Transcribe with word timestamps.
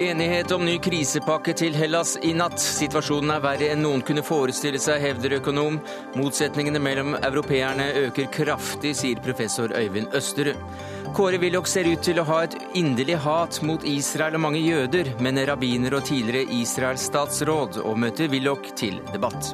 Enighet 0.00 0.52
om 0.52 0.62
ny 0.64 0.78
krisepakke 0.80 1.52
til 1.52 1.74
Hellas 1.76 2.14
i 2.24 2.30
natt. 2.32 2.56
Situasjonen 2.56 3.34
er 3.34 3.42
verre 3.44 3.66
enn 3.74 3.82
noen 3.84 4.00
kunne 4.00 4.22
forestille 4.24 4.80
seg, 4.80 4.96
hevder 5.04 5.34
økonom. 5.36 5.76
Motsetningene 6.16 6.80
mellom 6.80 7.18
europeerne 7.18 7.90
øker 8.06 8.30
kraftig, 8.32 8.94
sier 8.96 9.20
professor 9.20 9.74
Øyvind 9.76 10.16
Østerud. 10.16 10.56
Kåre 11.12 11.36
Willoch 11.42 11.68
ser 11.68 11.90
ut 11.90 12.00
til 12.06 12.22
å 12.22 12.24
ha 12.30 12.40
et 12.46 12.56
inderlig 12.80 13.18
hat 13.20 13.60
mot 13.66 13.84
Israel 13.84 14.38
og 14.38 14.44
mange 14.46 14.64
jøder, 14.64 15.12
men 15.20 15.42
rabbiner 15.44 15.98
og 15.98 16.08
tidligere 16.08 16.48
Israels 16.62 17.04
statsråd, 17.10 17.82
og 17.84 18.00
møter 18.00 18.32
Willoch 18.32 18.72
til 18.80 19.02
debatt. 19.12 19.52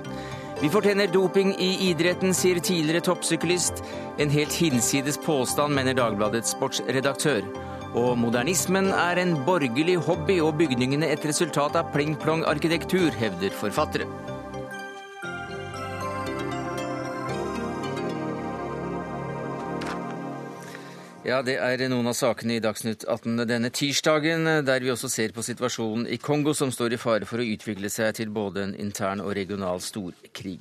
Vi 0.57 0.71
fortjener 0.73 1.11
doping 1.13 1.51
i 1.61 1.67
idretten, 1.91 2.31
sier 2.35 2.57
tidligere 2.65 3.03
toppsyklist. 3.05 3.83
En 4.17 4.31
helt 4.33 4.55
hinsides 4.57 5.19
påstand, 5.21 5.77
mener 5.77 5.93
Dagbladets 5.99 6.55
sportsredaktør. 6.55 7.45
Og 7.93 8.17
modernismen 8.17 8.89
er 8.89 9.21
en 9.21 9.35
borgerlig 9.45 9.99
hobby 10.09 10.39
og 10.41 10.57
bygningene 10.57 11.11
et 11.13 11.29
resultat 11.29 11.77
av 11.77 11.93
pling-plong-arkitektur, 11.93 13.13
hevder 13.21 13.53
forfattere. 13.61 14.09
Ja, 21.27 21.41
det 21.43 21.57
er 21.59 21.81
noen 21.91 22.07
av 22.07 22.15
sakene 22.15 22.55
i 22.55 22.63
Dagsnytt 22.63 23.03
18 23.03 23.41
denne 23.51 23.73
tirsdagen, 23.75 24.47
der 24.63 24.85
vi 24.85 24.93
også 24.93 25.09
ser 25.11 25.33
på 25.35 25.43
situasjonen 25.43 26.05
i 26.07 26.21
Kongo, 26.23 26.53
som 26.55 26.71
står 26.71 26.95
i 26.95 27.01
fare 27.03 27.27
for 27.27 27.43
å 27.43 27.47
utvikle 27.51 27.91
seg 27.91 28.13
til 28.21 28.31
både 28.31 28.63
en 28.63 28.75
intern 28.79 29.25
og 29.25 29.33
regional 29.35 29.83
storkrig. 29.83 30.61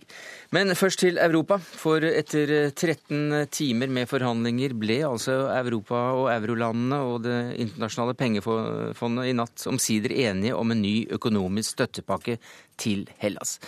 Men 0.57 0.73
først 0.73 1.03
til 1.03 1.21
Europa, 1.21 1.59
for 1.61 2.01
etter 2.01 2.71
13 2.71 3.45
timer 3.53 3.93
med 3.93 4.09
forhandlinger 4.09 4.73
ble 4.73 5.03
altså 5.05 5.37
Europa 5.53 6.01
og 6.17 6.31
eurolandene 6.33 7.01
og 7.11 7.21
Det 7.27 7.37
internasjonale 7.61 8.18
pengefondet 8.18 9.29
i 9.29 9.37
natt 9.37 9.68
omsider 9.70 10.18
enige 10.18 10.57
om 10.57 10.73
en 10.73 10.81
ny 10.81 10.95
økonomisk 11.13 11.77
støttepakke 11.77 12.40
til 12.81 13.05
Hellas. 13.21 13.59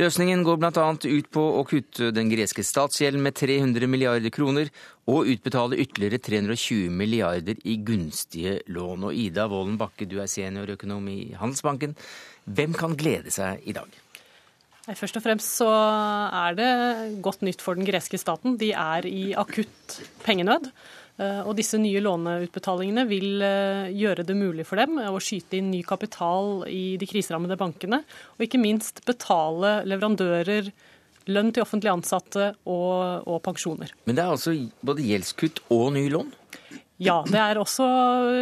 Løsningen 0.00 0.40
går 0.46 0.56
bl.a. 0.56 0.84
ut 0.96 1.26
på 1.36 1.42
å 1.58 1.64
kutte 1.68 2.08
den 2.16 2.30
greske 2.32 2.64
statsgjelden 2.64 3.20
med 3.20 3.36
300 3.36 3.88
milliarder 3.90 4.32
kroner, 4.32 4.70
og 5.04 5.28
utbetale 5.28 5.76
ytterligere 5.82 6.20
320 6.22 6.94
milliarder 6.96 7.58
i 7.68 7.76
gunstige 7.84 8.60
lån. 8.72 9.04
Og 9.10 9.18
Ida 9.26 9.44
Wolen 9.52 9.76
Bakke, 9.80 10.08
du 10.08 10.16
er 10.22 10.30
seniorøkonom 10.32 11.10
i 11.12 11.18
Handelsbanken. 11.36 11.92
Hvem 12.48 12.78
kan 12.78 12.96
glede 12.96 13.34
seg 13.34 13.60
i 13.68 13.76
dag? 13.76 13.90
Først 14.82 15.20
og 15.20 15.22
fremst 15.22 15.60
så 15.60 15.68
er 15.68 16.56
det 16.58 16.70
godt 17.22 17.44
nytt 17.46 17.60
for 17.62 17.78
den 17.78 17.86
greske 17.86 18.18
staten. 18.18 18.56
De 18.58 18.72
er 18.72 19.06
i 19.06 19.28
akutt 19.38 20.00
pengenød. 20.24 20.72
Eh, 21.22 21.40
og 21.46 21.54
disse 21.58 21.78
nye 21.80 22.02
låneutbetalingene 22.02 23.04
vil 23.10 23.44
eh, 23.44 23.92
gjøre 23.94 24.26
det 24.26 24.36
mulig 24.38 24.66
for 24.68 24.80
dem 24.80 24.98
å 25.04 25.20
skyte 25.22 25.58
inn 25.58 25.70
ny 25.72 25.82
kapital 25.86 26.64
i 26.70 26.96
de 26.98 27.08
kriserammede 27.08 27.58
bankene, 27.60 28.02
og 28.36 28.46
ikke 28.46 28.60
minst 28.62 29.02
betale 29.08 29.80
leverandører 29.88 30.72
lønn 31.30 31.52
til 31.54 31.62
offentlig 31.62 31.92
ansatte 31.92 32.52
og, 32.66 33.28
og 33.30 33.42
pensjoner. 33.44 33.92
Men 34.08 34.18
det 34.18 34.24
er 34.24 34.32
altså 34.34 34.56
både 34.82 35.04
gjeldskutt 35.06 35.62
og 35.70 35.92
ny 35.94 36.08
lån? 36.10 36.32
Ja, 37.02 37.20
det 37.26 37.38
er 37.38 37.58
også 37.58 37.84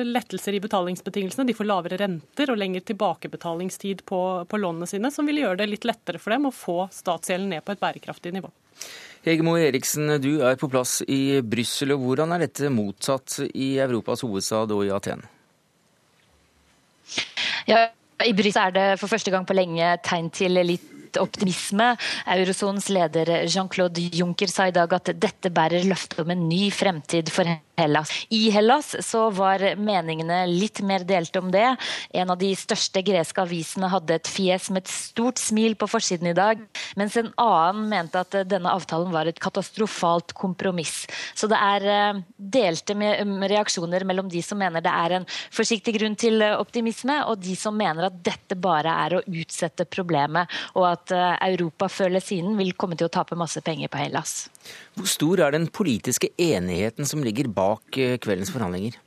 lettelser 0.05 0.57
i 0.57 0.61
betalingsbetingelsene. 0.61 1.47
De 1.49 1.57
får 1.57 1.69
lavere 1.69 1.97
renter 2.01 2.51
og 2.53 2.59
lengre 2.61 2.83
tilbakebetalingstid 2.85 4.03
på, 4.09 4.21
på 4.49 4.61
lånene 4.61 4.89
sine, 4.91 5.13
som 5.13 5.29
vil 5.29 5.41
gjøre 5.41 5.63
det 5.63 5.71
litt 5.71 5.87
lettere 5.89 6.21
for 6.21 6.35
dem 6.35 6.49
å 6.49 6.53
få 6.53 6.83
statsgjelden 6.93 7.55
ned 7.55 7.65
på 7.65 7.73
et 7.73 7.81
bærekraftig 7.81 8.35
nivå. 8.37 8.51
Hegemo 9.27 9.57
Eriksen, 9.61 10.15
du 10.23 10.41
er 10.41 10.57
på 10.57 10.69
plass 10.73 11.01
i 11.05 11.41
Brussel. 11.45 11.93
Hvordan 12.01 12.33
er 12.33 12.47
dette 12.47 12.71
mottatt 12.73 13.37
i 13.53 13.75
Europas 13.83 14.25
hovedstad 14.25 14.73
og 14.73 14.87
i 14.87 14.93
Aten? 14.95 15.27
Ja, 17.69 17.91
I 18.25 18.33
Brussel 18.37 18.63
er 18.63 18.77
det 18.77 18.87
for 19.01 19.13
første 19.13 19.33
gang 19.35 19.45
på 19.49 19.57
lenge 19.57 19.93
tegn 20.07 20.33
til 20.33 20.57
litt 20.65 20.89
optimisme. 21.19 21.95
Eurosonens 22.37 22.91
leder 22.93 23.33
Jean-Claude 23.49 24.05
Juncker 24.15 24.53
sa 24.53 24.69
i 24.69 24.77
dag 24.77 24.93
at 24.95 25.11
dette 25.17 25.51
bærer 25.51 25.87
løftet 25.89 26.23
om 26.23 26.31
en 26.31 26.47
ny 26.51 26.69
fremtid 26.75 27.33
for 27.33 27.49
Hellas. 27.81 28.13
I 28.29 28.51
Hellas 28.53 28.93
så 29.07 29.31
var 29.33 29.63
meningene 29.81 30.43
litt 30.51 30.83
mer 30.85 31.07
delte 31.09 31.41
om 31.41 31.51
det. 31.51 31.67
En 32.13 32.31
av 32.31 32.39
de 32.41 32.51
største 32.59 33.01
greske 33.07 33.41
avisene 33.41 33.89
hadde 33.89 34.19
et 34.19 34.29
fjes 34.29 34.69
med 34.71 34.85
et 34.85 34.93
stort 34.93 35.41
smil 35.41 35.79
på 35.81 35.89
forsiden 35.89 36.31
i 36.31 36.37
dag, 36.37 36.61
mens 37.01 37.17
en 37.17 37.33
annen 37.41 37.89
mente 37.89 38.21
at 38.21 38.37
denne 38.51 38.75
avtalen 38.75 39.15
var 39.15 39.31
et 39.31 39.41
katastrofalt 39.41 40.37
kompromiss. 40.37 41.07
Så 41.35 41.49
det 41.51 41.57
er 41.57 42.21
delte 42.37 42.91
delte 42.91 42.95
reaksjoner 43.51 44.05
mellom 44.05 44.29
de 44.31 44.43
som 44.45 44.59
mener 44.61 44.83
det 44.85 44.93
er 44.93 45.17
en 45.19 45.27
forsiktig 45.55 45.95
grunn 45.99 46.17
til 46.19 46.43
optimisme, 46.43 47.21
og 47.29 47.41
de 47.43 47.57
som 47.59 47.77
mener 47.77 48.09
at 48.09 48.19
dette 48.25 48.57
bare 48.61 48.93
er 49.07 49.17
å 49.17 49.23
utsette 49.25 49.87
problemet, 49.91 50.51
og 50.75 50.87
at 50.91 51.00
eh, 51.15 51.37
Europa 51.49 51.89
før 51.91 52.11
eller 52.11 52.25
siden 52.25 52.57
vil 52.61 52.75
komme 52.79 52.99
til 52.99 53.09
å 53.09 53.13
tape 53.13 53.39
masse 53.39 53.63
penger 53.65 53.91
på 53.93 54.01
Hellas. 54.03 54.49
Hvor 54.99 55.09
stor 55.11 55.45
er 55.47 55.57
den 55.57 55.69
politiske 55.73 56.33
enigheten 56.37 57.09
som 57.09 57.25
ligger 57.25 57.51
bak 57.53 57.97
eh, 57.99 58.19
kveldens 58.23 58.53
forhandlinger? 58.55 58.99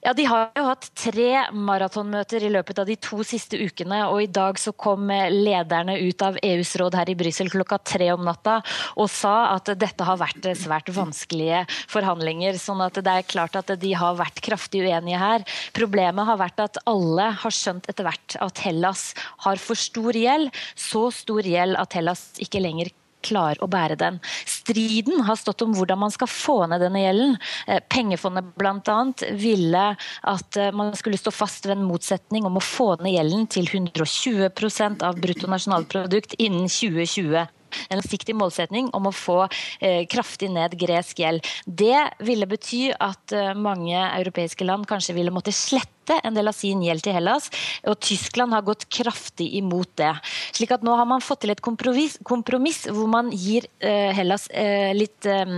Ja, 0.00 0.14
De 0.16 0.24
har 0.24 0.48
jo 0.56 0.62
hatt 0.64 0.86
tre 0.96 1.42
maratonmøter 1.52 2.46
i 2.46 2.50
løpet 2.52 2.78
av 2.80 2.86
de 2.88 2.94
to 2.96 3.20
siste 3.26 3.58
ukene. 3.60 3.98
og 4.08 4.22
I 4.22 4.30
dag 4.32 4.56
så 4.58 4.72
kom 4.72 5.10
lederne 5.10 5.98
ut 6.00 6.22
av 6.24 6.38
EUs 6.42 6.72
råd 6.80 6.96
her 6.96 7.10
i 7.12 7.16
Brussel 7.20 7.50
klokka 7.52 7.76
tre 7.84 8.08
om 8.14 8.24
natta 8.24 8.62
og 8.96 9.10
sa 9.12 9.52
at 9.56 9.68
dette 9.76 10.06
har 10.08 10.16
vært 10.16 10.48
svært 10.56 10.88
vanskelige 10.88 11.66
forhandlinger. 11.92 12.56
sånn 12.56 12.80
at 12.80 12.94
det 12.96 13.12
er 13.12 13.28
klart 13.28 13.56
at 13.56 13.74
de 13.78 13.92
har 13.92 14.16
vært 14.16 14.40
kraftig 14.40 14.80
uenige 14.88 15.20
her. 15.20 15.44
Problemet 15.76 16.24
har 16.24 16.40
vært 16.40 16.64
at 16.64 16.80
alle 16.86 17.30
har 17.36 17.52
skjønt 17.52 17.84
etter 17.86 18.08
hvert 18.08 18.36
at 18.40 18.58
Hellas 18.64 19.14
har 19.44 19.56
for 19.56 19.76
stor 19.76 20.16
gjeld. 20.16 20.48
Så 20.76 21.10
stor 21.12 21.44
gjeld 21.44 21.76
at 21.76 21.92
Hellas 21.92 22.32
ikke 22.40 22.64
lenger 22.64 22.88
klarer 23.26 23.60
å 23.62 23.68
bære 23.70 23.98
den. 24.00 24.18
Striden 24.48 25.24
har 25.28 25.38
stått 25.40 25.64
om 25.64 25.74
hvordan 25.76 26.00
man 26.02 26.14
skal 26.14 26.30
få 26.30 26.58
ned 26.70 26.82
denne 26.84 27.04
gjelden. 27.04 27.36
Eh, 27.66 27.80
pengefondet 27.92 28.52
bl.a. 28.60 28.98
ville 29.38 29.86
at 30.34 30.60
eh, 30.60 30.72
man 30.76 30.92
skulle 30.98 31.20
stå 31.20 31.32
fast 31.34 31.68
ved 31.68 31.78
en 31.78 31.88
motsetning 31.88 32.48
om 32.48 32.58
å 32.58 32.64
få 32.64 32.94
ned 33.02 33.16
gjelden 33.16 33.48
til 33.50 33.70
120% 33.70 35.06
av 35.06 35.20
bruttonasjonalprodukt 35.22 36.38
innen 36.40 36.68
2020 36.70 37.48
en 37.88 38.00
langsiktig 38.00 38.34
målsetning 38.36 38.90
om 38.96 39.08
å 39.08 39.14
få 39.14 39.38
eh, 39.80 40.04
kraftig 40.10 40.50
ned 40.54 40.76
gresk 40.80 41.22
gjeld. 41.22 41.46
Det 41.66 42.02
ville 42.26 42.48
bety 42.50 42.88
at 42.96 43.34
eh, 43.36 43.52
mange 43.54 43.96
europeiske 43.96 44.66
land 44.66 44.88
kanskje 44.90 45.16
ville 45.18 45.34
måtte 45.34 45.54
slette 45.54 45.99
en 46.24 46.36
del 46.36 46.50
av 46.50 46.56
sin 46.56 46.82
gjeld 46.84 47.04
til 47.04 47.16
Hellas, 47.16 47.48
og 47.88 47.98
Tyskland 48.02 48.54
har 48.56 48.64
gått 48.66 48.86
kraftig 48.92 49.48
imot 49.60 49.92
det. 50.00 50.12
Slik 50.56 50.72
at 50.74 50.84
nå 50.86 50.94
har 50.98 51.08
man 51.08 51.22
fått 51.24 51.44
til 51.44 51.52
et 51.54 51.62
kompromiss, 51.64 52.18
kompromiss 52.26 52.84
hvor 52.90 53.08
man 53.10 53.30
gir 53.32 53.66
eh, 53.78 54.10
Hellas 54.16 54.48
eh, 54.50 54.90
litt 54.96 55.26
eh, 55.28 55.52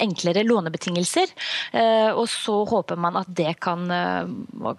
enklere 0.00 0.44
lånebetingelser, 0.46 1.32
eh, 1.72 2.10
og 2.10 2.26
så 2.30 2.60
håper 2.68 3.00
man 3.00 3.18
at 3.20 3.30
det 3.36 3.54
kan, 3.62 3.86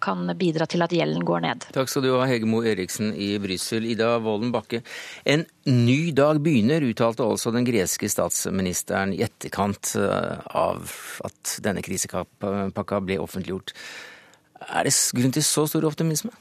kan, 0.02 0.24
bidra 0.38 0.66
til 0.70 0.84
at 0.84 0.94
gjelden 0.96 1.26
går 1.28 1.44
ned. 1.44 1.66
Takk 1.76 1.90
skal 1.92 2.06
du 2.06 2.12
ha, 2.14 2.26
Hegemo 2.30 2.62
Eriksen 2.66 3.12
i 3.14 3.34
Brussel. 3.42 3.86
Ida 3.92 4.14
Wolden 4.24 4.52
Bakke. 4.54 4.82
En 5.28 5.44
ny 5.68 6.12
dag 6.16 6.40
begynner, 6.44 6.86
uttalte 6.88 7.26
altså 7.26 7.54
den 7.54 7.66
greske 7.68 8.10
statsministeren 8.12 9.16
i 9.16 9.22
etterkant 9.26 9.94
av 9.98 10.94
at 11.28 11.58
denne 11.64 11.84
krisepakka 11.86 13.02
ble 13.06 13.20
offentliggjort. 13.22 13.76
Er 14.70 14.88
det 14.88 14.96
grunn 15.18 15.34
til 15.34 15.46
så 15.46 15.66
stor 15.70 15.88
optimisme? 15.90 16.34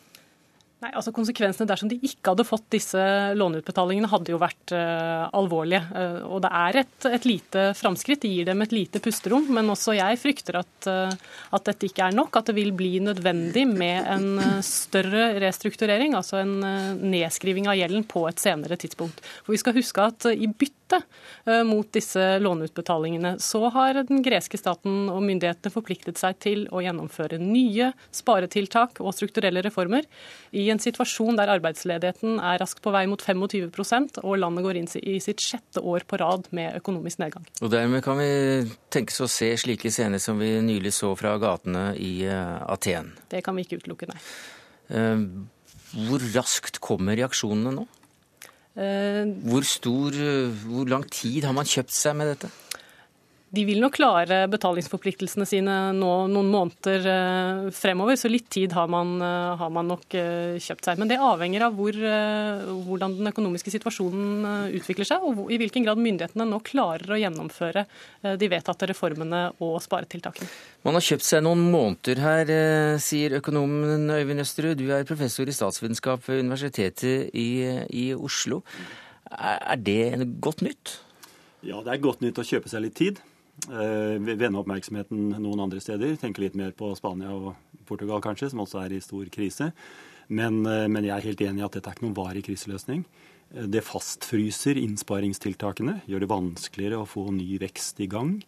Nei, 0.81 0.95
altså 0.97 1.13
Konsekvensene 1.13 1.69
dersom 1.69 1.91
de 1.91 1.99
ikke 2.01 2.33
hadde 2.33 2.47
fått 2.49 2.65
disse 2.73 3.01
låneutbetalingene, 3.37 4.09
hadde 4.09 4.33
jo 4.33 4.39
vært 4.41 4.73
uh, 4.73 5.27
alvorlige. 5.37 5.83
Uh, 5.93 6.23
og 6.25 6.41
det 6.47 6.51
er 6.57 6.79
et, 6.81 7.07
et 7.11 7.27
lite 7.29 7.65
framskritt. 7.77 8.23
Det 8.23 8.31
gir 8.33 8.49
dem 8.49 8.65
et 8.65 8.73
lite 8.73 9.03
pusterom. 9.05 9.51
Men 9.53 9.69
også 9.75 9.99
jeg 9.99 10.21
frykter 10.23 10.63
at, 10.63 10.89
uh, 10.89 11.13
at, 11.53 11.67
dette 11.69 11.91
ikke 11.91 12.09
er 12.09 12.17
nok. 12.17 12.41
At 12.41 12.49
det 12.49 12.57
vil 12.57 12.73
bli 12.73 12.95
nødvendig 13.05 13.67
med 13.69 14.09
en 14.09 14.63
større 14.65 15.35
restrukturering, 15.45 16.17
altså 16.17 16.41
en 16.41 16.57
nedskriving 17.13 17.69
av 17.69 17.77
gjelden 17.77 18.09
på 18.09 18.25
et 18.31 18.41
senere 18.41 18.81
tidspunkt. 18.81 19.21
For 19.45 19.53
vi 19.53 19.61
skal 19.61 19.77
huske 19.77 20.09
at 20.15 20.31
i 20.33 20.49
bytte 20.49 20.80
mot 21.67 21.89
disse 21.95 22.23
låneutbetalingene, 22.43 23.37
så 23.43 23.69
har 23.75 24.01
den 24.09 24.23
greske 24.25 24.59
staten 24.61 25.09
og 25.13 25.23
myndighetene 25.25 25.73
forpliktet 25.73 26.21
seg 26.21 26.39
til 26.43 26.65
å 26.75 26.83
gjennomføre 26.85 27.39
nye 27.41 27.91
sparetiltak 28.15 29.01
og 29.01 29.15
strukturelle 29.17 29.63
reformer. 29.65 30.07
i 30.53 30.67
en 30.71 30.81
situasjon 30.83 31.37
der 31.39 31.51
arbeidsledigheten 31.53 32.41
er 32.43 32.59
raskt 32.59 32.83
på 32.83 32.93
vei 32.95 33.05
mot 33.07 33.23
25% 33.23 34.21
og 34.23 34.39
landet 34.39 34.65
går 34.67 34.81
inn 34.81 34.89
i 35.03 35.19
sitt 35.23 35.43
sjette 35.45 35.83
år 35.83 36.07
på 36.09 36.19
rad 36.21 36.49
med 36.57 36.77
økonomisk 36.81 37.23
nedgang. 37.23 37.47
Og 37.63 37.71
Dermed 37.73 38.03
kan 38.05 38.19
vi 38.21 38.31
tenkes 38.93 39.21
å 39.23 39.29
se 39.31 39.53
slike 39.61 39.93
scener 39.93 40.23
som 40.23 40.41
vi 40.41 40.53
nylig 40.65 40.93
så 40.97 41.13
fra 41.19 41.37
gatene 41.41 41.91
i 41.99 42.25
eh, 42.27 42.59
Aten? 42.71 43.15
Det 43.31 43.45
kan 43.47 43.57
vi 43.57 43.67
ikke 43.67 43.81
utelukke, 43.81 44.11
nei. 44.11 44.21
Eh, 44.91 45.25
hvor 46.07 46.23
raskt 46.35 46.81
kommer 46.83 47.19
reaksjonene 47.19 47.75
nå? 47.79 47.87
Eh, 48.79 49.25
hvor, 49.51 49.67
stor, 49.67 50.15
hvor 50.67 50.85
lang 50.91 51.07
tid 51.11 51.43
har 51.45 51.57
man 51.57 51.67
kjøpt 51.67 51.95
seg 51.95 52.19
med 52.19 52.35
dette? 52.35 52.51
De 53.51 53.65
vil 53.67 53.81
nok 53.83 53.97
klare 53.97 54.45
betalingsforpliktelsene 54.47 55.43
sine 55.49 55.77
nå 55.97 56.11
noen 56.31 56.51
måneder 56.53 57.07
eh, 57.11 57.71
fremover, 57.75 58.15
så 58.15 58.29
litt 58.31 58.47
tid 58.53 58.71
har 58.77 58.87
man, 58.91 59.17
eh, 59.27 59.55
har 59.59 59.73
man 59.75 59.89
nok 59.91 60.15
eh, 60.15 60.59
kjøpt 60.63 60.87
seg. 60.87 61.01
Men 61.01 61.11
det 61.11 61.17
avhenger 61.19 61.65
av 61.67 61.75
hvor, 61.75 61.97
hvordan 62.87 63.17
den 63.19 63.31
økonomiske 63.33 63.73
situasjonen 63.75 64.71
utvikler 64.79 65.09
seg, 65.09 65.27
og 65.27 65.51
i 65.51 65.59
hvilken 65.59 65.83
grad 65.87 65.99
myndighetene 65.99 66.47
nå 66.47 66.61
klarer 66.63 67.17
å 67.17 67.19
gjennomføre 67.19 67.85
de 68.39 68.51
vedtatte 68.53 68.87
reformene 68.93 69.43
og 69.67 69.81
sparetiltakene. 69.83 70.47
Man 70.87 70.95
har 70.95 71.07
kjøpt 71.09 71.27
seg 71.27 71.43
noen 71.43 71.67
måneder 71.73 72.23
her, 72.23 72.55
sier 73.03 73.35
økonomen 73.41 74.07
Øyvind 74.15 74.45
Østerud. 74.45 74.79
Du 74.79 74.95
er 74.95 75.09
professor 75.09 75.51
i 75.51 75.57
statsvitenskap 75.57 76.23
ved 76.29 76.45
Universitetet 76.47 77.35
i, 77.35 77.51
i 77.91 78.07
Oslo. 78.15 78.63
Er 79.35 79.83
det 79.83 80.31
godt 80.39 80.63
nytt? 80.67 81.01
Ja, 81.67 81.83
det 81.83 81.97
er 81.97 82.07
godt 82.07 82.23
nytt 82.25 82.39
å 82.41 82.47
kjøpe 82.47 82.71
seg 82.71 82.87
litt 82.87 82.99
tid. 83.01 83.21
Eh, 83.69 84.17
vende 84.21 84.61
oppmerksomheten 84.61 85.35
noen 85.37 85.65
andre 85.67 85.81
steder. 85.83 86.17
Tenke 86.21 86.45
litt 86.45 86.57
mer 86.59 86.73
på 86.77 86.93
Spania 86.97 87.33
og 87.35 87.53
Portugal 87.89 88.23
kanskje, 88.25 88.51
som 88.53 88.63
også 88.65 88.81
er 88.85 88.95
i 88.97 89.03
stor 89.05 89.29
krise. 89.33 89.71
Men, 90.29 90.65
eh, 90.67 90.87
men 90.89 91.05
jeg 91.05 91.17
er 91.17 91.29
helt 91.29 91.41
enig 91.41 91.61
i 91.61 91.67
at 91.67 91.77
dette 91.77 91.91
er 91.91 91.95
ikke 91.95 92.07
noen 92.07 92.17
varig 92.17 92.45
kriseløsning. 92.47 93.05
Eh, 93.55 93.67
det 93.67 93.85
fastfryser 93.85 94.81
innsparingstiltakene, 94.81 96.03
gjør 96.07 96.21
det 96.21 96.29
vanskeligere 96.29 97.03
å 97.03 97.09
få 97.09 97.31
ny 97.33 97.59
vekst 97.59 98.01
i 98.01 98.07
gang. 98.07 98.43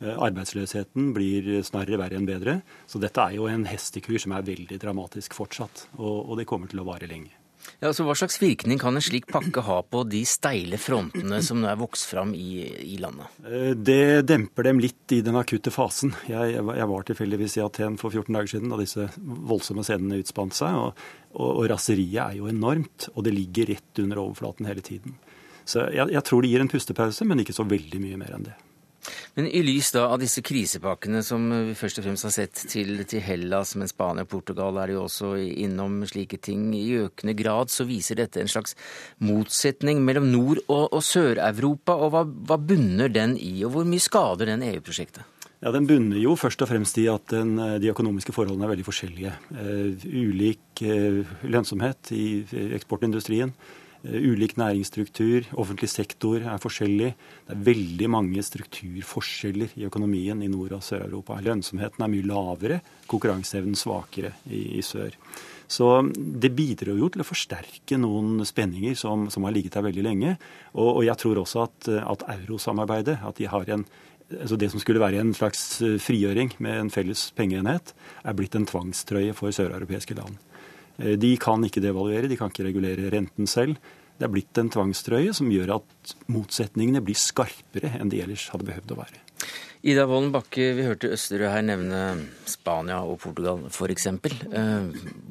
Arbeidsløsheten 0.00 1.12
blir 1.12 1.60
snarere 1.66 1.98
verre 1.98 2.14
enn 2.14 2.26
bedre. 2.26 2.62
Så 2.86 3.00
dette 3.00 3.18
er 3.18 3.34
jo 3.34 3.48
en 3.48 3.64
hestekur 3.66 4.20
som 4.20 4.30
er 4.30 4.46
veldig 4.46 4.78
dramatisk 4.78 5.34
fortsatt. 5.34 5.88
Og, 5.98 6.30
og 6.30 6.38
det 6.38 6.46
kommer 6.46 6.70
til 6.70 6.78
å 6.78 6.86
vare 6.86 7.08
lenge. 7.10 7.37
Ja, 7.78 7.90
altså 7.90 8.06
Hva 8.06 8.16
slags 8.18 8.38
virkning 8.42 8.80
kan 8.80 8.96
en 8.96 9.04
slik 9.04 9.28
pakke 9.30 9.62
ha 9.66 9.78
på 9.86 10.02
de 10.10 10.24
steile 10.28 10.80
frontene 10.80 11.40
som 11.44 11.60
nå 11.62 11.68
er 11.70 11.78
vokst 11.80 12.08
fram 12.10 12.34
i, 12.36 12.64
i 12.94 12.98
landet? 13.02 13.38
Eh, 13.46 13.72
det 13.76 14.26
demper 14.28 14.68
dem 14.70 14.82
litt 14.82 15.14
i 15.14 15.20
den 15.24 15.38
akutte 15.38 15.72
fasen. 15.74 16.14
Jeg, 16.30 16.58
jeg 16.58 16.90
var 16.92 17.08
tilfeldigvis 17.08 17.58
i 17.58 17.64
Aten 17.64 17.98
for 18.00 18.14
14 18.14 18.34
dager 18.34 18.52
siden 18.54 18.72
da 18.72 18.80
disse 18.80 19.08
voldsomme 19.18 19.86
scenene 19.86 20.20
utspant 20.22 20.56
seg. 20.58 20.78
Og, 20.78 21.02
og, 21.34 21.50
og, 21.50 21.64
raseriet 21.72 22.22
er 22.24 22.38
jo 22.40 22.48
enormt, 22.50 23.10
og 23.14 23.26
det 23.26 23.36
ligger 23.36 23.74
rett 23.74 24.04
under 24.04 24.22
overflaten 24.24 24.68
hele 24.68 24.84
tiden. 24.84 25.18
Så 25.68 25.90
jeg, 25.92 26.08
jeg 26.14 26.24
tror 26.24 26.42
det 26.42 26.50
gir 26.54 26.64
en 26.64 26.72
pustepause, 26.72 27.28
men 27.28 27.44
ikke 27.44 27.56
så 27.56 27.66
veldig 27.68 28.00
mye 28.00 28.18
mer 28.20 28.38
enn 28.38 28.48
det. 28.48 28.56
Men 29.38 29.48
i 29.48 29.62
lys 29.64 29.92
da 29.94 30.06
av 30.12 30.18
disse 30.22 30.42
krisepakkene 30.44 31.22
som 31.26 31.44
vi 31.68 31.76
først 31.78 32.00
og 32.00 32.08
fremst 32.08 32.26
har 32.28 32.34
sett 32.34 32.64
til, 32.72 33.04
til 33.08 33.22
Hellas, 33.24 33.74
men 33.78 33.90
Spania 33.90 34.26
og 34.26 34.32
Portugal 34.32 34.80
er 34.82 34.94
jo 34.94 35.04
også 35.06 35.34
innom 35.38 36.00
slike 36.08 36.40
ting 36.42 36.70
i 36.76 36.84
økende 37.04 37.36
grad, 37.38 37.72
så 37.72 37.86
viser 37.88 38.20
dette 38.20 38.42
en 38.42 38.50
slags 38.50 38.76
motsetning 39.24 40.02
mellom 40.04 40.28
Nord- 40.32 40.64
og, 40.66 40.88
og 40.92 41.02
Sør-Europa. 41.04 41.96
Og 41.98 42.14
hva, 42.14 42.24
hva 42.24 42.60
bunner 42.60 43.12
den 43.12 43.36
i, 43.40 43.58
og 43.64 43.76
hvor 43.76 43.88
mye 43.88 44.02
skader 44.02 44.52
den 44.52 44.64
EU-prosjektet? 44.66 45.26
Ja, 45.58 45.72
Den 45.74 45.88
bunner 45.90 46.18
jo 46.22 46.36
først 46.38 46.62
og 46.62 46.70
fremst 46.70 46.98
i 47.02 47.08
at 47.10 47.32
den, 47.32 47.56
de 47.82 47.90
økonomiske 47.90 48.34
forholdene 48.34 48.68
er 48.68 48.72
veldig 48.76 48.86
forskjellige. 48.86 49.32
Uh, 49.50 50.06
ulik 50.06 50.84
uh, 50.86 51.26
lønnsomhet 51.42 52.12
i 52.14 52.26
eksportindustrien. 52.78 53.50
Eh, 54.08 54.22
ulik 54.32 54.56
næringsstruktur, 54.56 55.50
offentlig 55.60 55.90
sektor 55.90 56.40
er 56.40 56.60
forskjellig. 56.62 57.12
Det 57.46 57.54
er 57.54 57.64
veldig 57.66 58.08
mange 58.10 58.42
strukturforskjeller 58.44 59.76
i 59.76 59.84
økonomien 59.88 60.42
i 60.42 60.48
Nord- 60.48 60.76
og 60.78 60.82
Sør-Europa. 60.82 61.40
Lønnsomheten 61.44 62.04
er 62.04 62.12
mye 62.12 62.26
lavere, 62.26 62.80
konkurranseevnen 63.06 63.76
svakere 63.76 64.32
i, 64.48 64.78
i, 64.78 64.82
sør. 64.82 65.12
Så 65.68 66.00
det 66.16 66.54
bidrar 66.56 66.96
jo 66.96 67.10
til 67.12 67.20
å 67.20 67.28
forsterke 67.28 67.98
noen 68.00 68.40
spenninger 68.48 68.96
som, 68.96 69.28
som 69.28 69.44
har 69.44 69.52
ligget 69.52 69.76
der 69.76 69.84
veldig 69.84 70.04
lenge. 70.06 70.36
Og, 70.72 70.96
og 70.96 71.02
jeg 71.04 71.20
tror 71.20 71.42
også 71.42 71.66
at, 71.66 71.88
at 72.00 72.28
eurosamarbeidet, 72.38 73.18
at 73.20 73.36
de 73.36 73.50
har 73.52 73.68
en 73.68 73.84
altså 74.28 74.58
det 74.60 74.68
som 74.68 74.80
skulle 74.80 75.00
være 75.00 75.22
en 75.22 75.30
slags 75.32 75.78
frigjøring 76.04 76.50
med 76.60 76.74
en 76.76 76.90
felles 76.92 77.30
pengeenhet, 77.32 77.94
er 78.24 78.36
blitt 78.36 78.56
en 78.58 78.66
tvangstrøye 78.68 79.32
for 79.32 79.54
søreuropeiske 79.56 80.16
land. 80.18 80.36
Eh, 80.98 81.16
de 81.20 81.32
kan 81.40 81.64
ikke 81.64 81.82
devaluere, 81.84 82.28
de 82.30 82.38
kan 82.38 82.52
ikke 82.52 82.66
regulere 82.68 83.12
renten 83.14 83.48
selv. 83.50 83.78
Det 84.18 84.26
er 84.26 84.34
blitt 84.34 84.58
en 84.58 84.70
tvangstrøye 84.74 85.32
som 85.36 85.50
gjør 85.52 85.76
at 85.78 86.14
motsetningene 86.32 87.02
blir 87.06 87.18
skarpere 87.18 87.94
enn 88.00 88.10
de 88.10 88.22
ellers 88.24 88.48
hadde 88.50 88.66
behøvd 88.66 88.94
å 88.94 89.00
være. 89.04 89.22
Ida 89.86 90.08
Wolden 90.10 90.32
Bakke, 90.34 90.72
vi 90.74 90.82
hørte 90.82 91.12
Østerud 91.14 91.52
her 91.52 91.62
nevne 91.62 92.00
Spania 92.50 92.98
og 93.06 93.20
Portugal 93.22 93.62
f.eks. 93.70 94.08
Eh, 94.10 94.88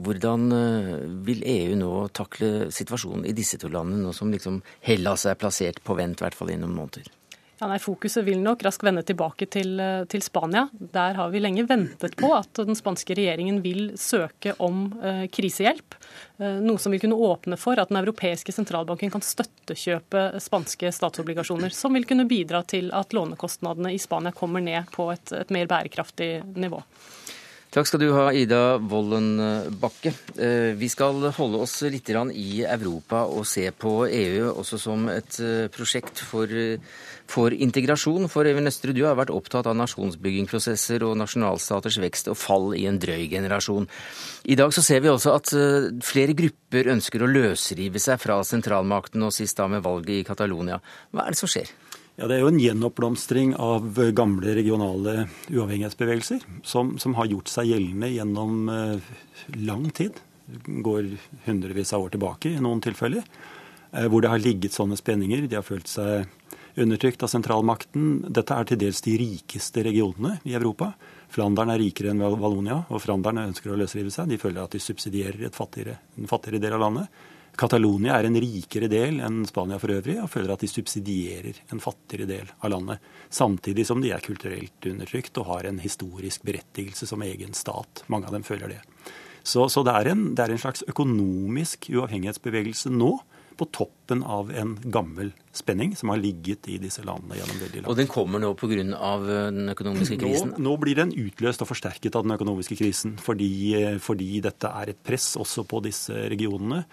hvordan 0.07 0.47
eh, 0.55 0.93
vil 1.27 1.43
EU 1.43 1.75
nå 1.81 1.91
takle 2.15 2.69
situasjonen 2.71 3.27
i 3.27 3.35
disse 3.35 3.59
to 3.59 3.67
landene, 3.73 4.05
nå 4.07 4.15
som 4.15 4.31
liksom 4.31 4.61
Hellas 4.87 5.27
er 5.27 5.39
plassert 5.39 5.83
på 5.83 5.99
vent, 5.99 6.21
i 6.21 6.27
hvert 6.27 6.39
fall 6.39 6.55
i 6.55 6.59
noen 6.61 6.77
måneder? 6.79 7.11
Ja, 7.59 7.65
nei, 7.65 7.79
Fokuset 7.81 8.21
vil 8.21 8.37
nok 8.37 8.61
raskt 8.61 8.83
vende 8.85 9.01
tilbake 9.01 9.47
til, 9.49 9.79
eh, 9.81 10.03
til, 10.05 10.21
Spania. 10.21 10.67
Der 10.73 11.15
har 11.17 11.29
vi 11.33 11.39
lenge 11.41 11.65
ventet 11.65 12.15
på 12.15 12.29
at 12.35 12.53
den 12.53 12.77
spanske 12.77 13.15
regjeringen 13.17 13.63
vil 13.63 13.97
søke 13.97 14.53
om 14.61 14.91
eh, 15.01 15.23
krisehjelp. 15.33 15.97
Eh, 16.37 16.59
noe 16.61 16.77
som 16.77 16.93
vil 16.93 17.01
kunne 17.01 17.17
åpne 17.17 17.57
for 17.57 17.81
at 17.81 17.89
den 17.89 17.97
europeiske 17.97 18.53
sentralbanken 18.53 19.09
kan 19.09 19.25
støttekjøpe 19.25 20.37
spanske 20.43 20.91
statsobligasjoner. 20.93 21.73
Som 21.73 21.97
vil 21.97 22.05
kunne 22.05 22.27
bidra 22.29 22.61
til 22.61 22.91
at 22.93 23.17
lånekostnadene 23.17 23.95
i 23.95 23.97
Spania 23.97 24.31
kommer 24.37 24.61
ned 24.61 24.93
på 24.93 25.09
et, 25.15 25.33
et 25.33 25.49
mer 25.49 25.65
bærekraftig 25.65 26.43
nivå. 26.53 26.83
Takk 27.77 27.85
skal 27.91 28.01
du 28.01 28.07
ha, 28.15 28.31
Ida 28.33 28.79
Wolden 28.81 29.35
Bakke. 29.77 30.09
Eh, 30.33 30.73
vi 30.79 30.87
skal 30.89 31.27
holde 31.37 31.59
oss 31.61 31.75
litt 31.85 32.09
i 32.09 32.63
Europa 32.65 33.19
og 33.29 33.45
se 33.45 33.69
på 33.69 34.07
EU 34.07 34.47
også 34.49 34.79
som 34.81 35.05
et 35.13 35.37
prosjekt 35.75 36.23
for 36.25 36.49
for 37.27 37.53
integrasjon. 37.53 38.27
For 38.31 38.47
Even 38.47 38.69
Østre, 38.69 38.95
du 38.95 39.03
har 39.05 39.17
vært 39.19 39.33
opptatt 39.35 39.67
av 39.67 39.75
nasjonsbyggingprosesser 39.79 41.03
og 41.05 41.17
nasjonalstaters 41.19 41.99
vekst 42.01 42.31
og 42.31 42.39
fall 42.39 42.71
i 42.77 42.85
en 42.89 42.99
drøy 43.01 43.27
generasjon. 43.31 43.87
I 44.47 44.57
dag 44.59 44.73
så 44.75 44.83
ser 44.85 45.03
vi 45.03 45.11
også 45.11 45.35
at 45.35 45.53
eh, 45.57 45.89
flere 46.05 46.35
grupper 46.37 46.91
ønsker 46.95 47.23
å 47.23 47.31
løsrive 47.31 48.01
seg 48.01 48.21
fra 48.23 48.39
sentralmakten, 48.47 49.23
og 49.27 49.35
sist 49.35 49.59
da 49.59 49.67
med 49.71 49.83
valget 49.85 50.21
i 50.21 50.25
Catalonia. 50.27 50.79
Hva 51.11 51.27
er 51.27 51.35
det 51.35 51.41
som 51.41 51.51
skjer? 51.51 51.71
Ja, 52.17 52.25
Det 52.25 52.33
er 52.33 52.39
jo 52.41 52.49
en 52.49 52.57
gjenoppblomstring 52.57 53.51
av 53.61 53.99
gamle 54.17 54.55
regionale 54.57 55.27
uavhengighetsbevegelser 55.53 56.41
som, 56.65 56.95
som 56.97 57.13
har 57.13 57.29
gjort 57.29 57.51
seg 57.53 57.69
gjeldende 57.69 58.09
gjennom 58.09 58.71
uh, 58.73 59.11
lang 59.53 59.85
tid. 59.93 60.17
Går 60.65 61.11
hundrevis 61.45 61.93
av 61.93 62.07
år 62.07 62.15
tilbake 62.15 62.55
i 62.55 62.63
noen 62.63 62.81
tilfeller. 62.81 63.21
Uh, 63.93 64.07
hvor 64.09 64.25
det 64.25 64.33
har 64.33 64.41
ligget 64.41 64.73
sånne 64.73 64.97
spenninger. 64.97 65.45
De 65.45 65.59
har 65.59 65.67
følt 65.67 65.93
seg 65.93 66.25
undertrykt 66.81 67.21
av 67.21 67.29
sentralmakten. 67.35 68.09
Dette 68.33 68.57
er 68.57 68.65
til 68.65 68.81
dels 68.81 69.05
de 69.05 69.13
rikeste 69.21 69.85
regionene 69.85 70.39
i 70.49 70.57
Europa. 70.57 70.95
Flandern 71.29 71.69
er 71.69 71.83
rikere 71.85 72.15
enn 72.15 72.25
Valonia, 72.25 72.79
og 72.89 73.05
Flandern 73.05 73.45
ønsker 73.45 73.75
å 73.75 73.77
løsrive 73.77 74.09
seg. 74.09 74.33
De 74.33 74.41
føler 74.41 74.65
at 74.65 74.73
de 74.73 74.81
subsidierer 74.81 75.53
fattigere, 75.53 75.99
en 76.17 76.33
fattigere 76.33 76.65
del 76.65 76.79
av 76.79 76.87
landet. 76.87 77.25
Catalonia 77.57 78.19
er 78.19 78.27
en 78.27 78.37
rikere 78.37 78.89
del 78.91 79.21
enn 79.25 79.41
Spania 79.49 79.79
for 79.81 79.89
øvrig, 79.95 80.19
og 80.21 80.29
føler 80.29 80.53
at 80.53 80.61
de 80.61 80.69
subsidierer 80.69 81.63
en 81.73 81.81
fattigere 81.81 82.27
del 82.29 82.51
av 82.61 82.73
landet. 82.75 83.07
Samtidig 83.33 83.87
som 83.89 84.03
de 84.03 84.11
er 84.13 84.21
kulturelt 84.25 84.89
undertrykt 84.91 85.39
og 85.41 85.49
har 85.49 85.69
en 85.69 85.81
historisk 85.81 86.45
berettigelse 86.45 87.09
som 87.09 87.25
egen 87.25 87.57
stat. 87.57 88.03
Mange 88.13 88.29
av 88.29 88.37
dem 88.37 88.45
føler 88.45 88.75
det. 88.75 88.83
Så, 89.47 89.65
så 89.71 89.81
det, 89.87 89.95
er 89.95 90.11
en, 90.11 90.29
det 90.35 90.43
er 90.43 90.53
en 90.53 90.61
slags 90.61 90.83
økonomisk 90.91 91.89
uavhengighetsbevegelse 91.89 92.91
nå 92.93 93.15
på 93.57 93.65
toppen 93.73 94.21
av 94.21 94.51
en 94.53 94.75
gammel 94.93 95.31
spenning 95.55 95.95
som 95.97 96.11
har 96.13 96.21
ligget 96.21 96.67
i 96.69 96.77
disse 96.81 97.01
landene 97.07 97.39
gjennom 97.39 97.61
veldig 97.63 97.81
lang 97.81 97.89
Og 97.89 97.97
den 97.97 98.09
kommer 98.11 98.43
nå 98.43 98.51
pga. 98.59 98.77
Eh, 98.77 99.37
den 99.55 99.73
økonomiske 99.73 100.19
krisen? 100.21 100.53
Nå, 100.59 100.63
nå, 100.67 100.77
blir 100.83 100.99
den 100.99 101.15
utløst 101.15 101.63
og 101.65 101.71
forsterket 101.71 102.19
av 102.19 102.27
den 102.27 102.35
økonomiske 102.37 102.77
krisen, 102.77 103.17
fordi, 103.17 103.51
eh, 103.79 103.97
fordi 104.03 104.43
dette 104.45 104.69
er 104.69 104.93
et 104.93 105.01
press 105.01 105.33
også 105.41 105.65
på 105.65 105.81
disse 105.87 106.27
regionene. 106.29 106.83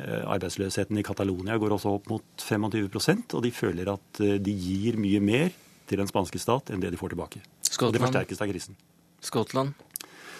Eh, 0.00 0.24
arbeidsløsheten 0.24 0.98
i 1.00 1.04
Catalonia 1.06 1.58
går 1.60 1.76
også 1.76 1.94
opp 1.98 2.08
mot 2.12 2.46
25% 2.46 3.36
og 3.36 3.44
de 3.44 3.52
føler 3.54 3.92
at 3.92 4.20
de 4.20 4.54
gir 4.54 4.96
mye 5.00 5.20
mer 5.20 5.52
til 5.90 6.00
den 6.00 6.10
spanske 6.10 6.40
stat 6.40 6.70
enn 6.70 6.82
det 6.82 6.92
de 6.94 7.00
får 7.00 7.14
tilbake. 7.14 7.42
Skottland. 7.66 7.94
det 7.94 8.02
forsterkes 8.04 8.42
av 8.42 8.50
krisen. 8.50 8.78
Skottland? 9.20 9.86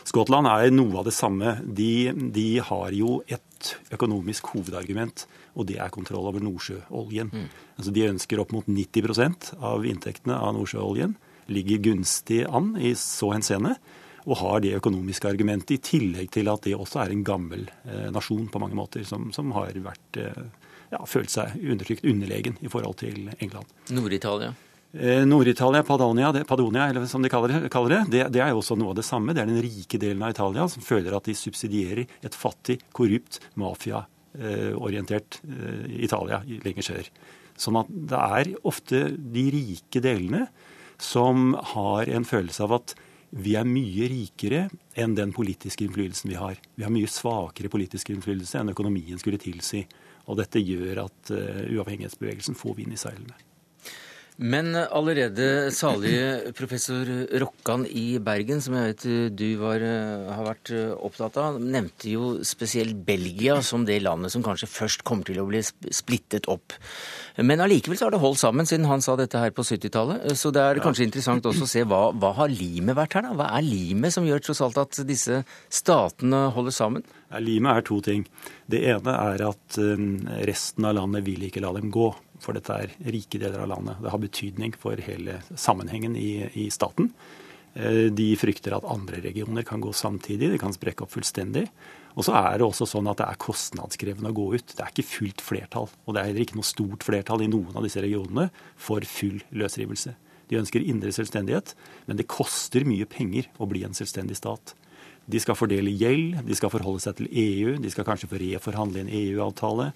Skottland 0.08 0.48
er 0.48 0.72
noe 0.72 1.00
av 1.00 1.06
det 1.06 1.14
samme. 1.14 1.58
De, 1.64 2.10
de 2.34 2.48
har 2.64 2.94
jo 2.96 3.20
et 3.28 3.74
økonomisk 3.92 4.52
hovedargument 4.54 5.26
og 5.58 5.66
det 5.68 5.78
er 5.82 5.92
kontroll 5.92 6.28
over 6.30 6.42
nordsjøoljen. 6.44 7.32
Mm. 7.32 7.48
Altså 7.76 7.94
De 7.94 8.06
ønsker 8.08 8.40
opp 8.42 8.54
mot 8.56 8.66
90% 8.66 9.52
av 9.58 9.86
inntektene 9.88 10.38
av 10.38 10.54
nordsjøoljen. 10.56 11.16
Ligger 11.50 11.82
gunstig 11.90 12.44
an 12.46 12.72
i 12.78 12.94
så 12.98 13.32
henseende. 13.34 13.76
Og 14.28 14.40
har 14.42 14.62
det 14.64 14.76
økonomiske 14.78 15.30
argumentet, 15.30 15.76
i 15.76 15.82
tillegg 15.84 16.32
til 16.34 16.50
at 16.52 16.66
det 16.66 16.76
også 16.76 17.04
er 17.04 17.14
en 17.14 17.24
gammel 17.26 17.66
eh, 17.88 18.08
nasjon 18.12 18.48
på 18.52 18.62
mange 18.62 18.76
måter, 18.78 19.04
som, 19.08 19.30
som 19.32 19.52
har 19.56 19.76
vært, 19.84 20.20
eh, 20.20 20.42
ja, 20.92 21.00
følt 21.08 21.32
seg 21.32 21.56
undertrykt, 21.60 22.04
underlegen 22.04 22.58
i 22.60 22.72
forhold 22.72 23.00
til 23.00 23.30
England. 23.38 23.72
Nord-Italia? 23.96 24.52
Eh, 24.92 25.24
Nord-Italia, 25.24 25.82
Padonia, 25.86 26.32
Padonia, 26.44 26.88
eller 26.90 27.08
som 27.08 27.24
de 27.24 27.32
kaller 27.32 27.54
det, 27.54 27.72
kaller 27.72 27.96
det, 27.96 28.04
det, 28.12 28.24
det, 28.36 28.44
er 28.44 28.52
jo 28.52 28.60
også 28.60 28.76
noe 28.78 28.92
av 28.92 29.00
det 29.00 29.08
samme. 29.08 29.36
Det 29.36 29.44
er 29.44 29.52
den 29.52 29.64
rike 29.64 30.00
delen 30.02 30.24
av 30.26 30.34
Italia 30.34 30.68
som 30.68 30.84
føler 30.84 31.16
at 31.16 31.28
de 31.30 31.36
subsidierer 31.38 32.06
et 32.06 32.36
fattig, 32.36 32.80
korrupt 32.96 33.42
mafia 33.60 34.04
orientert 34.78 35.40
eh, 35.42 36.02
Italia 36.04 36.40
lenger 36.46 36.86
sør. 36.86 37.08
Sånn 37.58 37.78
at 37.80 37.88
det 37.90 38.20
er 38.40 38.50
ofte 38.68 39.04
de 39.10 39.46
rike 39.52 40.02
delene 40.02 40.46
som 41.00 41.54
har 41.74 42.10
en 42.12 42.26
følelse 42.28 42.64
av 42.66 42.76
at 42.78 42.94
vi 43.30 43.54
er 43.54 43.66
mye 43.68 44.08
rikere 44.10 44.64
enn 44.98 45.14
den 45.14 45.34
politiske 45.34 45.86
innflytelsen 45.86 46.32
vi 46.32 46.38
har. 46.40 46.58
Vi 46.74 46.86
har 46.86 46.92
mye 46.92 47.10
svakere 47.10 47.70
politisk 47.70 48.10
innflytelse 48.10 48.58
enn 48.58 48.72
økonomien 48.72 49.20
skulle 49.22 49.38
tilsi. 49.40 49.84
Og 50.30 50.38
dette 50.40 50.62
gjør 50.62 51.04
at 51.06 51.30
uh, 51.34 51.62
uavhengighetsbevegelsen 51.70 52.58
får 52.58 52.76
vind 52.82 52.94
i 52.94 53.00
seilene. 53.00 53.38
Men 54.40 54.72
allerede 54.72 55.68
salige 55.76 56.52
professor 56.56 57.04
Rokkan 57.42 57.82
i 57.84 58.16
Bergen, 58.24 58.62
som 58.64 58.72
jeg 58.78 58.94
vet 58.94 59.02
du 59.36 59.44
var, 59.60 59.82
eh, 59.84 60.30
har 60.32 60.46
vært 60.46 60.70
eh, 60.72 60.94
opptatt 60.96 61.36
av, 61.36 61.58
nevnte 61.60 62.08
jo 62.08 62.30
spesielt 62.40 62.96
Belgia 63.04 63.58
som 63.60 63.84
det 63.84 63.98
landet 64.00 64.32
som 64.32 64.40
kanskje 64.40 64.70
først 64.72 65.04
kommer 65.04 65.28
til 65.28 65.42
å 65.42 65.44
bli 65.50 65.60
splittet 65.60 66.48
opp. 66.48 66.72
Men 67.36 67.60
allikevel 67.60 68.00
så 68.00 68.08
har 68.08 68.16
det 68.16 68.22
holdt 68.22 68.40
sammen 68.40 68.64
siden 68.64 68.88
han 68.88 69.04
sa 69.04 69.18
dette 69.20 69.36
her 69.36 69.52
på 69.52 69.60
70-tallet. 69.60 70.32
Så 70.32 70.54
det 70.56 70.64
er 70.64 70.80
kanskje 70.80 71.04
interessant 71.10 71.44
også 71.44 71.68
å 71.68 71.72
se 71.74 71.84
hva, 71.84 72.00
hva 72.16 72.32
har 72.40 72.48
limet 72.48 72.96
vært 72.96 73.18
her, 73.18 73.28
da? 73.28 73.36
Hva 73.36 73.50
er 73.58 73.68
limet 73.68 74.16
som 74.16 74.24
gjør 74.24 74.40
tross 74.46 74.64
alt 74.64 74.80
at 74.80 75.02
disse 75.04 75.42
statene 75.68 76.46
holder 76.56 76.78
sammen? 76.78 77.04
Ja, 77.28 77.44
limet 77.44 77.76
er 77.76 77.88
to 77.92 78.00
ting. 78.08 78.24
Det 78.72 78.86
ene 78.88 79.20
er 79.20 79.46
at 79.52 79.80
eh, 79.84 80.10
resten 80.48 80.88
av 80.88 80.96
landet 80.96 81.28
vil 81.28 81.44
ikke 81.50 81.60
la 81.60 81.76
dem 81.76 81.92
gå 81.92 82.08
for 82.40 82.56
dette 82.56 82.74
er 82.74 82.96
rike 83.12 83.40
deler 83.40 83.62
av 83.64 83.70
landet. 83.74 84.00
Det 84.02 84.12
har 84.12 84.22
betydning 84.22 84.74
for 84.80 85.00
hele 85.04 85.38
sammenhengen 85.54 86.16
i, 86.18 86.32
i 86.64 86.66
staten. 86.72 87.12
Eh, 87.74 88.08
de 88.10 88.32
frykter 88.40 88.74
at 88.74 88.86
andre 88.88 89.20
regioner 89.22 89.66
kan 89.66 89.82
gå 89.82 89.92
samtidig, 89.94 90.50
de 90.52 90.60
kan 90.60 90.74
sprekke 90.74 91.06
opp 91.06 91.14
fullstendig. 91.14 91.66
Og 92.18 92.26
så 92.26 92.34
er 92.34 92.58
det 92.58 92.66
også 92.66 92.88
sånn 92.90 93.08
at 93.10 93.20
det 93.20 93.28
er 93.28 93.38
kostnadskrevende 93.40 94.32
å 94.32 94.36
gå 94.36 94.48
ut. 94.56 94.74
Det 94.74 94.82
er 94.82 94.90
ikke 94.90 95.06
fullt 95.06 95.44
flertall. 95.44 95.86
Og 96.04 96.14
det 96.14 96.22
er 96.22 96.32
heller 96.32 96.46
ikke 96.46 96.58
noe 96.58 96.66
stort 96.66 97.06
flertall 97.06 97.44
i 97.44 97.50
noen 97.50 97.76
av 97.76 97.86
disse 97.86 98.02
regionene 98.02 98.48
for 98.80 99.06
full 99.06 99.38
løsrivelse. 99.54 100.16
De 100.50 100.58
ønsker 100.58 100.82
indre 100.82 101.12
selvstendighet, 101.14 101.76
men 102.08 102.18
det 102.18 102.26
koster 102.30 102.82
mye 102.88 103.06
penger 103.06 103.46
å 103.62 103.68
bli 103.70 103.84
en 103.86 103.94
selvstendig 103.94 104.40
stat. 104.40 104.74
De 105.30 105.38
skal 105.38 105.54
fordele 105.54 105.92
gjeld, 105.94 106.40
de 106.42 106.56
skal 106.58 106.72
forholde 106.72 107.04
seg 107.04 107.20
til 107.20 107.28
EU, 107.30 107.76
de 107.78 107.92
skal 107.92 108.06
kanskje 108.08 108.26
få 108.32 108.40
reforhandle 108.40 109.04
en 109.04 109.12
EU-avtale. 109.14 109.92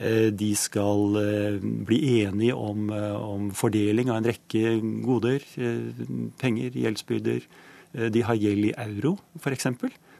Eh, 0.00 0.30
de 0.32 0.50
skal 0.56 1.16
eh, 1.20 1.56
bli 1.60 1.98
enige 2.22 2.54
om, 2.56 2.90
eh, 2.90 3.16
om, 3.16 3.50
fordeling 3.52 4.08
av 4.08 4.20
en 4.20 4.28
rekke 4.30 4.78
goder, 5.04 5.44
penger, 6.40 6.78
gjeldsbyrder. 6.84 7.44
De 8.14 8.22
har 8.22 8.38
gjeld 8.38 8.68
i 8.68 8.76
euro, 8.78 9.16
f.eks., 9.40 9.66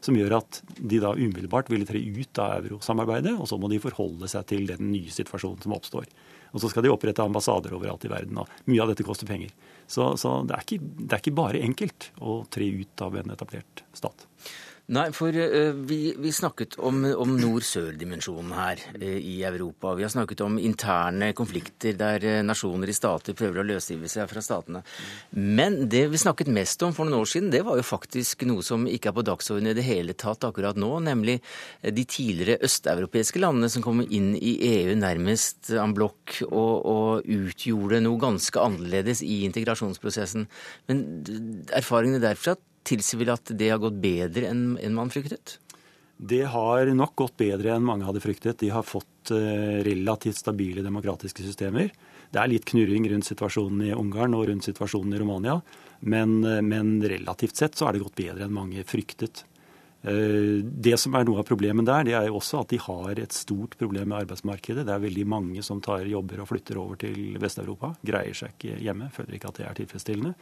som 0.03 0.17
gjør 0.17 0.35
at 0.41 0.59
de 0.75 0.99
da 0.99 1.13
umiddelbart 1.15 1.69
ville 1.71 1.87
tre 1.87 2.01
ut 2.01 2.41
av 2.43 2.65
eurosamarbeidet, 2.65 3.31
og 3.39 3.47
så 3.47 3.57
må 3.57 3.69
de 3.71 3.79
forholde 3.79 4.27
seg 4.27 4.43
til 4.49 4.65
den 4.67 4.89
nye 4.91 5.13
situasjonen 5.13 5.63
som 5.63 5.75
oppstår. 5.77 6.09
Og 6.51 6.59
så 6.59 6.67
skal 6.69 6.83
de 6.83 6.91
opprette 6.91 7.23
ambassader 7.23 7.71
overalt 7.77 8.03
i 8.05 8.11
verden, 8.11 8.41
og 8.43 8.51
mye 8.67 8.83
av 8.83 8.91
dette 8.91 9.05
koster 9.07 9.29
penger. 9.29 9.53
Så, 9.87 10.11
så 10.19 10.41
det, 10.49 10.57
er 10.57 10.67
ikke, 10.67 10.91
det 10.99 11.15
er 11.15 11.23
ikke 11.23 11.37
bare 11.37 11.63
enkelt 11.63 12.09
å 12.19 12.41
tre 12.51 12.67
ut 12.75 13.05
av 13.07 13.15
en 13.21 13.31
etablert 13.37 13.85
stat. 13.95 14.27
Nei, 14.89 15.05
for 15.13 15.29
uh, 15.29 15.75
vi, 15.87 16.15
vi, 16.17 16.31
snakket 16.33 16.73
om, 16.81 17.03
om 17.21 17.35
nord-sør-dimensjonen 17.37 18.53
her 18.57 18.79
uh, 18.95 19.03
i 19.05 19.37
Europa. 19.45 19.93
Vi 19.95 20.03
har 20.03 20.11
snakket 20.11 20.41
om 20.41 20.57
interne 20.59 21.29
konflikter 21.37 21.93
der 21.99 22.25
uh, 22.25 22.39
nasjoner 22.43 22.89
i 22.89 22.95
stater 22.97 23.37
prøver 23.37 23.61
å 23.61 23.65
løsrive 23.69 24.09
seg 24.11 24.25
fra 24.31 24.41
statene. 24.43 24.81
Men 25.37 25.85
det 25.91 26.07
vi 26.11 26.19
snakket 26.19 26.49
mest 26.51 26.81
om 26.83 26.95
for 26.97 27.07
noen 27.07 27.21
år 27.21 27.29
siden, 27.29 27.51
det 27.53 27.61
var 27.67 27.77
jo 27.77 27.85
faktisk 27.85 28.43
noe 28.49 28.65
som 28.65 28.87
ikke 28.89 29.11
er 29.11 29.15
på 29.19 29.25
dagsordenen 29.29 29.75
i 29.75 29.77
det 29.77 29.85
hele 29.85 30.17
tatt 30.17 30.47
akkurat 30.49 30.79
nå, 30.81 30.89
nemlig 31.05 31.37
de 31.85 32.03
tidligere 32.03 32.59
østeuropeiske 32.65 33.39
landene 33.39 33.69
som 33.71 33.85
kom 33.85 34.01
inn 34.03 34.33
i 34.35 34.55
EU 34.71 34.97
nærmest 34.99 35.71
en 35.77 35.95
blokk 35.95 36.41
og, 36.49 36.73
og 36.89 37.31
utgjorde 37.31 38.01
noe 38.03 38.19
ganske 38.19 38.59
annerledes 38.59 39.21
i 39.23 39.43
integrasjonsprosessen. 39.47 40.49
Men 40.89 41.05
erfaringene 41.77 42.23
derfra 42.23 42.57
tilsier 42.87 43.21
vel 43.21 43.33
at 43.33 43.51
det 43.57 43.69
har 43.71 43.81
gått 43.81 43.99
bedre 44.01 44.49
enn, 44.51 44.77
man 44.95 45.11
fryktet? 45.13 45.57
Det 46.21 46.43
har 46.53 46.85
nok 46.93 47.15
gått 47.17 47.37
bedre 47.41 47.73
enn 47.73 47.85
mange 47.85 48.05
hadde 48.05 48.21
fryktet. 48.21 48.59
De 48.61 48.69
har 48.69 48.85
fått 48.85 49.31
uh, 49.33 49.81
relativt 49.81 50.37
stabile 50.37 50.83
demokratiske 50.85 51.41
systemer. 51.41 51.89
Det 52.31 52.37
er 52.37 52.51
litt 52.51 52.67
knurring 52.69 53.07
rundt 53.09 53.25
situasjonen 53.25 53.87
i 53.87 53.95
Ungarn 53.97 54.35
og 54.37 54.45
rundt 54.51 54.67
situasjonen 54.67 55.15
i 55.17 55.21
Romania, 55.21 55.57
men, 56.01 56.43
uh, 56.45 56.59
men 56.61 56.99
relativt 57.01 57.57
sett 57.57 57.79
så 57.79 57.89
er 57.89 57.97
det 57.97 58.03
gått 58.03 58.19
bedre 58.21 58.45
enn 58.45 58.53
mange 58.53 58.85
fryktet. 58.85 59.47
Uh, 60.05 60.61
det 60.61 60.93
som 61.01 61.17
er 61.17 61.25
noe 61.25 61.41
av 61.41 61.49
problemet 61.49 61.89
der, 61.89 62.05
det 62.05 62.13
er 62.19 62.29
jo 62.29 62.37
også 62.37 62.61
at 62.61 62.69
de 62.69 62.81
har 62.85 63.17
et 63.17 63.33
stort 63.33 63.73
problem 63.81 64.13
med 64.13 64.21
arbeidsmarkedet. 64.21 64.85
Det 64.85 64.93
er 64.93 65.01
veldig 65.01 65.25
mange 65.25 65.65
som 65.65 65.81
tar 65.81 66.05
jobber 66.05 66.43
og 66.45 66.51
flytter 66.53 66.83
over 66.85 67.01
til 67.01 67.33
Vest-Europa. 67.41 67.95
Greier 68.05 68.37
seg 68.37 68.53
ikke 68.53 68.77
hjemme, 68.77 69.09
føler 69.17 69.39
ikke 69.39 69.49
at 69.49 69.63
det 69.63 69.67
er 69.71 69.81
tilfredsstillende. 69.81 70.35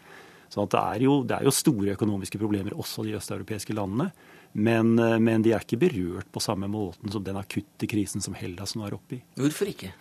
Så 0.49 0.65
det 0.65 0.81
er, 0.81 1.05
jo, 1.05 1.21
det, 1.27 1.37
er 1.37 1.45
jo, 1.45 1.53
store 1.53 1.93
økonomiske 1.93 2.41
problemer 2.41 2.73
også 2.73 3.05
i 3.05 3.11
de 3.11 3.17
østeuropeiske 3.19 3.75
landene. 3.77 4.09
Men, 4.57 4.95
eh, 4.97 5.17
men, 5.21 5.43
de 5.45 5.53
er 5.53 5.65
ikke 5.65 5.81
berørt 5.81 6.29
på 6.33 6.41
samme 6.41 6.69
måten 6.71 7.11
som 7.13 7.25
den 7.25 7.37
akutte 7.37 7.89
krisen 7.89 8.23
som 8.25 8.37
Hellas 8.37 8.73
nå 8.75 8.87
er 8.87 8.97
oppe 8.97 9.19
i. 9.19 9.23
Hvorfor 9.37 9.69
ikke? 9.69 9.93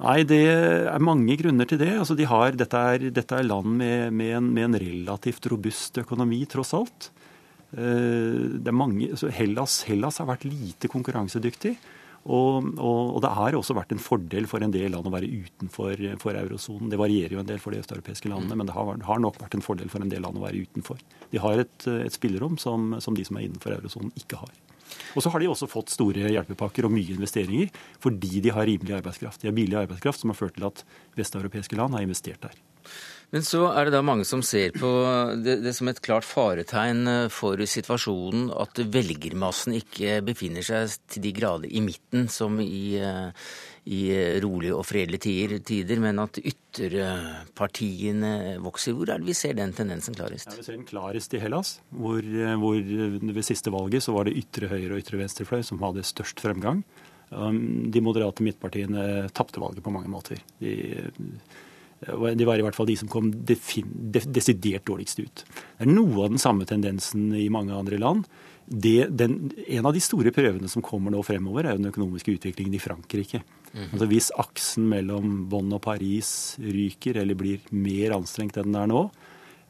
Nei, 0.00 0.22
Det 0.26 0.40
er 0.50 1.02
mange 1.04 1.36
grunner 1.38 1.68
til 1.70 1.78
det. 1.78 1.92
Altså, 1.92 2.16
de 2.18 2.26
har, 2.26 2.56
dette, 2.58 2.74
er, 2.78 3.10
dette, 3.14 3.36
er, 3.36 3.46
land 3.46 3.76
med, 3.78 4.10
med, 4.10 4.32
en, 4.40 4.48
med, 4.56 4.64
en, 4.70 4.80
relativt 4.80 5.46
robust 5.52 6.00
økonomi, 6.02 6.40
tross 6.50 6.72
alt. 6.74 7.10
Eh, 7.76 8.56
det 8.64 8.74
mange, 8.74 9.12
Hellas, 9.36 9.82
Hellas 9.86 10.18
har 10.18 10.32
vært 10.32 10.48
lite 10.48 10.90
konkurransedyktig. 10.90 11.76
Og, 12.24 12.70
og, 12.80 13.00
og, 13.14 13.18
det 13.20 13.32
har 13.36 13.56
også 13.58 13.76
vært 13.76 13.92
en 13.92 14.00
fordel 14.00 14.46
for 14.48 14.64
en 14.64 14.72
del 14.72 14.94
land 14.94 15.08
å 15.08 15.12
være 15.12 15.28
utenfor 15.28 16.00
for 16.22 16.38
eurosonen. 16.40 16.88
Det 16.92 17.00
varierer 17.00 17.36
jo 17.36 17.42
en 17.42 17.50
del 17.50 17.60
for 17.60 17.74
de 17.74 17.82
østeuropeiske 17.84 18.30
landene, 18.32 18.56
men 18.56 18.70
det 18.70 18.76
har, 18.76 18.94
har, 19.08 19.20
nok 19.20 19.40
vært 19.42 19.58
en 19.58 19.64
fordel 19.64 19.92
for 19.92 20.00
en 20.00 20.12
del 20.12 20.24
land 20.24 20.40
å 20.40 20.44
være 20.46 20.62
utenfor. 20.64 21.02
De 21.34 21.42
har 21.42 21.60
et, 21.60 21.88
et 22.06 22.16
spillerom 22.16 22.56
som, 22.60 22.94
som, 23.04 23.16
de 23.16 23.26
som 23.28 23.36
er 23.36 23.48
innenfor 23.48 23.76
eurosonen, 23.76 24.14
ikke 24.16 24.40
har. 24.40 24.54
Og 25.14 25.24
så 25.24 25.30
har 25.32 25.42
de 25.42 25.50
også 25.50 25.68
fått 25.68 25.92
store 25.92 26.30
hjelpepakker 26.30 26.86
og 26.86 26.94
mye 26.94 27.16
investeringer 27.16 27.72
fordi 28.02 28.40
de 28.44 28.52
har 28.54 28.68
rimelig 28.68 28.96
arbeidskraft. 28.98 29.42
De 29.42 29.50
har 29.50 29.56
billig 29.56 29.78
arbeidskraft 29.80 30.22
som 30.22 30.32
har 30.32 30.38
ført 30.38 30.56
til 30.56 30.68
at 30.68 30.84
vesteuropeiske 31.18 31.76
land 31.78 31.96
har 31.96 32.04
investert 32.06 32.40
der. 32.44 32.56
Men 33.34 33.42
så 33.42 33.64
er 33.74 33.88
det 33.88 33.96
da 33.96 34.00
mange 34.06 34.22
som 34.28 34.44
ser 34.46 34.76
på 34.78 34.88
det, 35.42 35.56
det, 35.64 35.72
som 35.74 35.88
et 35.90 35.98
klart 36.04 36.22
faretegn 36.22 37.08
eh, 37.10 37.24
for 37.34 37.58
situasjonen 37.58 38.52
at 38.62 38.78
velgermassen 38.94 39.74
ikke 39.80 40.20
befinner 40.22 40.62
seg 40.62 40.92
til 41.10 41.24
de 41.24 41.32
grader 41.34 41.66
i 41.66 41.82
midten 41.82 42.28
som 42.30 42.60
i, 42.62 42.94
eh, 43.02 43.34
i 43.90 44.14
rolige 44.44 44.78
og 44.78 44.86
fredelige 44.86 45.58
tider, 45.66 45.98
men 46.04 46.22
at 46.22 46.38
ytterpartiene 46.38 48.62
vokser. 48.62 48.94
Hvor 48.94 49.10
er 49.10 49.18
det 49.18 49.26
vi 49.32 49.36
ser 49.40 49.58
den 49.58 49.74
tendensen 49.74 50.14
klarest? 50.14 50.52
Ja, 50.52 50.60
vi 50.60 50.66
ser 50.68 50.78
den 50.78 50.86
klarest 50.86 51.34
i 51.34 51.42
Hellas, 51.42 51.80
hvor, 51.90 52.22
eh, 52.22 52.54
hvor 52.62 52.78
ved 52.78 53.50
siste 53.50 53.74
valget 53.74 54.06
så 54.06 54.14
var 54.14 54.30
det 54.30 54.38
ytre 54.44 54.70
høyre 54.70 54.94
og 54.94 55.02
ytre 55.02 55.18
venstrefløy 55.24 55.66
som 55.66 55.82
hadde 55.82 56.06
størst 56.06 56.38
fremgang. 56.44 56.86
Um, 57.34 57.90
de 57.90 57.98
moderate 58.04 58.44
midtpartiene 58.46 59.26
tapte 59.34 59.58
valget 59.58 59.82
på 59.82 59.90
mange 59.90 60.06
måter. 60.12 60.38
De 60.62 61.02
det 62.04 62.46
var 62.46 62.60
i 62.60 62.64
hvert 62.64 62.76
fall 62.76 62.88
de 62.88 62.96
som 63.00 63.10
kom 63.10 63.30
desidert 63.32 64.86
dårligst 64.88 65.22
ut. 65.22 65.44
Det 65.44 65.86
er 65.86 65.90
noe 65.90 66.26
av 66.26 66.34
den 66.34 66.42
samme 66.42 66.66
tendensen 66.68 67.30
i 67.36 67.48
mange 67.52 67.74
andre 67.76 68.00
land. 68.00 68.28
Det, 68.64 69.10
den, 69.12 69.50
en 69.68 69.86
av 69.86 69.92
de 69.92 70.00
store 70.00 70.32
prøvene 70.32 70.70
som 70.72 70.84
kommer 70.84 71.12
nå 71.12 71.20
fremover, 71.26 71.66
er 71.66 71.76
jo 71.76 71.82
den 71.82 71.90
økonomiske 71.90 72.38
utviklingen 72.38 72.76
i 72.78 72.82
Frankrike. 72.82 73.42
Mm. 73.74 73.90
Altså 73.90 74.08
Hvis 74.08 74.30
aksen 74.40 74.88
mellom 74.88 75.44
Bonn 75.52 75.72
og 75.76 75.82
Paris 75.84 76.56
ryker 76.62 77.20
eller 77.20 77.38
blir 77.38 77.64
mer 77.74 78.16
anstrengt 78.16 78.56
enn 78.60 78.70
den 78.70 78.80
er 78.80 78.88
nå, 78.88 79.02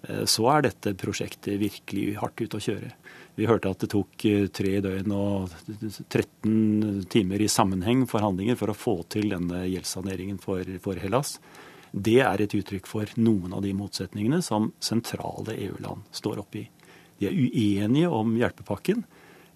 eh, 0.06 0.22
så 0.30 0.46
er 0.52 0.68
dette 0.68 0.94
prosjektet 1.00 1.58
virkelig 1.62 2.14
hardt 2.20 2.44
ute 2.44 2.60
å 2.60 2.66
kjøre. 2.68 2.92
Vi 3.34 3.48
hørte 3.50 3.72
at 3.72 3.82
det 3.82 3.90
tok 3.90 4.26
eh, 4.30 4.46
tre 4.54 4.76
døgn 4.84 5.14
og 5.16 5.50
13 6.06 7.06
timer 7.10 7.42
i 7.42 7.50
sammenheng 7.50 8.04
forhandlinger 8.10 8.58
for 8.60 8.70
å 8.70 8.78
få 8.78 9.00
til 9.10 9.32
denne 9.34 9.64
gjeldssaneringen 9.66 10.38
for, 10.42 10.62
for 10.84 11.02
Hellas. 11.02 11.40
Det 11.94 12.18
er 12.26 12.42
et 12.42 12.54
uttrykk 12.58 12.88
for 12.90 13.10
noen 13.22 13.52
av 13.54 13.62
de 13.62 13.70
motsetningene 13.76 14.40
som 14.42 14.72
sentrale 14.82 15.54
EU-land 15.54 16.02
står 16.14 16.40
oppe 16.42 16.64
i. 16.64 16.68
De 17.20 17.28
er 17.28 17.36
uenige 17.38 18.10
om 18.10 18.32
hjelpepakken. 18.34 19.04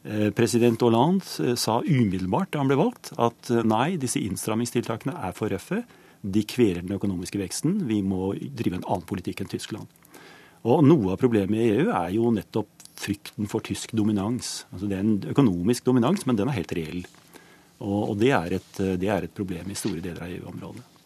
Eh, 0.07 0.29
president 0.31 0.81
Hollande 0.87 1.27
eh, 1.43 1.57
sa 1.59 1.81
umiddelbart 1.83 2.53
da 2.53 2.61
han 2.63 2.71
ble 2.71 2.79
valgt 2.79 3.11
at 3.19 3.51
eh, 3.51 3.65
nei, 3.67 3.97
disse 3.99 4.23
innstrammingstiltakene 4.23 5.17
er 5.19 5.35
for 5.35 5.51
røffe. 5.51 5.83
De 6.23 6.45
kveler 6.47 6.85
den 6.85 6.95
økonomiske 6.95 7.41
veksten. 7.41 7.81
Vi 7.91 7.99
må 8.07 8.31
drive 8.39 8.79
en 8.79 8.87
annen 8.87 9.07
politikk 9.09 9.43
enn 9.43 9.51
Tyskland. 9.51 9.91
Og 10.69 10.85
Noe 10.87 11.15
av 11.15 11.19
problemet 11.19 11.59
i 11.59 11.73
EU 11.75 11.91
er 11.91 12.13
jo 12.15 12.31
nettopp 12.35 12.71
frykten 12.99 13.51
for 13.51 13.67
tysk 13.67 13.95
dominans. 13.99 14.69
Altså 14.71 14.91
Det 14.91 14.99
er 14.99 15.03
en 15.03 15.19
økonomisk 15.35 15.91
dominans, 15.91 16.25
men 16.27 16.39
den 16.39 16.51
er 16.51 16.59
helt 16.61 16.77
reell. 16.79 17.03
Og, 17.79 18.17
det, 18.19 18.33
er 18.35 18.57
et, 18.57 18.71
det 18.99 19.07
er 19.07 19.27
et 19.27 19.35
problem 19.35 19.71
i 19.71 19.79
store 19.79 20.03
deler 20.03 20.25
av 20.27 20.33
EU-området. 20.35 20.98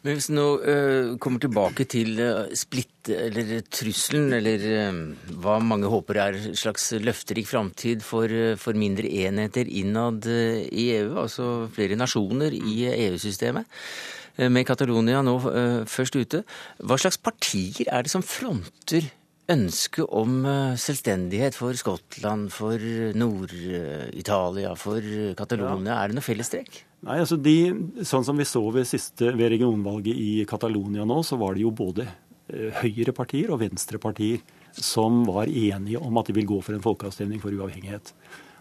Men 0.00 0.16
hvis 0.16 0.30
vi 0.30 0.36
nå 0.38 0.44
uh, 0.64 1.08
kommer 1.20 1.42
tilbake 1.42 1.84
til 1.92 2.14
uh, 2.24 2.48
splitt, 2.56 3.10
eller 3.12 3.60
trusselen, 3.68 4.30
eller 4.32 4.64
uh, 4.88 5.00
hva 5.42 5.58
mange 5.60 5.90
håper 5.92 6.20
er 6.22 6.38
en 6.38 6.56
slags 6.56 6.88
løfterik 7.04 7.48
framtid 7.50 8.04
for, 8.04 8.32
for, 8.60 8.80
mindre 8.80 9.10
enheter 9.26 9.68
innad 9.68 10.24
i 10.24 10.88
EU, 10.96 11.12
altså 11.20 11.50
flere 11.74 12.00
nasjoner 12.00 12.56
i 12.56 12.78
EU-systemet. 12.94 13.68
med 14.40 14.64
Catalonia 14.64 15.20
nå 15.20 15.34
først 15.90 16.16
ute. 16.16 16.44
Hva 16.78 16.96
slags 16.96 17.18
partier 17.20 17.90
er 17.92 18.06
det 18.06 18.12
som 18.12 18.24
fronter 18.24 19.10
ønsket 19.50 20.06
om 20.06 20.46
selvstendighet 20.80 21.58
for 21.58 21.76
Skottland, 21.76 22.48
for 22.54 22.80
Nord-Italia, 23.12 24.72
for 24.78 25.10
Catalonia? 25.36 25.92
Ja. 25.92 25.98
Er 25.98 26.08
det 26.08 26.20
noe 26.20 26.24
fellestrekk? 26.24 26.86
Nei, 27.06 27.16
altså 27.22 27.38
de, 27.40 27.54
Sånn 28.04 28.26
som 28.26 28.36
vi 28.36 28.44
så 28.44 28.60
ved, 28.74 28.84
siste, 28.88 29.30
ved 29.32 29.54
regionvalget 29.54 30.16
i 30.16 30.44
Catalonia 30.48 31.06
nå, 31.08 31.22
så 31.24 31.38
var 31.40 31.56
det 31.56 31.64
jo 31.64 31.72
både 31.72 32.08
høyrepartier 32.80 33.52
og 33.52 33.60
venstrepartier 33.62 34.42
som 34.76 35.24
var 35.26 35.50
enige 35.50 36.00
om 36.00 36.18
at 36.20 36.28
de 36.28 36.36
vil 36.36 36.48
gå 36.48 36.60
for 36.64 36.76
en 36.76 36.84
folkeavstemning 36.84 37.42
for 37.42 37.54
uavhengighet. 37.54 38.12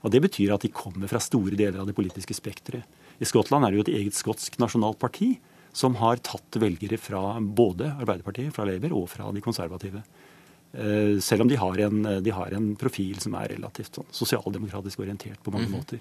Og 0.04 0.12
Det 0.14 0.22
betyr 0.24 0.54
at 0.56 0.64
de 0.64 0.72
kommer 0.74 1.10
fra 1.12 1.22
store 1.22 1.58
deler 1.60 1.82
av 1.82 1.90
det 1.90 1.98
politiske 1.98 2.36
spekteret. 2.38 2.86
I 3.20 3.28
Skottland 3.28 3.66
er 3.66 3.72
det 3.72 3.80
jo 3.80 3.86
et 3.88 3.96
eget 4.00 4.16
skotsk 4.16 4.56
nasjonalt 4.62 5.00
parti 5.00 5.34
som 5.76 5.98
har 6.00 6.22
tatt 6.24 6.58
velgere 6.62 6.98
fra 6.98 7.38
både 7.40 7.92
Arbeiderpartiet, 8.00 8.54
fra 8.56 8.66
Labour 8.66 8.96
og 9.02 9.10
fra 9.12 9.28
de 9.36 9.44
konservative. 9.44 10.02
Eh, 10.72 11.20
selv 11.22 11.44
om 11.44 11.52
de 11.52 11.60
har 11.60 11.84
en, 11.86 12.08
de 12.24 12.34
har 12.34 12.56
en 12.56 12.72
profil 12.80 13.20
som 13.22 13.36
er 13.38 13.54
relativt 13.56 14.00
sånn, 14.00 14.10
sosialdemokratisk 14.14 15.04
orientert 15.04 15.44
på 15.44 15.52
mange 15.52 15.68
-hmm. 15.68 15.78
måter. 15.78 16.00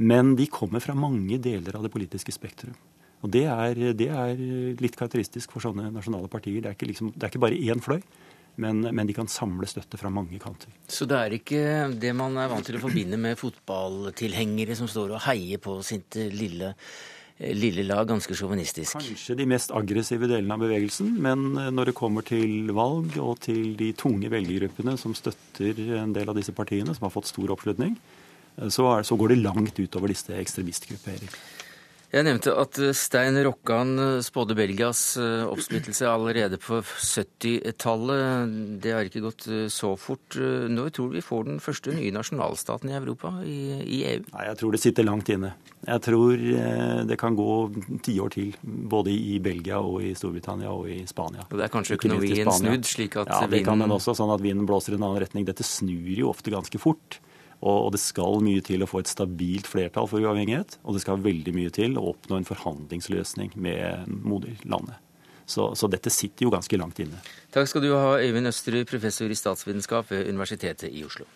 Men 0.00 0.32
de 0.36 0.48
kommer 0.48 0.80
fra 0.80 0.96
mange 0.96 1.36
deler 1.42 1.76
av 1.76 1.84
det 1.84 1.92
politiske 1.92 2.32
spektrum. 2.32 2.76
Og 3.20 3.28
det 3.34 3.44
er, 3.52 3.78
det 3.92 4.08
er, 4.08 4.38
litt 4.80 4.96
karakteristisk 4.96 5.52
for 5.52 5.64
sånne 5.64 5.90
nasjonale 5.92 6.30
partier. 6.32 6.62
Det 6.62 6.70
er 6.70 6.76
ikke, 6.78 6.88
liksom, 6.88 7.12
det 7.12 7.26
er 7.26 7.32
ikke 7.32 7.42
bare 7.44 7.60
én 7.60 7.82
fløy. 7.84 8.00
Men, 8.60 8.80
men, 8.82 9.06
de 9.08 9.14
kan 9.16 9.28
samle 9.30 9.68
støtte 9.68 9.96
fra 10.00 10.10
mange 10.12 10.40
kanter. 10.40 10.72
Så 10.90 11.06
det 11.08 11.16
er 11.16 11.36
ikke 11.36 11.62
det 12.00 12.10
man 12.16 12.34
er 12.40 12.48
vant 12.50 12.66
til 12.66 12.76
å 12.76 12.82
forbinde 12.82 13.16
med 13.20 13.38
fotballtilhengere 13.40 14.76
som 14.76 14.88
står 14.90 15.14
og 15.14 15.22
heier 15.28 15.60
på 15.62 15.78
sitt 15.86 16.18
lille, 16.34 16.72
lille 17.38 17.84
lag, 17.86 18.02
ganske 18.10 18.36
sjåvinistisk? 18.36 18.98
Kanskje 18.98 19.38
de 19.38 19.46
mest 19.48 19.72
aggressive 19.76 20.28
delene 20.28 20.56
av 20.58 20.64
bevegelsen, 20.64 21.12
men 21.24 21.46
når 21.76 21.92
det 21.92 21.96
kommer 22.02 22.26
til 22.26 22.74
valg 22.76 23.16
og 23.22 23.38
til 23.46 23.78
de 23.80 23.92
tunge 23.96 24.32
velgergruppene 24.32 24.96
som 25.00 25.16
støtter 25.16 25.80
en 26.02 26.12
del 26.16 26.28
av 26.28 26.36
disse 26.36 26.56
partiene, 26.56 26.96
som 26.96 27.06
har 27.06 27.14
fått 27.14 27.30
stor 27.30 27.54
oppslutning, 27.54 27.96
så, 28.68 28.90
er, 28.92 29.08
så 29.08 29.16
går 29.16 29.32
det 29.32 29.40
langt 29.44 29.80
utover 29.80 30.12
disse 30.12 30.36
ekstremistgrupperingene. 30.36 31.40
Jeg 32.10 32.26
nevnte 32.26 32.50
at 32.58 32.78
eh, 32.82 32.90
Stein 32.96 33.38
Rokkan 33.46 33.92
eh, 34.02 34.16
spådde 34.26 34.56
Belgias 34.58 35.14
eh, 35.20 35.44
oppsplittelse 35.46 36.08
allerede 36.10 36.58
på 36.58 36.80
70-tallet. 36.82 38.56
Det 38.82 38.94
har 38.96 39.06
ikke 39.06 39.22
gått 39.28 39.46
så 39.70 39.92
fort. 39.94 40.34
Når 40.34 40.90
tror 40.96 41.10
du 41.10 41.18
vi 41.20 41.22
får 41.22 41.46
den 41.46 41.62
første 41.62 41.94
nye 41.94 42.10
nasjonalstaten 42.14 42.90
i 42.90 42.96
Europa, 42.98 43.32
i, 43.46 43.60
i 43.78 44.02
EU? 44.10 44.26
Nei, 44.32 44.48
Jeg 44.48 44.58
tror 44.58 44.74
det 44.74 44.82
sitter 44.82 45.06
langt 45.06 45.30
inne. 45.30 45.52
Jeg 45.86 46.02
tror 46.04 46.42
det 47.08 47.16
kan 47.20 47.38
gå 47.38 47.52
tiår 48.04 48.34
til, 48.34 48.50
både 48.60 49.14
i 49.14 49.38
Belgia 49.40 49.78
og 49.80 50.02
i 50.04 50.10
Storbritannia 50.18 50.74
og 50.74 50.90
i 50.90 50.98
Spania. 51.08 51.46
Og 51.46 51.56
Det 51.56 51.68
er 51.68 51.72
kanskje 51.72 51.96
økonomien 51.96 52.50
snudd, 52.52 52.90
slik 52.90 53.16
at 53.22 53.30
ja, 53.30 53.46
det 53.48 53.62
kan 53.64 53.80
den 53.80 53.94
også, 53.94 54.18
sånn 54.18 54.34
at 54.34 54.42
vinden 54.44 54.68
blåser 54.68 54.96
i 54.96 55.00
en 55.00 55.06
annen 55.06 55.22
retning. 55.22 55.46
Dette 55.48 55.64
snur 55.64 56.10
jo 56.18 56.34
ofte 56.34 56.52
ganske 56.52 56.82
fort. 56.82 57.22
Og 57.60 57.90
det 57.92 58.00
skal 58.00 58.40
mye 58.44 58.62
til 58.64 58.80
å 58.80 58.88
få 58.88 59.02
et 59.02 59.10
stabilt 59.10 59.68
flertall 59.68 60.08
for 60.08 60.22
uavhengighet. 60.22 60.78
Og 60.84 60.96
det 60.96 61.04
skal 61.04 61.20
veldig 61.20 61.52
mye 61.56 61.72
til 61.74 61.98
å 62.00 62.06
oppnå 62.14 62.40
en 62.40 62.48
forhandlingsløsning 62.48 63.52
med 63.60 64.08
moderlandet. 64.08 64.96
Så, 65.50 65.72
så 65.74 65.90
dette 65.90 66.12
sitter 66.14 66.46
jo 66.46 66.54
ganske 66.54 66.78
langt 66.78 67.00
inne. 67.02 67.18
Takk 67.50 67.68
skal 67.68 67.82
du 67.84 67.90
ha, 67.92 68.14
Øyvind 68.22 68.48
Østerud, 68.52 68.86
professor 68.88 69.28
i 69.28 69.36
statsvitenskap 69.36 70.12
ved 70.12 70.30
Universitetet 70.30 70.94
i 70.94 71.02
Oslo. 71.04 71.26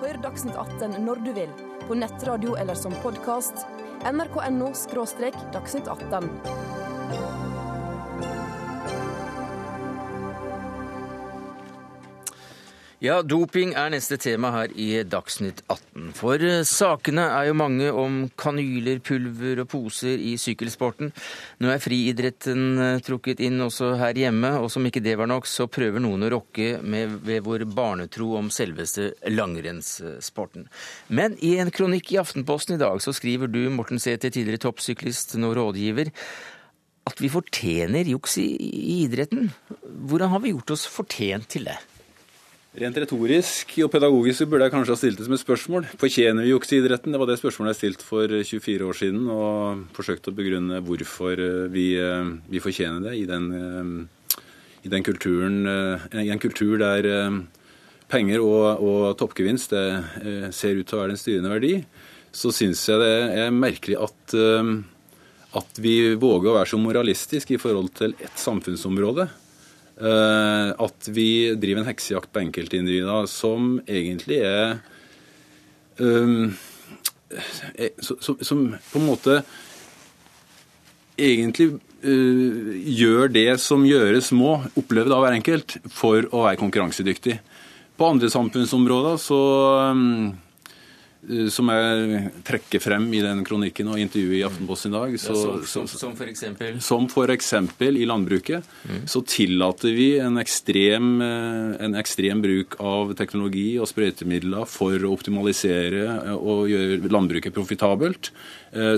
Hør 0.00 0.18
Dagsnytt 0.24 0.56
18 0.56 0.98
når 1.04 1.22
du 1.24 1.32
vil, 1.36 1.52
på 1.86 1.96
nettradio 1.96 2.56
eller 2.60 2.78
som 2.78 2.96
podkast. 3.04 3.66
nrk.no– 4.06 4.72
dagsnytt 5.56 5.88
18. 5.88 7.45
Ja, 13.04 13.18
doping 13.20 13.74
er 13.76 13.90
neste 13.92 14.16
tema 14.16 14.48
her 14.54 14.70
i 14.72 15.02
Dagsnytt 15.04 15.58
18. 15.68 16.14
For 16.16 16.40
eh, 16.40 16.62
sakene 16.64 17.26
er 17.28 17.50
jo 17.50 17.56
mange 17.60 17.90
om 17.92 18.22
kanyler, 18.40 19.02
pulver 19.04 19.58
og 19.60 19.66
poser 19.68 20.14
i 20.16 20.30
sykkelsporten. 20.40 21.10
Nå 21.60 21.74
er 21.74 21.82
friidretten 21.84 22.62
eh, 22.80 23.00
trukket 23.04 23.42
inn 23.44 23.60
også 23.60 23.90
her 24.00 24.16
hjemme, 24.16 24.54
og 24.62 24.70
som 24.72 24.88
ikke 24.88 25.02
det 25.04 25.18
var 25.20 25.28
nok, 25.28 25.44
så 25.44 25.66
prøver 25.68 26.00
noen 26.00 26.24
å 26.24 26.30
rokke 26.38 26.78
ved 26.80 27.44
vår 27.44 27.66
barnetro 27.68 28.30
om 28.38 28.48
selveste 28.48 29.10
langrennssporten. 29.28 30.64
Men 31.12 31.36
i 31.44 31.58
en 31.60 31.72
kronikk 31.76 32.14
i 32.14 32.20
Aftenposten 32.22 32.78
i 32.78 32.80
dag 32.80 33.02
så 33.04 33.12
skriver 33.12 33.52
du, 33.52 33.66
Morten 33.76 34.00
Sæther, 34.00 34.32
tidligere 34.32 34.62
toppsyklist, 34.64 35.36
nå 35.36 35.50
rådgiver, 35.58 36.08
at 37.06 37.20
vi 37.20 37.28
fortjener 37.28 38.08
juks 38.08 38.38
i 38.40 38.48
idretten. 39.02 39.52
Hvordan 40.08 40.32
har 40.32 40.42
vi 40.46 40.54
gjort 40.56 40.74
oss 40.78 40.88
fortjent 40.88 41.52
til 41.52 41.68
det? 41.68 41.76
Rent 42.76 42.98
retorisk 43.00 43.70
og 43.86 43.88
pedagogisk 43.88 44.50
burde 44.52 44.66
jeg 44.66 44.72
kanskje 44.74 44.92
ha 44.92 45.00
stilt 45.00 45.16
det 45.16 45.24
som 45.24 45.32
et 45.32 45.40
spørsmål. 45.40 45.86
Fortjener 45.96 46.44
vi 46.44 46.50
jukseidretten? 46.50 47.14
Det 47.14 47.20
var 47.22 47.30
det 47.30 47.38
spørsmålet 47.40 47.72
jeg 47.72 47.78
stilte 47.78 48.04
for 48.04 48.28
24 48.28 48.84
år 48.84 48.98
siden, 48.98 49.22
og 49.32 49.86
forsøkte 49.96 50.28
å 50.28 50.36
begrunne 50.36 50.82
hvorfor 50.84 51.40
eh, 51.40 51.62
vi, 51.72 51.86
eh, 51.96 52.34
vi 52.52 52.60
fortjener 52.60 53.06
det 53.06 53.14
i 53.16 53.22
den, 53.30 53.46
eh, 53.56 54.42
i 54.84 54.92
den 54.92 55.06
kulturen, 55.06 55.56
i 56.20 56.28
en 56.28 56.42
kultur 56.42 56.76
der 56.82 57.08
penger 58.12 58.44
og, 58.44 58.84
og 58.84 59.16
toppgevinst 59.18 59.72
ser 59.72 60.76
ut 60.76 60.84
til 60.86 60.98
å 60.98 61.00
være 61.00 61.14
den 61.14 61.22
styrende 61.22 61.54
verdi. 61.54 61.72
Så 62.28 62.52
syns 62.54 62.84
jeg 62.86 63.00
det 63.00 63.40
er 63.40 63.56
merkelig 63.56 63.96
at, 64.04 64.36
at 65.58 65.80
vi 65.82 65.96
våger 66.12 66.52
å 66.52 66.58
være 66.60 66.70
så 66.70 66.78
moralistisk 66.78 67.56
i 67.56 67.58
forhold 67.58 67.90
til 67.98 68.14
et 68.20 68.38
samfunnsområde. 68.38 69.26
Eh, 69.96 70.70
at 70.76 71.08
vi 71.08 71.54
driver 71.56 71.80
en 71.80 71.88
heksejakt 71.88 72.28
på 72.32 72.42
enkeltindivider 72.42 73.28
som 73.32 73.78
egentlig 73.88 74.42
er 74.44 74.74
um, 75.96 76.52
Som 78.44 78.66
på 78.76 79.00
en 79.00 79.06
måte 79.06 79.38
egentlig 81.16 81.70
uh, 82.04 82.74
gjør 82.76 83.32
det 83.32 83.48
som 83.64 83.86
gjøres 83.88 84.28
må, 84.36 84.58
oppleve 84.76 85.16
av 85.16 85.24
hver 85.24 85.38
enkelt, 85.38 85.78
for 85.88 86.28
å 86.28 86.44
være 86.44 86.60
konkurransedyktig. 86.60 87.38
På 87.96 88.12
andre 88.12 88.28
samfunnsområder 88.30 89.16
så 89.20 89.40
um, 89.96 90.36
Eh, 90.36 90.45
som 91.50 91.70
jeg 91.72 92.30
trekker 92.46 92.82
frem 92.82 93.06
i 93.16 93.22
den 93.24 93.42
kronikken 93.46 93.88
og 93.90 94.00
intervjuet 94.00 94.38
i 94.38 94.44
Aftenposten 94.46 94.92
i 94.92 94.96
dag. 94.96 95.16
Så, 95.20 95.34
ja, 95.34 95.56
som, 95.66 95.86
som, 95.88 95.98
som, 96.00 96.14
for 96.18 96.30
eksempel? 96.30 96.78
Som 96.84 97.08
for 97.12 97.32
eksempel 97.34 97.98
i 97.98 98.06
landbruket. 98.08 98.66
Mm. 98.86 99.02
Så 99.10 99.22
tillater 99.26 99.96
vi 99.96 100.08
en 100.22 100.38
ekstrem, 100.42 101.10
eh, 101.24 101.74
en 101.86 101.98
ekstrem, 101.98 102.44
bruk 102.44 102.78
av 102.82 103.14
teknologi 103.18 103.68
og 103.80 103.90
sprøytemidler 103.90 104.68
for 104.70 105.02
å 105.02 105.12
optimalisere 105.16 106.06
eh, 106.06 106.32
og 106.36 106.70
gjøre 106.70 107.12
landbruket 107.12 107.54
profitabelt, 107.56 108.32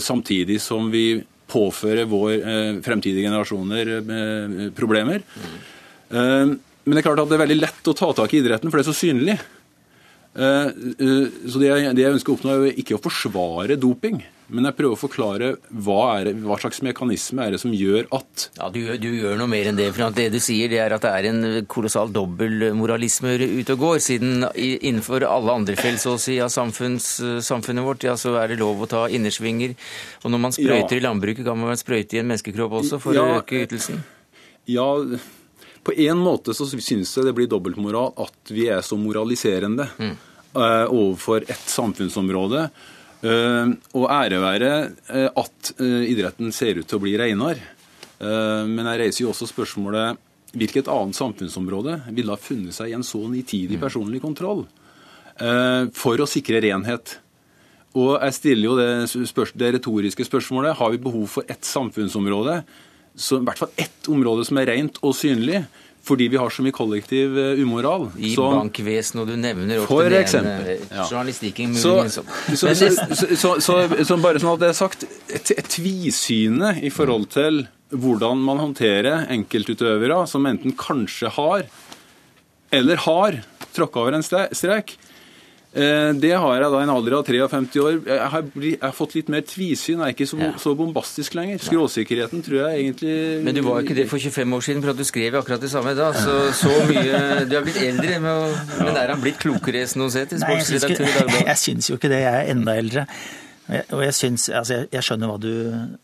samtidig 0.03 0.57
som 0.65 0.89
vi 0.91 1.21
påfører 1.49 2.09
vår 2.11 2.81
fremtidige 2.83 3.29
generasjoner 3.29 4.73
problemer. 4.75 5.23
Mm. 6.11 6.57
Men 6.89 6.97
det 6.97 7.03
er 7.03 7.07
klart 7.07 7.21
at 7.21 7.31
det 7.31 7.37
er 7.37 7.43
veldig 7.45 7.59
lett 7.61 7.89
å 7.91 7.95
ta 7.97 8.09
tak 8.17 8.33
i 8.33 8.41
idretten, 8.41 8.73
for 8.73 8.81
det 8.81 8.87
er 8.87 8.91
så 8.91 8.97
synlig. 8.97 9.37
Eh, 10.39 10.67
eh, 11.03 11.29
så 11.51 11.59
det 11.59 11.71
jeg, 11.71 11.95
det 11.99 12.05
jeg 12.05 12.15
ønsker 12.15 12.33
å 12.33 12.39
oppnå, 12.39 12.59
er 12.69 12.77
ikke 12.79 12.99
å 12.99 13.03
forsvare 13.03 13.79
doping. 13.81 14.21
Men 14.49 14.65
jeg 14.65 14.79
prøver 14.79 14.95
å 14.95 15.01
forklare 15.01 15.49
hva, 15.85 15.99
er, 16.23 16.31
hva, 16.41 16.57
slags 16.57 16.79
mekanisme 16.87 17.45
er 17.45 17.53
det 17.53 17.59
som 17.61 17.73
gjør 17.75 18.07
at 18.17 18.47
Ja, 18.57 18.71
du, 18.73 18.79
du, 18.97 19.09
gjør 19.19 19.35
noe 19.37 19.51
mer 19.51 19.69
enn 19.69 19.77
det. 19.77 19.91
for 19.93 20.15
Det 20.17 20.31
du 20.33 20.39
sier, 20.41 20.71
det 20.73 20.79
er 20.81 20.95
at 20.97 21.05
det 21.05 21.11
er 21.13 21.29
en 21.29 21.67
kolossal 21.69 22.15
dobbeltmoralisme 22.15 23.35
ute 23.43 23.77
og 23.77 23.83
går. 23.83 23.99
Siden 24.07 24.47
innenfor 24.55 25.27
alle 25.29 25.57
andre 25.61 25.77
felt 25.77 26.01
så 26.01 26.15
å 26.17 26.23
si, 26.23 26.39
av 26.41 26.53
samfunns, 26.55 27.11
samfunnet 27.45 27.85
vårt 27.85 28.07
ja, 28.09 28.15
så 28.17 28.39
er 28.41 28.55
det 28.55 28.61
lov 28.63 28.87
å 28.87 28.89
ta 28.89 29.03
innersvinger. 29.13 29.75
Og 30.23 30.33
når 30.33 30.45
man 30.47 30.57
sprøyter 30.57 30.97
ja. 30.97 31.03
i 31.03 31.05
landbruket, 31.05 31.45
kan 31.45 31.61
man 31.61 31.83
sprøyte 31.83 32.17
i 32.17 32.23
en 32.23 32.31
menneskekropp 32.31 32.79
også 32.81 33.03
for 33.03 33.19
ja, 33.19 33.27
å 33.27 33.43
øke 33.43 33.67
ytelsen? 33.67 34.01
Ja, 34.69 34.89
på 35.85 35.93
en 36.09 36.25
måte 36.25 36.57
så 36.57 36.65
synes 36.69 37.13
jeg 37.13 37.29
det 37.29 37.37
blir 37.37 37.53
dobbeltmoral 37.53 38.15
at 38.25 38.55
vi 38.55 38.71
er 38.73 38.81
så 38.87 38.97
moraliserende. 39.01 39.91
Mm. 40.01 40.17
Eh, 40.57 40.87
overfor 40.89 41.45
et 41.45 41.67
samfunnsområde. 41.69 42.69
Eh, 43.21 43.73
og 43.99 44.07
ære 44.09 44.39
være 44.41 44.71
eh, 45.13 45.29
at 45.29 45.73
idretten 45.83 46.55
ser 46.55 46.81
ut 46.81 46.89
til 46.89 46.99
å 46.99 47.05
bli 47.05 47.19
renere. 47.21 47.75
Men 48.19 48.83
jeg 48.83 48.99
reiser 48.99 49.23
jo 49.23 49.29
også 49.31 49.47
spørsmålet 49.47 50.19
hvilket 50.59 50.89
annet 50.91 51.15
samfunnsområde 51.15 51.93
ville 52.09 52.35
ha 52.35 52.41
funnet 52.41 52.75
seg 52.75 52.91
i 52.91 52.97
en 52.97 53.05
så 53.07 53.21
nitidig 53.31 53.77
mm. 53.79 53.83
personlig 53.85 54.19
kontroll 54.19 54.65
for 55.95 56.19
å 56.19 56.27
sikre 56.27 56.59
renhet? 56.65 57.13
Og 57.95 58.17
jeg 58.17 58.35
stiller 58.35 58.67
jo 58.67 58.75
det, 58.75 58.89
spørs, 59.31 59.53
det 59.55 59.71
retoriske 59.77 60.27
spørsmålet 60.27 60.75
har 60.81 60.91
vi 60.91 60.99
behov 61.05 61.29
for 61.31 61.47
ett 61.47 61.63
samfunnsområde, 61.63 62.57
så 63.15 63.39
i 63.39 63.47
hvert 63.47 63.63
fall 63.63 63.87
ett 63.87 64.11
område 64.11 64.49
som 64.51 64.59
er 64.59 64.73
rent 64.73 64.99
og 64.99 65.15
synlig, 65.15 65.63
fordi 66.07 66.29
vi 66.33 66.39
har 66.41 66.53
så 66.53 66.65
mye 66.65 66.75
kollektiv 66.75 67.35
uh, 67.37 67.63
umoral. 67.63 68.09
I 68.17 68.35
så, 68.35 68.47
bankvesenet, 68.55 69.23
og 69.23 69.33
du 69.33 69.41
nevner 69.41 69.83
ofte 69.83 69.93
for 69.93 70.19
eksempel, 70.19 70.71
ene 70.77 71.01
ja. 71.01 71.09
journalistikken 71.09 71.75
så, 71.77 71.97
så, 72.09 73.55
så, 73.61 73.81
så, 74.05 74.21
bare 74.23 74.41
sånn 74.41 74.55
at 74.55 74.63
det 74.63 74.71
er 74.71 74.79
sagt, 74.79 75.05
et, 75.29 75.53
et 75.57 75.69
tvisyne 75.69 76.77
i 76.85 76.93
forhold 76.95 77.29
til 77.35 77.67
hvordan 77.89 78.41
man 78.45 78.61
håndterer 78.61 79.29
enkeltutøvere 79.33 80.21
som 80.29 80.47
enten 80.49 80.75
kanskje 80.77 81.33
har 81.39 81.69
eller 82.75 83.01
har 83.07 83.39
tråkka 83.73 84.03
over 84.03 84.19
en 84.19 84.25
strek. 84.25 84.99
Eh, 85.79 86.11
det 86.19 86.33
har 86.35 86.55
jeg 86.59 86.71
da 86.73 86.81
i 86.81 86.87
en 86.87 86.91
alder 86.93 87.15
av 87.19 87.25
53 87.29 87.83
år. 87.85 87.99
Jeg 88.09 88.31
har, 88.33 88.45
blitt, 88.55 88.77
jeg 88.79 88.83
har 88.83 88.95
fått 88.97 89.15
litt 89.19 89.29
mer 89.33 89.45
tvisyn. 89.47 90.01
Jeg 90.03 90.07
er 90.09 90.15
ikke 90.17 90.27
så, 90.27 90.39
Ja. 90.43 90.51
så 90.59 90.75
bombastisk 90.79 91.35
lenger. 91.39 91.59
Skråsikkerheten 91.63 92.43
tror 92.43 92.59
jeg 92.65 92.83
egentlig 92.83 93.45
Men 93.45 93.55
du 93.55 93.63
var 93.63 93.81
jo 93.81 93.87
ikke 93.87 93.99
det 94.01 94.09
for 94.11 94.19
25 94.19 94.55
år 94.59 94.61
siden, 94.67 94.83
for 94.83 94.91
at 94.91 94.99
du 94.99 95.05
skrev 95.07 95.39
akkurat 95.39 95.61
det 95.63 95.71
samme 95.71 95.95
da. 95.95 96.13
Så, 96.13 96.37
så 96.53 96.73
mye 96.91 97.45
Du 97.49 97.57
er 97.57 97.63
blitt 97.67 97.83
eldre, 97.83 98.19
med 98.21 98.31
å, 98.31 98.49
men 98.85 98.97
er 98.97 99.15
han 99.15 99.21
blitt 99.23 99.39
klokere, 99.39 99.87
Snoseti, 99.87 100.41
Nei, 100.43 100.57
jeg 100.59 100.67
syns, 100.73 100.89
ikke, 100.91 101.45
jeg 101.53 101.59
syns 101.65 101.91
jo 101.91 102.01
ikke 102.01 102.11
det. 102.11 102.23
Jeg 102.27 102.35
er 102.35 102.51
enda 102.57 102.75
eldre. 102.77 103.07
Og 103.93 104.01
jeg, 104.01 104.15
synes, 104.17 104.49
altså 104.49 104.79
jeg, 104.79 104.89
jeg 104.97 105.05
skjønner 105.05 105.29
hva 105.29 105.39
du 105.43 105.51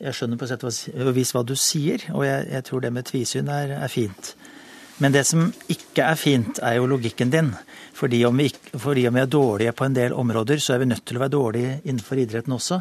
jeg 0.05 0.13
skjønner 0.19 0.37
på 0.37 0.49
sett 0.51 0.65
og 0.69 1.15
vis 1.17 1.31
hva 1.33 1.43
du 1.49 1.55
sier, 1.57 2.03
og 2.13 2.27
jeg, 2.27 2.47
jeg 2.53 2.65
tror 2.69 2.83
det 2.85 2.93
med 2.93 3.07
tvisyn 3.09 3.49
er, 3.49 3.73
er 3.81 3.89
fint. 3.89 4.35
Men 5.03 5.15
det 5.17 5.25
som 5.27 5.49
ikke 5.73 6.05
er 6.07 6.19
fint, 6.21 6.61
er 6.63 6.77
jo 6.77 6.87
logikken 6.87 7.33
din. 7.33 7.49
Fordi 7.95 8.25
om, 8.27 8.37
vi, 8.37 8.49
fordi 8.75 9.07
om 9.09 9.15
vi 9.15 9.23
er 9.23 9.31
dårlige 9.31 9.73
på 9.79 9.87
en 9.87 9.95
del 9.95 10.13
områder, 10.19 10.59
så 10.59 10.75
er 10.75 10.83
vi 10.83 10.91
nødt 10.91 11.05
til 11.07 11.19
å 11.19 11.25
være 11.25 11.37
dårlige 11.37 11.75
innenfor 11.85 12.19
idretten 12.19 12.57
også. 12.57 12.81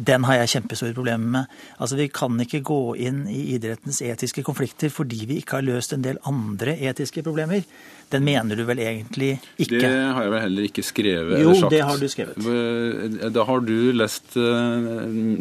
Den 0.00 0.24
har 0.28 0.36
jeg 0.38 0.50
kjempestore 0.54 0.94
problemer 0.96 1.32
med. 1.34 1.54
Altså, 1.80 1.96
Vi 1.98 2.08
kan 2.14 2.36
ikke 2.40 2.60
gå 2.64 2.80
inn 3.02 3.24
i 3.28 3.40
idrettens 3.56 4.00
etiske 4.06 4.44
konflikter 4.46 4.92
fordi 4.92 5.24
vi 5.28 5.40
ikke 5.40 5.58
har 5.58 5.66
løst 5.66 5.92
en 5.96 6.04
del 6.04 6.20
andre 6.28 6.76
etiske 6.76 7.24
problemer. 7.26 7.64
Den 8.10 8.24
mener 8.26 8.58
du 8.58 8.64
vel 8.66 8.80
egentlig 8.82 9.32
ikke? 9.60 9.80
Det 9.80 9.90
har 9.90 10.24
jeg 10.24 10.32
vel 10.32 10.42
heller 10.44 10.66
ikke 10.66 10.82
skrevet 10.82 11.36
Jo, 11.38 11.50
eller 11.50 11.60
sagt. 11.60 11.74
det 11.74 11.82
har 11.86 12.00
du 12.00 12.06
skrevet. 12.10 13.18
Da 13.36 13.44
har 13.50 13.64
du 13.66 13.74
lest 13.94 14.36
eh, 14.40 14.88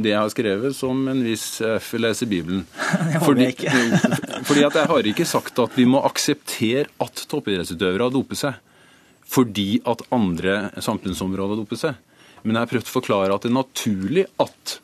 det 0.06 0.12
jeg 0.12 0.20
har 0.20 0.34
skrevet 0.34 0.78
som 0.78 1.02
en 1.10 1.24
viss 1.26 1.48
F 1.66 1.92
leser 1.98 2.30
Bibelen. 2.30 2.66
Det 3.10 3.20
håper 3.20 3.26
Fordi, 3.26 3.48
jeg 3.48 3.58
ikke. 3.58 4.10
fordi 4.50 4.66
at 4.68 4.80
jeg 4.82 4.92
har 4.94 5.12
ikke 5.14 5.30
sagt 5.30 5.60
at 5.66 5.78
vi 5.78 5.88
må 5.90 6.04
akseptere 6.08 6.88
at 7.02 7.26
toppidrettsutøvere 7.32 8.12
doper 8.14 8.38
seg. 8.38 8.60
Fordi 9.30 9.80
at 9.86 10.02
andre 10.16 10.72
samfunnsområder 10.82 11.60
doper 11.62 11.78
seg. 11.78 11.96
Men 12.44 12.56
jeg 12.56 12.64
har 12.66 12.72
prøvd 12.72 12.88
å 12.90 12.96
forklare 12.98 13.36
at 13.36 13.44
det 13.46 13.52
er 13.52 13.58
naturlig 13.60 14.26
at 14.40 14.80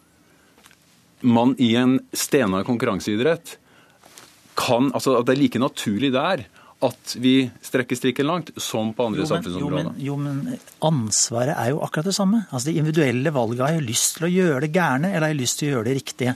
man 1.26 1.56
i 1.58 1.72
en 1.80 1.96
stenar 2.14 2.66
konkurranseidrett 2.68 3.56
kan 4.56 4.92
Altså 4.96 5.18
at 5.20 5.26
det 5.28 5.34
er 5.36 5.42
like 5.42 5.60
naturlig 5.60 6.12
der 6.16 6.46
at 6.86 7.14
vi 7.24 7.48
strekker 7.66 7.98
strikken 7.98 8.28
langt 8.28 8.50
som 8.62 8.92
på 8.94 9.06
andre 9.08 9.24
Jo 9.24 9.24
men, 9.24 9.26
jo, 9.26 9.32
samfunnsområder. 9.32 9.86
men, 9.88 10.02
jo, 10.06 10.16
men 10.20 10.60
ansvaret 10.86 11.56
er 11.58 11.70
jo 11.72 11.80
akkurat 11.82 12.06
det 12.10 12.14
samme. 12.14 12.42
Altså 12.52 12.68
Det 12.70 12.76
individuelle 12.78 13.32
valget 13.34 13.64
har 13.64 13.74
jeg 13.78 13.86
lyst 13.88 14.18
til 14.18 14.28
å 14.28 14.32
gjøre 14.34 14.60
det 14.66 14.72
gærne, 14.76 15.10
eller 15.10 15.26
har 15.26 15.34
jeg 15.34 15.40
lyst 15.40 15.60
til 15.62 15.70
å 15.70 15.72
gjøre 15.78 15.88
det 15.88 15.96
riktige. 15.98 16.34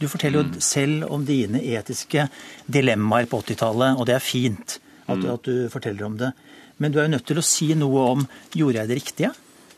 Du 0.00 0.06
forteller 0.08 0.42
Mm. 0.42 0.54
jo 0.56 0.60
selv 0.60 1.12
om 1.12 1.24
dine 1.28 1.60
etiske 1.60 2.24
dilemmaer 2.66 3.28
på 3.30 3.42
80-tallet, 3.44 4.00
og 4.00 4.06
det 4.08 4.14
er 4.16 4.24
fint 4.24 4.78
at, 5.06 5.18
Mm. 5.18 5.34
at 5.34 5.42
du 5.44 5.68
forteller 5.68 6.04
om 6.08 6.16
det. 6.16 6.32
Men 6.82 6.92
du 6.92 6.98
er 6.98 7.06
jo 7.06 7.14
nødt 7.14 7.28
til 7.28 7.38
å 7.38 7.46
si 7.46 7.70
noe 7.78 8.06
om 8.16 8.24
gjorde 8.58 8.80
jeg 8.80 8.90
det 8.90 8.98
riktige, 8.98 9.30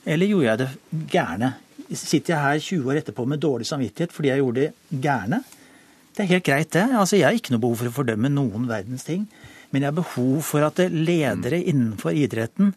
eller 0.08 0.30
gjorde 0.30 0.48
jeg 0.48 0.62
det 0.62 1.06
gærne. 1.12 1.50
Sitter 1.92 2.32
jeg 2.32 2.42
her 2.42 2.62
20 2.64 2.90
år 2.90 3.00
etterpå 3.02 3.26
med 3.28 3.42
dårlig 3.42 3.68
samvittighet 3.68 4.14
fordi 4.14 4.30
jeg 4.32 4.40
gjorde 4.40 4.62
det 4.62 5.00
gærne? 5.04 5.42
Det 6.14 6.22
er 6.22 6.30
helt 6.30 6.46
greit, 6.46 6.70
det. 6.72 6.84
Altså, 6.94 7.18
jeg 7.18 7.26
har 7.26 7.36
ikke 7.36 7.52
noe 7.52 7.62
behov 7.64 7.80
for 7.80 7.90
å 7.90 7.96
fordømme 7.96 8.30
noen 8.32 8.68
verdens 8.70 9.04
ting. 9.06 9.26
Men 9.74 9.82
jeg 9.82 9.90
har 9.90 9.96
behov 9.96 10.44
for 10.46 10.62
at 10.62 10.78
ledere 10.94 11.58
innenfor 11.58 12.14
idretten 12.14 12.70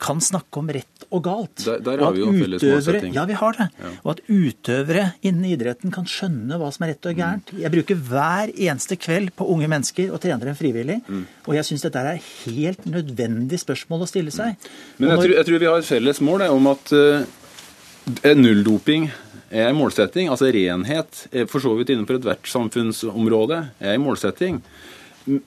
kan 0.00 0.20
snakke 0.24 0.56
om 0.62 0.68
rett 0.72 1.04
og 1.12 1.22
galt. 1.26 1.60
Der- 1.66 1.80
der 1.84 1.98
har 2.00 2.12
vi 2.16 2.20
jo 2.22 2.30
felles 2.32 2.62
utøvere- 2.62 2.78
målsetting. 2.80 3.14
Ja, 3.14 3.24
vi 3.28 3.34
har 3.36 3.52
det. 3.58 3.66
Og 4.04 4.10
at 4.14 4.20
utøvere 4.32 5.04
innen 5.22 5.44
idretten 5.44 5.92
kan 5.92 6.04
skjønne 6.08 6.56
hva 6.58 6.70
som 6.72 6.86
er 6.86 6.94
rett 6.94 7.06
og 7.10 7.16
gærent. 7.18 7.52
Jeg 7.60 7.70
bruker 7.74 7.96
hver 8.08 8.52
eneste 8.56 8.96
kveld 8.96 9.30
på 9.36 9.44
unge 9.52 9.68
mennesker 9.68 10.10
og 10.12 10.20
trener 10.22 10.44
dem 10.48 10.56
frivillig. 10.56 11.02
Mm. 11.06 11.26
Og 11.46 11.54
jeg 11.54 11.64
syns 11.68 11.82
dette 11.84 11.96
er 12.00 12.16
helt 12.46 12.84
nødvendig 12.86 13.60
spørsmål 13.60 14.06
å 14.06 14.08
stille 14.08 14.32
seg. 14.32 14.56
Men 14.98 15.10
jeg 15.10 15.18
når- 15.18 15.24
tror, 15.26 15.34
jeg 15.36 15.46
tror 15.46 15.58
vi 15.58 15.66
har 15.66 15.78
et 15.78 15.84
felles 15.84 16.20
mål 16.20 16.38
det, 16.38 16.50
om 16.50 16.66
at 16.66 16.92
uh, 16.92 18.34
nulldoping 18.34 19.10
er 19.52 19.68
en 19.68 19.76
målsetting. 19.76 20.28
Altså 20.30 20.50
renhet, 20.52 21.26
er 21.32 21.46
for 21.50 21.60
så 21.60 21.76
vidt 21.76 21.90
innenfor 21.92 22.18
ethvert 22.20 22.48
samfunnsområde, 22.48 23.70
er 23.80 23.94
en 23.94 24.04
målsetting. 24.04 24.60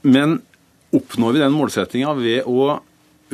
Men 0.04 0.42
oppnår 0.94 1.34
vi 1.34 1.40
den 1.40 1.56
målsettinga 1.56 2.14
ved 2.20 2.44
å 2.46 2.80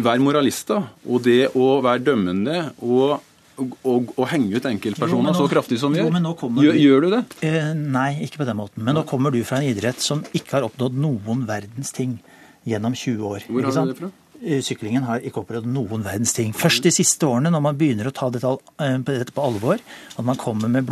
være 0.05 0.23
moralister, 0.23 0.85
og 1.07 1.25
det 1.25 1.49
å 1.57 1.79
være 1.85 2.03
dømmende 2.07 2.57
og, 2.85 3.19
og, 3.59 3.75
og, 3.83 4.13
og 4.15 4.29
henge 4.31 4.59
ut 4.59 4.69
enkeltpersoner 4.69 5.37
så 5.37 5.47
kraftig 5.51 5.79
som 5.81 5.93
vi 5.95 6.01
jo, 6.01 6.09
gjør? 6.09 6.79
Gjør, 6.79 7.05
du 7.05 7.15
det? 7.15 7.21
Eh, 7.45 7.73
nei, 7.77 8.09
ikke 8.25 8.43
på 8.43 8.49
den 8.49 8.59
måten. 8.59 8.83
Men 8.85 8.99
nå 8.99 9.05
kommer 9.09 9.35
du 9.35 9.41
fra 9.47 9.61
en 9.61 9.69
idrett 9.69 10.01
som 10.03 10.23
ikke 10.31 10.57
har 10.57 10.67
oppnådd 10.69 10.97
noen 10.99 11.45
verdens 11.49 11.93
ting 11.95 12.17
gjennom 12.67 12.95
20 12.95 13.29
år. 13.29 13.47
Hvor 13.49 13.69
har 13.69 13.79
du 13.79 13.93
det 13.93 13.99
fra? 13.99 14.11
Eh, 14.39 14.61
Syklingen 14.63 15.03
har 15.03 15.23
ikke 15.25 15.43
oppnådd 15.43 15.67
noen 15.67 16.05
verdens 16.05 16.35
ting. 16.35 16.53
Først 16.55 16.85
de 16.85 16.93
siste 16.95 17.27
årene, 17.27 17.51
når 17.51 17.65
man 17.65 17.79
begynner 17.79 18.07
å 18.07 18.15
ta 18.15 18.29
dette, 18.31 18.55
eh, 18.79 18.97
dette 19.09 19.35
på 19.35 19.43
alvor, 19.43 19.81
at 20.15 20.25
man 20.25 20.39
kommer 20.39 20.71
med 20.71 20.87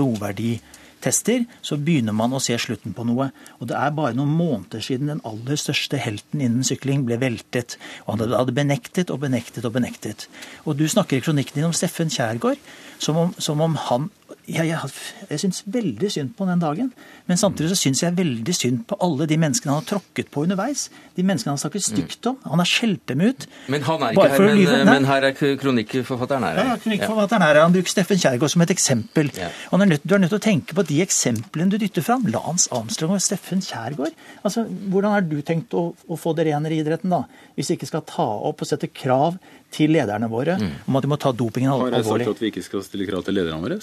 blodverditester, 1.07 1.45
så 1.61 1.77
begynner 1.77 2.13
man 2.13 2.33
å 2.33 2.39
se 2.39 2.57
slutten 2.57 2.93
på 2.93 3.05
noe. 3.05 3.31
Og 3.59 3.67
det 3.67 3.75
er 3.75 3.91
bare 3.95 4.15
noen 4.15 4.33
måneder 4.35 4.81
siden 4.81 5.07
den 5.07 5.21
aller 5.23 5.55
største 5.55 5.97
helten 5.97 6.41
innen 6.41 6.63
sykling 6.63 7.05
ble 7.05 7.17
veltet. 7.17 7.77
Og 8.05 8.17
han 8.17 8.33
hadde 8.33 8.53
benektet 8.53 9.09
og 9.09 9.21
benektet 9.21 9.65
og 9.65 9.73
benektet. 9.73 10.27
Og 10.65 10.77
du 10.77 10.87
snakker 10.87 11.17
i 11.17 11.21
kronikken 11.23 11.59
din 11.59 11.69
om 11.69 11.75
Steffen 11.75 12.09
Kjærgaard 12.09 12.57
som 12.99 13.17
om, 13.17 13.33
som 13.37 13.61
om 13.61 13.75
han 13.87 14.09
jeg, 14.47 14.69
jeg, 14.69 14.91
jeg 15.27 15.41
syns 15.41 15.59
veldig 15.71 16.09
synd 16.11 16.29
på 16.37 16.45
den 16.47 16.61
dagen, 16.61 16.89
men 17.27 17.39
samtidig 17.39 17.73
så 17.73 17.77
syns 17.79 18.01
jeg 18.03 18.15
veldig 18.15 18.53
synd 18.55 18.83
på 18.87 18.95
alle 19.03 19.27
de 19.27 19.37
menneskene 19.39 19.73
han 19.73 19.81
har 19.81 19.87
tråkket 19.89 20.29
på 20.31 20.45
underveis. 20.45 20.85
De 21.17 21.25
menneskene 21.25 21.51
han 21.51 21.57
har 21.57 21.63
snakket 21.65 21.83
stygt 21.83 22.29
om. 22.31 22.37
Han 22.47 22.63
har 22.63 22.69
skjelt 22.69 23.03
dem 23.11 23.25
ut. 23.27 23.47
Men 23.67 23.83
han 23.87 24.05
er 24.07 24.15
ikke 24.15 24.29
her, 24.31 24.45
men, 24.47 24.91
men 24.91 25.09
her 25.09 25.27
er 25.27 25.35
kronikkforfatteren 25.35 26.47
her. 26.47 26.61
Ja, 26.63 26.77
kronikkforfatteren 26.83 27.43
her, 27.43 27.61
Han 27.65 27.75
bruker 27.75 27.91
Steffen 27.91 28.21
Kjærgaard 28.23 28.55
som 28.55 28.63
et 28.63 28.73
eksempel. 28.75 29.31
Ja. 29.35 29.51
Og 29.71 29.83
er 29.83 29.91
nødt, 29.91 30.07
Du 30.07 30.15
er 30.15 30.23
nødt 30.23 30.31
til 30.31 30.39
å 30.39 30.47
tenke 30.47 30.77
på 30.77 30.87
de 30.87 31.01
eksemplene 31.03 31.75
du 31.75 31.79
dytter 31.83 32.05
fram. 32.07 32.23
Lance 32.31 32.71
Armstrong 32.75 33.17
og 33.17 33.23
Steffen 33.23 33.63
Kjærgaard. 33.63 34.15
Altså, 34.47 34.63
Hvordan 34.63 35.17
har 35.17 35.27
du 35.27 35.41
tenkt 35.43 35.75
å, 35.75 35.89
å 35.91 36.19
få 36.19 36.35
det 36.37 36.47
renere 36.47 36.77
i 36.77 36.81
idretten, 36.85 37.11
da? 37.11 37.25
Hvis 37.57 37.73
vi 37.73 37.79
ikke 37.81 37.91
skal 37.91 38.07
ta 38.07 38.27
opp 38.47 38.63
og 38.63 38.69
sette 38.69 38.87
krav 38.95 39.35
til 39.73 39.91
lederne 39.95 40.29
våre 40.31 40.57
om 40.59 40.99
at 40.99 41.05
de 41.05 41.09
må 41.11 41.17
ta 41.21 41.33
dopingen 41.35 41.71
alvorlig. 41.73 41.99
Har 41.99 42.03
jeg 42.03 42.27
sagt 42.27 42.35
at 42.35 42.43
vi 42.43 42.51
ikke 42.53 42.65
skal 42.65 42.85
stille 42.85 43.07
krav 43.09 43.25
til 43.27 43.35
lederne 43.37 43.61
våre? 43.63 43.79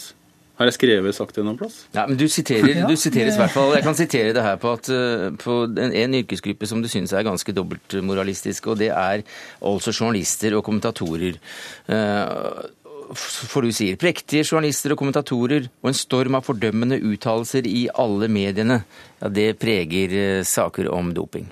Har 0.55 0.69
jeg 0.71 0.77
skrevet 0.77 1.17
sagt 1.17 1.35
det 1.35 1.43
noen 1.43 1.57
plass? 1.59 1.81
Ja, 1.97 2.05
men 2.07 2.19
du, 2.19 2.29
siterer, 2.31 2.69
Ja, 2.85 2.87
du 2.87 2.95
siteres 2.99 3.35
i 3.35 3.41
hvert 3.43 3.55
fall. 3.55 3.73
Jeg 3.75 3.83
kan 3.87 3.97
sitere 3.99 4.35
det 4.37 4.45
her 4.45 4.61
på, 4.63 4.77
at, 4.79 4.91
eh, 4.93 5.27
på 5.41 5.57
en, 5.67 5.91
en 5.91 6.15
yrkesgruppe 6.21 6.69
som 6.71 6.83
du 6.83 6.87
syns 6.91 7.11
er 7.11 7.27
ganske 7.27 7.55
dobbeltmoralistisk, 7.57 8.71
og 8.71 8.79
det 8.79 8.93
er 8.95 9.25
altså 9.59 9.91
journalister 9.91 10.55
og 10.55 10.63
kommentatorer. 10.69 11.41
Uh, 11.91 12.71
For 13.19 13.67
du 13.67 13.75
sier 13.75 13.99
prektige 14.01 14.47
journalister 14.47 14.95
og 14.95 15.03
kommentatorer 15.03 15.67
og 15.83 15.91
en 15.91 15.99
storm 15.99 16.39
av 16.39 16.47
fordømmende 16.47 17.01
uttalelser 17.03 17.67
i 17.67 17.89
alle 17.91 18.31
mediene. 18.33 18.79
Ja, 19.19 19.29
det 19.35 19.59
preger 19.61 20.15
eh, 20.21 20.47
saker 20.47 20.89
om 20.95 21.11
doping. 21.19 21.51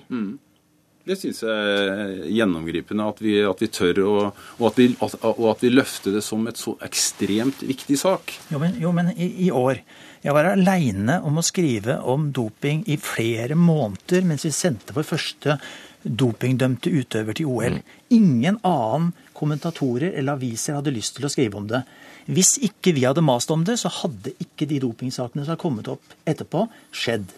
Det 1.03 1.17
syns 1.19 1.41
jeg 1.43 1.51
er 1.51 2.11
gjennomgripende. 2.31 3.05
At 3.11 3.21
vi, 3.23 3.35
at 3.43 3.59
vi 3.63 3.69
tør 3.73 4.01
å, 4.03 4.13
og, 4.31 4.65
at 4.69 4.79
vi, 4.79 4.87
at, 4.95 5.17
og 5.33 5.45
at 5.51 5.63
vi 5.65 5.71
løfter 5.73 6.15
det 6.15 6.23
som 6.23 6.45
et 6.47 6.59
så 6.59 6.77
ekstremt 6.85 7.65
viktig 7.67 7.97
sak. 7.99 8.31
Jo, 8.53 8.61
men, 8.61 8.77
jo, 8.79 8.93
men 8.95 9.11
i, 9.15 9.29
i 9.47 9.51
år 9.51 9.83
Jeg 10.23 10.31
var 10.31 10.53
aleine 10.53 11.17
om 11.27 11.39
å 11.39 11.43
skrive 11.43 11.97
om 12.07 12.29
doping 12.31 12.85
i 12.87 12.95
flere 12.95 13.57
måneder 13.59 14.23
mens 14.23 14.45
vi 14.47 14.53
sendte 14.55 14.95
vår 14.95 15.03
første 15.09 15.57
dopingdømte 16.03 16.91
utøver 16.91 17.35
til 17.35 17.51
OL. 17.51 17.77
Ingen 18.15 18.61
annen 18.63 19.11
kommentatorer 19.35 20.13
eller 20.13 20.37
aviser 20.37 20.77
hadde 20.77 20.95
lyst 20.95 21.17
til 21.17 21.27
å 21.27 21.31
skrive 21.31 21.59
om 21.59 21.67
det. 21.67 21.83
Hvis 22.31 22.55
ikke 22.63 22.93
vi 22.95 23.03
hadde 23.03 23.23
mast 23.25 23.51
om 23.51 23.63
det, 23.67 23.75
så 23.81 23.91
hadde 23.91 24.35
ikke 24.39 24.67
de 24.69 24.79
dopingsakene 24.83 25.43
som 25.43 25.55
har 25.55 25.59
kommet 25.59 25.89
opp 25.91 26.15
etterpå, 26.23 26.67
skjedd. 26.95 27.31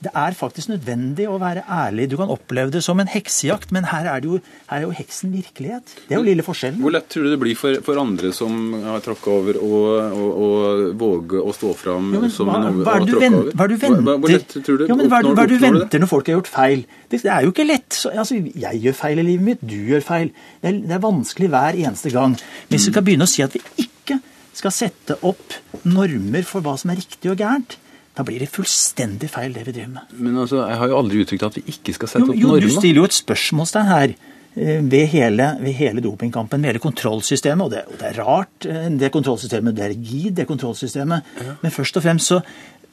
Det 0.00 0.08
er 0.16 0.32
faktisk 0.32 0.70
nødvendig 0.70 1.26
å 1.28 1.34
være 1.42 1.60
ærlig. 1.68 2.06
Du 2.08 2.14
kan 2.16 2.30
oppleve 2.32 2.72
det 2.72 2.80
som 2.86 2.96
en 3.02 3.08
heksejakt, 3.12 3.68
men 3.76 3.84
her 3.90 4.06
er, 4.08 4.22
det 4.24 4.30
jo, 4.30 4.38
her 4.70 4.78
er 4.78 4.86
jo 4.86 4.94
heksen 4.96 5.32
virkelighet. 5.34 5.92
Det 6.08 6.14
er 6.14 6.22
jo 6.22 6.24
lille 6.24 6.44
forskjellen. 6.46 6.78
Hvor 6.80 6.94
lett 6.94 7.08
tror 7.12 7.26
du 7.26 7.30
det 7.34 7.38
blir 7.42 7.58
for, 7.60 7.76
for 7.84 8.00
andre 8.00 8.30
som 8.32 8.54
har 8.86 9.02
tråkka 9.04 9.34
over, 9.34 9.58
å 9.60 10.48
våge 10.96 11.42
å 11.44 11.52
stå 11.52 11.74
fram 11.76 12.08
men 12.14 12.32
som 12.32 12.48
hva, 12.48 12.62
en 12.70 12.80
hva 12.80 12.94
er 12.96 13.04
du, 13.10 13.12
over? 13.18 13.52
hva 13.52 13.66
er 13.66 13.74
du 13.74 13.76
venter? 13.82 14.06
hva- 14.06 14.16
Hvor 14.24 14.32
lett 14.32 14.56
tror 14.56 14.80
du 14.80 14.86
ja, 14.88 14.96
men 14.96 15.10
hva 15.12 15.20
er 15.20 15.28
hva 15.34 15.44
er 15.44 15.52
du 15.52 15.58
venter 15.66 15.92
det? 15.92 16.00
når 16.06 16.12
folk 16.14 16.30
har 16.32 16.38
gjort 16.38 16.50
feil? 16.54 16.86
Det, 17.10 17.20
det 17.26 17.32
er 17.36 17.44
jo 17.44 17.52
ikke 17.52 17.68
lett. 17.68 17.90
Så, 18.00 18.14
altså, 18.24 18.40
jeg 18.64 18.82
gjør 18.86 18.96
feil 19.02 19.20
i 19.20 19.26
livet 19.28 19.46
mitt, 19.50 19.60
du 19.68 19.76
gjør 19.92 20.06
feil. 20.06 20.32
Det 20.62 20.72
er, 20.72 20.80
det 20.88 20.96
er 20.96 21.04
vanskelig 21.04 21.52
hver 21.52 21.76
eneste 21.84 22.12
gang. 22.14 22.38
Hvis 22.72 22.88
vi 22.88 22.94
skal 22.94 23.04
begynne 23.06 23.28
å 23.28 23.32
si 23.36 23.44
at 23.44 23.52
vi 23.56 23.62
ikke 23.84 24.16
skal 24.56 24.74
sette 24.74 25.20
opp 25.28 25.60
normer 25.84 26.48
for 26.48 26.64
hva 26.64 26.78
som 26.80 26.90
er 26.92 27.00
riktig 27.04 27.30
og 27.32 27.36
gærent, 27.40 27.76
Da 28.20 28.24
blir 28.28 28.42
det 28.42 28.50
fullstendig 28.52 29.30
feil, 29.32 29.54
det 29.56 29.62
vi 29.64 29.72
driver 29.78 29.94
med. 29.94 30.10
Men 30.20 30.36
altså, 30.42 30.58
Jeg 30.68 30.76
har 30.82 30.90
jo 30.92 30.98
aldri 31.00 31.22
uttrykt 31.24 31.46
at 31.46 31.54
vi 31.56 31.62
ikke 31.72 31.94
skal 31.96 32.10
sette 32.12 32.26
Jo, 32.26 32.34
opp 32.34 32.40
jo, 32.42 32.50
du 32.60 32.66
normer. 32.66 32.74
stiller 32.82 33.00
jo 33.00 33.06
et 33.08 33.16
spørsmålstegn 33.16 33.88
her 33.88 34.12
eh, 34.12 34.82
ved 34.92 35.06
hele, 35.14 35.46
ved 35.62 35.72
hele 35.78 36.02
dopingkampen, 36.04 36.60
ved 36.60 36.74
hele 36.74 36.82
kontrollsystemet. 36.84 37.64
Og 37.64 37.70
det, 37.72 37.80
og 37.88 37.96
det 38.02 38.10
er 38.10 38.20
rart, 38.20 38.66
eh, 38.68 38.90
det 39.00 39.10
kontrollsystemet. 39.14 39.78
Det 39.78 39.86
er 39.86 39.94
rigid, 39.94 40.34
det 40.36 40.46
kontrollsystemet. 40.50 41.32
Men 41.62 41.72
først 41.72 41.96
og 41.96 42.04
fremst 42.04 42.28
så, 42.34 42.42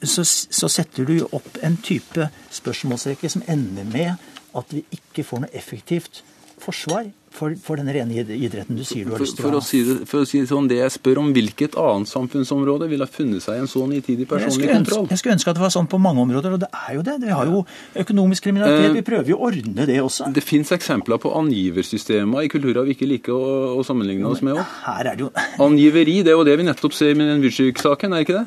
så, 0.02 0.24
så 0.24 0.72
setter 0.78 1.04
du 1.04 1.12
jo 1.18 1.28
opp 1.36 1.60
en 1.66 1.76
type 1.84 2.30
spørsmålsrekke 2.62 3.28
som 3.36 3.44
ender 3.52 3.84
med 3.92 4.14
at 4.56 4.72
vi 4.72 4.84
ikke 4.96 5.26
får 5.28 5.44
noe 5.44 5.52
effektivt 5.60 6.22
forsvar 6.62 7.10
for, 7.34 7.54
for 7.62 7.76
den 7.80 7.88
rene 7.92 8.22
idretten 8.24 8.76
du 8.78 8.82
sier 8.86 9.04
du 9.06 9.12
har 9.14 9.20
lyst 9.22 9.36
til 9.38 9.44
for, 9.44 9.54
å 9.54 9.58
å 9.58 9.62
ha. 9.62 9.66
si 9.68 9.80
det, 9.86 9.96
for 10.08 10.24
å 10.24 10.28
si 10.28 10.40
det 10.42 10.48
sånn, 10.50 10.68
det 10.70 10.78
jeg 10.80 10.94
spør 10.96 11.20
om, 11.22 11.28
hvilket 11.36 11.76
annet 11.78 12.10
samfunnsområde 12.10 12.88
ville 12.90 13.04
ha 13.06 13.10
funnet 13.12 13.44
seg 13.44 13.60
en 13.62 13.68
så 13.70 13.84
nitidig 13.90 14.24
Jeg 14.26 14.30
personlig 14.32 14.68
ønske, 14.70 14.76
kontroll? 14.78 15.06
jeg 15.12 15.20
skulle 15.22 15.36
ønske 15.38 15.52
at 15.52 15.58
det 15.60 15.64
var 15.64 15.74
sånn 15.74 15.88
på 15.92 16.00
mange 16.02 16.24
områder, 16.24 16.56
og 16.56 16.62
det 16.64 16.70
er 16.72 16.96
jo 16.98 17.04
det. 17.06 17.16
Vi 17.22 17.32
har 17.34 17.50
jo 17.52 17.62
økonomisk 18.04 18.48
kriminalitet. 18.48 18.88
Eh, 18.90 18.96
Vi 18.98 19.04
prøver 19.06 19.32
jo 19.34 19.38
å 19.38 19.48
ordne 19.50 19.86
det 19.88 19.98
også. 20.02 20.30
Det 20.34 20.44
fins 20.44 20.72
eksempler 20.74 21.20
på 21.22 21.32
angiversystemer 21.38 22.46
i 22.46 22.52
kulturer 22.52 22.86
vi 22.88 22.96
ikke 22.96 23.08
liker 23.10 23.34
å, 23.36 23.78
å 23.78 23.84
sammenligne 23.86 24.26
oss 24.28 24.42
med 24.46 24.58
òg. 24.58 25.18
Jo 25.18 25.30
Angiveri, 25.64 26.20
det 26.24 26.32
er 26.32 26.38
jo 26.38 26.46
det 26.46 26.56
vi 26.60 26.66
nettopp 26.68 26.94
ser 26.96 27.14
med 27.18 27.28
den 27.30 27.42
Würzig-saken, 27.44 28.14
er 28.14 28.24
ikke 28.26 28.38
det? 28.40 28.46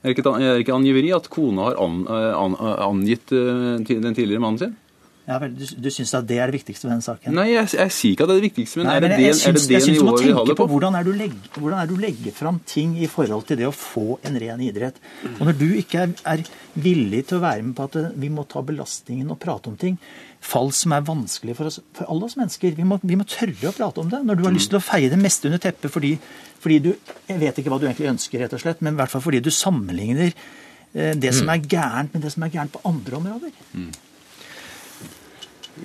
Er 0.00 0.14
det 0.14 0.16
ikke, 0.16 0.30
er 0.40 0.54
det 0.56 0.60
ikke 0.64 0.72
angiveri 0.78 1.10
at 1.12 1.26
kona 1.28 1.66
har 1.66 1.74
an, 1.82 1.98
an, 2.08 2.54
angitt 2.86 3.32
eh, 3.36 3.82
den 3.84 4.14
tidligere 4.16 4.40
mannen 4.40 4.58
sin? 4.62 4.76
Ja, 5.28 5.36
vel, 5.42 5.52
Du, 5.54 5.64
du 5.84 5.88
syns 5.92 6.12
at 6.16 6.26
det 6.26 6.38
er 6.40 6.50
det 6.50 6.56
viktigste 6.58 6.88
ved 6.88 6.94
den 6.96 7.04
saken? 7.04 7.34
Nei, 7.36 7.50
jeg, 7.52 7.68
jeg 7.76 7.94
sier 7.94 8.14
ikke 8.14 8.26
at 8.26 8.30
det 8.30 8.36
er 8.36 8.40
det 8.40 8.48
viktigste, 8.48 8.80
men 8.80 8.88
Nei, 8.88 8.94
er 8.96 9.04
det 9.04 9.10
men 9.10 9.16
det, 9.16 9.26
jeg, 9.26 9.30
er 9.30 9.36
det, 9.36 9.60
syns, 9.60 9.68
det 9.68 9.76
jeg 9.76 9.84
syns 9.86 9.98
du 9.98 10.00
må 10.00 10.06
nivået 10.06 10.20
vi 10.20 10.26
tenke 10.26 10.38
holder 10.40 10.58
på 10.58 10.64
på? 10.64 10.70
hvordan 10.74 10.96
er, 10.98 11.06
du 11.06 11.12
legger, 11.20 11.60
hvordan 11.60 11.82
er 11.82 11.90
du 11.90 11.94
legger 12.00 12.36
fram 12.40 12.58
ting 12.72 12.96
i 12.98 13.10
forhold 13.10 13.46
til 13.50 13.60
det 13.60 13.68
å 13.68 13.74
få 13.76 14.06
en 14.26 14.40
ren 14.42 14.64
idrett. 14.64 14.98
Og 15.36 15.44
når 15.48 15.60
du 15.60 15.68
ikke 15.82 16.02
er, 16.06 16.16
er 16.34 16.44
villig 16.80 17.22
til 17.28 17.38
å 17.38 17.44
være 17.44 17.66
med 17.66 17.76
på 17.78 17.86
at 17.90 18.00
eh, 18.00 18.10
vi 18.24 18.32
må 18.32 18.46
ta 18.50 18.64
belastningen 18.66 19.30
og 19.30 19.40
prate 19.42 19.70
om 19.70 19.78
ting, 19.80 20.00
fall 20.40 20.72
som 20.74 20.96
er 20.96 21.04
vanskelig 21.04 21.56
for, 21.58 21.68
oss, 21.68 21.80
for 21.96 22.10
alle 22.10 22.26
oss 22.26 22.36
mennesker, 22.40 22.74
vi 22.76 22.86
må, 22.88 22.98
vi 23.04 23.18
må 23.18 23.26
tørre 23.28 23.70
å 23.70 23.76
prate 23.76 24.02
om 24.02 24.10
det. 24.12 24.22
Når 24.26 24.40
du 24.40 24.46
har 24.48 24.56
lyst 24.56 24.72
til 24.72 24.80
å 24.80 24.84
feie 24.84 25.10
det 25.12 25.20
meste 25.20 25.50
under 25.50 25.60
teppet 25.62 25.92
fordi, 25.92 26.14
fordi 26.60 26.78
du 26.84 26.90
Jeg 27.28 27.38
vet 27.40 27.58
ikke 27.60 27.70
hva 27.72 27.78
du 27.80 27.86
egentlig 27.86 28.10
ønsker, 28.10 28.40
rett 28.42 28.54
og 28.56 28.62
slett, 28.62 28.80
men 28.82 28.96
i 28.96 29.00
hvert 29.00 29.12
fall 29.12 29.22
fordi 29.24 29.42
du 29.44 29.50
sammenligner 29.54 30.32
eh, 30.32 31.12
det 31.14 31.34
som 31.36 31.50
er 31.52 31.60
gærent 31.62 32.14
med 32.14 32.24
det 32.24 32.32
som 32.34 32.46
er 32.46 32.54
gærent 32.54 32.74
på 32.74 32.82
andre 32.88 33.20
områder. 33.20 33.58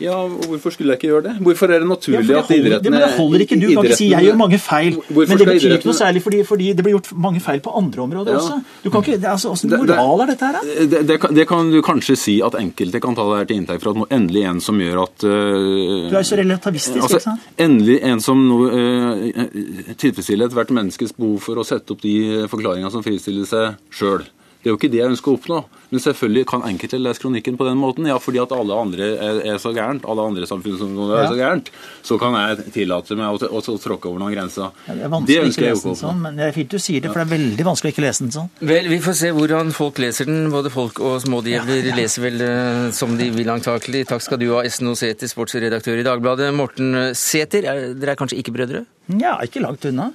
Ja, 0.01 0.15
og 0.25 0.45
Hvorfor 0.49 0.73
skulle 0.73 0.93
jeg 0.93 0.99
ikke 0.99 1.09
gjøre 1.11 1.23
det? 1.27 1.33
Hvorfor 1.45 1.71
er 1.71 1.79
det 1.79 1.87
naturlig 1.89 2.21
ja, 2.29 2.33
det 2.33 2.37
at 2.43 2.51
idretten 2.55 2.83
det, 2.83 2.91
men 2.91 3.01
det 3.01 3.09
holder 3.17 3.43
ikke. 3.45 3.59
Du 3.61 3.67
kan 3.67 3.85
ikke 3.85 3.97
si 3.97 4.09
'jeg 4.11 4.23
gjør 4.27 4.37
mange 4.37 4.59
feil', 4.59 4.97
Hvorfor 5.09 5.29
men 5.29 5.37
det 5.37 5.47
betyr 5.47 5.55
betyr 5.55 5.75
ikke 5.77 5.89
noe 5.89 5.99
særlig 5.99 6.21
fordi, 6.23 6.43
fordi 6.43 6.67
det 6.73 6.83
blir 6.83 6.95
gjort 6.97 7.09
mange 7.17 7.39
feil 7.39 7.59
på 7.59 7.71
andre 7.77 8.01
områder 8.01 8.31
Ja. 8.31 8.37
også. 8.39 8.61
Du 8.83 8.89
kan 8.89 9.03
ikke, 9.03 9.27
altså, 9.27 9.49
Åssen 9.51 9.69
det- 9.69 9.79
moral 9.79 10.21
er 10.21 10.25
dette 10.25 10.45
her. 10.45 10.55
Det, 10.89 11.07
det, 11.07 11.19
kan, 11.19 11.35
det 11.35 11.47
kan 11.47 11.71
du 11.71 11.81
kanskje 11.81 12.15
si 12.17 12.41
at 12.41 12.53
enkelte 12.53 13.01
kan 13.01 13.15
ta 13.15 13.23
det 13.23 13.37
her 13.37 13.45
til 13.45 13.57
inntekt 13.57 13.81
for 13.81 13.89
at 13.91 13.95
nå 13.97 14.05
endelig 14.11 14.43
en 14.49 14.59
som 14.61 14.75
gjør 14.79 15.03
at 15.03 15.23
uh, 15.23 16.09
Du 16.11 16.15
er 16.17 16.23
så 16.23 16.35
relativistisk, 16.37 17.01
altså, 17.01 17.15
ikke 17.17 17.23
sant? 17.23 17.41
Endelig 17.57 17.99
en 18.03 18.19
som 18.19 18.37
nå 18.49 18.69
øh, 18.69 19.95
tilfredsstiller 19.97 20.47
ethvert 20.47 20.71
menneskes 20.71 21.13
behov 21.17 21.39
for 21.39 21.55
å 21.55 21.65
sette 21.65 21.91
opp 21.91 22.01
de 22.01 22.47
forklaringene 22.51 22.91
som 22.91 23.03
fristiller 23.03 23.45
seg 23.45 23.75
sjøl. 23.91 24.25
Det 24.65 24.71
er 24.71 24.73
jo 24.73 24.77
ikke 24.79 24.91
det 24.91 24.97
jeg 24.97 25.11
ønsker 25.13 25.29
å 25.29 25.37
oppnå. 25.37 25.57
Men 25.95 26.03
selvfølgelig 26.03 26.45
kan 26.51 26.65
enkelte 26.67 26.97
lese 26.99 27.21
kronikken 27.23 27.55
på 27.55 27.65
den 27.69 27.77
måten. 27.79 28.05
Ja, 28.09 28.17
fordi 28.19 28.41
at 28.43 28.51
alle 28.51 28.75
andre 28.75 29.05
er, 29.15 29.37
er 29.53 29.59
så 29.63 29.71
gærent, 29.71 30.03
alle 30.11 30.25
andre 30.27 30.43
samfunnsområder 30.49 31.15
er 31.15 31.23
Ja. 31.23 31.29
så 31.31 31.37
gærent, 31.39 31.69
så 32.03 32.17
kan 32.19 32.35
jeg 32.35 32.65
tillate 32.75 33.15
meg 33.15 33.31
å, 33.31 33.39
å, 33.47 33.61
å 33.63 33.77
tråkke 33.79 34.09
over 34.11 34.19
noen 34.25 34.35
grenser. 34.35 34.73
Ja, 34.89 34.93
det 34.99 35.05
er 35.07 35.13
vanskelig 35.13 35.39
å 35.39 35.45
ønsker 35.47 35.63
ikke 35.63 35.69
jeg 35.69 35.75
lese 35.77 35.85
den 35.87 35.95
ikke 35.95 35.95
å 35.95 36.01
sånn, 36.03 36.19
men 36.25 36.35
det 36.41 36.45
er 36.49 36.55
fint 36.57 36.75
du 36.75 36.77
sier 36.83 36.99
det, 37.05 37.13
for 37.13 37.21
det 37.21 37.25
er 37.25 37.31
veldig 37.37 37.67
vanskelig 37.69 37.91
å 37.91 37.95
ikke 37.95 38.05
lese 38.05 38.25
den 38.25 38.33
sånn. 38.35 38.49
Vel, 38.73 38.89
vi 38.91 38.99
får 39.07 39.17
se 39.21 39.31
hvordan 39.39 39.71
folk 39.77 40.01
leser 40.03 40.27
den. 40.29 40.49
Både 40.51 40.73
folk 40.73 40.99
og 40.99 41.15
smådjevler 41.23 41.89
leser 41.95 42.25
vel 42.27 42.41
eh, 42.43 42.91
som 42.91 43.15
de 43.17 43.29
vil 43.31 43.53
antakelig. 43.55 44.03
Takk 44.11 44.21
skal 44.27 44.41
du 44.43 44.49
ha, 44.51 44.65
Esten 44.67 44.91
Sæther, 44.99 45.31
sportsredaktør 45.31 46.01
i 46.03 46.05
Dagbladet. 46.05 46.51
Morten 46.59 46.91
Sæther, 47.15 47.63
er- 47.71 47.93
dere 47.95 48.17
er 48.17 48.19
kanskje 48.19 48.41
ikke 48.43 48.51
brødre? 48.59 48.83
Ja, 49.21 49.37
ikke 49.45 49.61
langt 49.61 49.85
unna. 49.85 50.09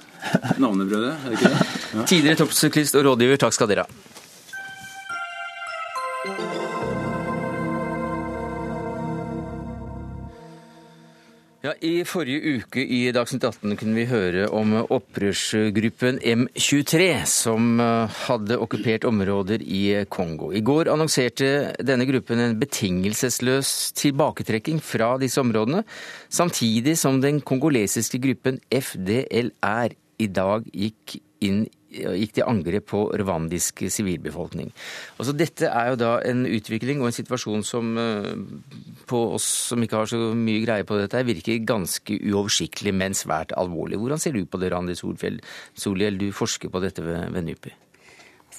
Navnebrødre, 0.59 1.15
er 1.25 1.29
det 1.33 1.39
ikke 1.39 1.53
det? 1.55 1.67
Ja. 1.91 2.03
Tidligere 2.07 2.37
toppsyklist 2.39 2.95
og 2.95 3.03
rådgiver, 3.03 3.35
takk 3.41 3.51
skal 3.51 3.67
dere 3.67 3.83
ha. 3.83 4.10
I 11.81 12.03
forrige 12.05 12.59
uke 12.59 12.83
i 12.85 12.99
Dagsnytt 13.09 13.41
18 13.47 13.71
kunne 13.79 13.95
vi 13.97 14.03
høre 14.05 14.43
om 14.53 14.75
opprørsgruppen 14.83 16.19
M23, 16.21 17.07
som 17.25 17.81
eh, 17.81 18.19
hadde 18.27 18.59
okkupert 18.61 19.07
områder 19.09 19.63
i 19.65 20.03
Kongo. 20.13 20.51
I 20.53 20.61
går 20.61 20.91
annonserte 20.93 21.71
denne 21.81 22.05
gruppen 22.05 22.43
en 22.43 22.53
betingelsesløs 22.61 23.71
tilbaketrekking 23.97 24.77
fra 24.85 25.15
disse 25.21 25.41
områdene, 25.41 25.81
samtidig 26.29 26.99
som 27.01 27.17
den 27.23 27.41
kongolesiske 27.41 28.21
gruppen 28.21 28.61
FDLR 28.69 29.97
i 30.21 30.29
dag 30.29 30.69
gikk 30.69 31.17
inn 31.45 31.65
gikk 31.91 32.37
til 32.37 32.47
angrep 32.47 32.87
på 32.91 33.01
rwandisk 33.19 33.83
sivilbefolkning. 33.91 34.71
Altså, 35.19 35.33
dette 35.35 35.67
er 35.67 35.91
jo 35.91 35.99
da 35.99 36.11
en 36.27 36.45
utvikling 36.47 37.01
og 37.01 37.09
en 37.09 37.17
situasjon 37.17 37.65
som 37.67 37.91
eh, 37.99 38.31
på 39.11 39.21
oss 39.35 39.47
som 39.71 39.83
ikke 39.83 39.99
har 39.99 40.11
så 40.11 40.31
mye 40.37 40.63
greie 40.63 40.87
på 40.87 40.99
dette, 41.01 41.25
virker 41.27 41.63
ganske 41.67 42.17
uoversiktlig, 42.31 42.95
men 42.95 43.17
svært 43.17 43.51
alvorlig. 43.59 43.99
Hvordan 43.99 44.23
ser 44.23 44.35
du 44.37 44.45
på 44.45 44.61
det, 44.61 44.71
Randi 44.71 44.95
Solfjell? 44.95 45.41
Solhjell, 45.75 46.19
du 46.21 46.29
forsker 46.35 46.71
på 46.71 46.83
dette 46.83 47.03
ved, 47.05 47.27
ved 47.35 47.49
NUPI. 47.49 47.75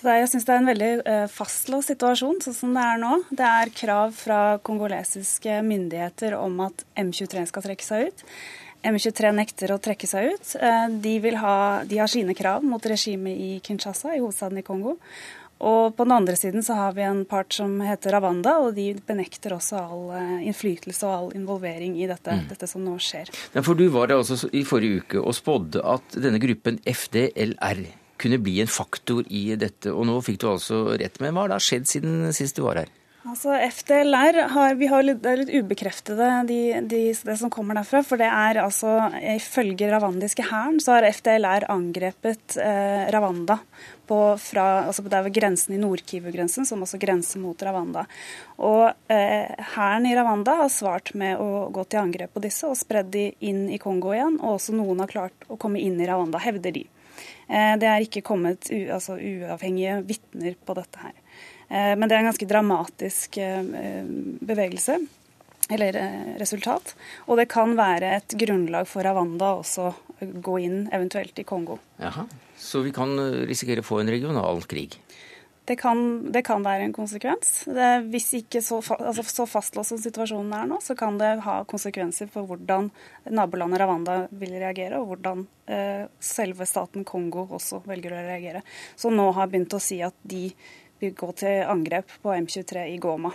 Jeg 0.03 0.31
syns 0.33 0.47
det 0.49 0.51
er 0.51 0.59
en 0.59 0.66
veldig 0.66 0.90
eh, 1.07 1.27
fastlåst 1.31 1.92
situasjon, 1.92 2.40
sånn 2.42 2.57
som 2.57 2.73
det 2.75 2.83
er 2.83 2.99
nå. 2.99 3.12
Det 3.31 3.47
er 3.47 3.71
krav 3.77 4.16
fra 4.18 4.40
kongolesiske 4.66 5.61
myndigheter 5.62 6.35
om 6.40 6.59
at 6.66 6.83
M23 6.99 7.47
skal 7.53 7.64
trekke 7.68 7.87
seg 7.87 8.11
ut. 8.11 8.25
M23 8.85 9.31
nekter 9.37 9.73
å 9.75 9.79
trekke 9.83 10.09
seg 10.11 10.33
ut. 10.35 10.55
Eh, 10.59 10.88
De, 11.05 11.18
vil 11.23 11.37
ha, 11.42 11.55
de 11.87 12.01
har 12.03 12.11
sine 12.11 12.35
krav 12.35 12.64
mot 12.66 12.83
regimet 12.83 13.38
i 13.38 13.53
Kinshasa, 13.64 14.16
i 14.16 14.21
hovedstaden 14.23 14.59
i 14.59 14.66
Kongo. 14.66 14.97
Og 15.62 15.92
på 15.95 16.03
den 16.03 16.14
andre 16.16 16.35
siden 16.35 16.64
så 16.66 16.75
har 16.75 16.95
vi 16.97 17.05
en 17.07 17.21
part 17.29 17.55
som 17.55 17.77
heter 17.87 18.11
Ravanda, 18.16 18.57
og 18.64 18.73
de 18.75 18.88
benekter 19.07 19.55
også 19.55 19.79
all 19.79 20.09
eh, 20.18 20.47
innflytelse 20.51 21.07
og 21.07 21.12
all 21.14 21.29
involvering 21.38 21.95
i 22.03 22.09
dette, 22.11 22.35
dette 22.51 22.66
som 22.66 22.83
nå 22.83 22.97
skjer. 22.99 23.31
Ja, 23.55 23.62
for 23.62 23.79
du 23.79 23.85
var 23.95 24.11
der 24.11 24.18
også 24.18 24.51
i 24.51 24.64
forrige 24.66 25.05
uke 25.05 25.23
og 25.23 25.37
spådde 25.38 25.85
at 25.87 26.18
denne 26.18 26.42
gruppen 26.42 26.81
FDLR 26.83 27.85
kunne 28.23 28.38
bli 28.42 28.57
en 28.62 28.71
faktor 28.71 29.23
i 29.31 29.45
dette, 29.59 29.90
og 29.95 30.05
nå 30.11 30.18
fikk 30.23 30.42
du 30.42 30.49
altså 30.51 30.83
rett. 30.99 31.23
Men 31.23 31.35
hva 31.35 31.47
har 31.47 31.55
da 31.55 31.62
skjedd 31.62 31.87
siden 31.90 32.29
sist 32.35 32.59
du 32.59 32.64
var 32.66 32.83
her? 32.83 32.90
Altså 33.23 33.55
FDLR 33.55 34.35
har, 34.51 34.75
vi 34.75 34.89
har 34.91 35.05
litt, 35.07 35.21
det 35.23 35.31
er 35.31 35.41
litt 35.45 35.53
ubekreftede, 35.55 36.29
de, 36.49 36.57
de, 36.91 37.03
det 37.15 37.37
som 37.39 37.53
kommer 37.55 37.79
derfra. 37.79 38.01
For 38.03 38.19
det 38.19 38.27
er 38.27 38.59
altså 38.65 38.97
Ifølge 39.37 39.93
ravandiske 39.93 40.49
hæren 40.49 40.81
så 40.83 40.97
har 40.97 41.07
FDLR 41.07 41.69
angrepet 41.71 42.57
eh, 42.59 43.05
Ravanda 43.15 43.61
på, 44.11 44.19
fra, 44.43 44.67
altså 44.89 45.07
der 45.07 45.23
ved 45.29 45.37
grensen 45.39 45.77
i 45.77 45.79
Nord-Kivu-grensen, 45.79 46.67
som 46.67 46.83
også 46.83 46.99
grenser 46.99 47.39
mot 47.45 47.63
Ravanda. 47.63 48.09
Og 48.59 48.91
eh, 49.07 49.55
i 49.55 50.17
Ravanda 50.19 50.59
har 50.65 50.75
svart 50.75 51.15
med 51.15 51.39
å 51.39 51.69
gå 51.71 51.87
til 51.87 52.03
angrep 52.03 52.35
på 52.35 52.43
disse 52.43 52.67
og 52.67 52.81
spredd 52.81 53.15
de 53.15 53.29
inn 53.39 53.69
i 53.71 53.79
Kongo 53.79 54.17
igjen. 54.17 54.41
Og 54.43 54.59
også 54.59 54.75
noen 54.75 55.05
har 55.05 55.15
klart 55.15 55.47
å 55.47 55.61
komme 55.63 55.79
inn 55.79 56.01
i 56.03 56.11
Ravanda, 56.11 56.43
hevder 56.43 56.75
de. 56.75 56.89
Eh, 57.47 57.75
det 57.79 57.87
er 57.87 58.03
ikke 58.03 58.27
kommet 58.27 58.67
u, 58.67 58.81
altså, 58.91 59.15
uavhengige 59.15 60.01
vitner 60.11 60.59
på 60.59 60.83
dette 60.83 61.07
her. 61.07 61.22
Eh, 61.73 61.97
Men 61.97 62.09
det 62.09 62.17
er 62.17 62.23
en 62.23 62.31
ganske 62.31 62.49
dramatisk 62.49 63.41
eh, 63.41 64.05
bevegelse, 64.45 64.99
eller 65.73 65.97
eh, 65.97 66.31
resultat. 66.43 66.95
Og 67.27 67.41
det 67.41 67.49
kan 67.53 67.73
være 67.79 68.17
et 68.19 68.37
grunnlag 68.45 68.89
for 68.91 69.07
Ravanda 69.07 69.55
også 69.63 69.93
gå 70.21 70.59
inn 70.63 70.85
eventuelt 70.93 71.39
i 71.41 71.49
Kongo. 71.49 71.81
Jaha. 72.03 72.29
Så 72.61 72.85
vi 72.85 72.93
kan 72.95 73.17
risikere 73.49 73.83
å 73.83 73.87
få 73.87 74.03
en 74.03 74.13
regional 74.13 74.63
krig? 74.71 75.01
Det 75.65 75.77
kan, 75.79 76.33
det 76.35 76.43
kan 76.43 76.65
være 76.67 76.89
en 76.89 76.95
konsekvens. 76.95 77.51
Det, 77.71 77.89
hvis 78.11 78.33
ikke 78.41 78.61
så, 78.67 78.81
altså, 78.97 79.23
så 79.23 79.45
fastlåst 79.47 79.95
som 79.95 80.01
situasjonen 80.03 80.53
er 80.59 80.67
nå, 80.67 80.81
så 80.83 80.97
kan 80.99 81.21
det 81.21 81.37
ha 81.45 81.61
konsekvenser 81.71 82.27
for 82.31 82.49
hvordan 82.49 82.89
nabolandet 83.31 83.81
Ravanda 83.81 84.17
vil 84.35 84.57
reagere, 84.59 84.99
og 84.99 85.13
hvordan 85.13 85.45
eh, 85.71 86.09
selve 86.19 86.67
staten 86.67 87.07
Kongo 87.07 87.47
også 87.47 87.85
velger 87.87 88.17
å 88.17 88.25
reagere. 88.27 88.65
Så 88.99 89.15
nå 89.15 89.29
har 89.39 89.53
begynt 89.53 89.79
å 89.79 89.83
si 89.83 90.01
at 90.03 90.19
de 90.27 90.49
gå 91.11 91.33
til 91.43 91.65
angrep 91.67 92.12
på 92.23 92.35
M23 92.37 92.87
i 92.95 92.99
Goma. 93.03 93.33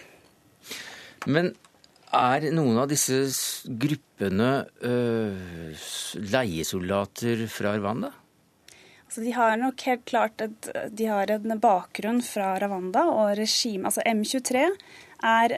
Men 1.27 1.51
er 2.15 2.47
noen 2.55 2.79
av 2.79 2.87
disse 2.87 3.19
gruppene 3.67 4.51
øh, 4.87 5.75
leiesoldater 6.23 7.43
fra 7.51 7.75
Rwanda? 7.75 8.13
Altså, 9.07 9.21
de 9.23 9.33
har 9.35 9.59
nok 9.59 9.83
helt 9.87 10.05
klart 10.07 10.41
et, 10.43 10.69
de 10.91 11.05
har 11.07 11.31
en 11.31 11.59
bakgrunn 11.63 12.19
fra 12.23 12.55
Ravanda 12.59 13.05
og 13.11 13.37
regimet. 13.39 13.91
Altså 13.91 14.03
M23 14.07 14.65
er 15.23 15.55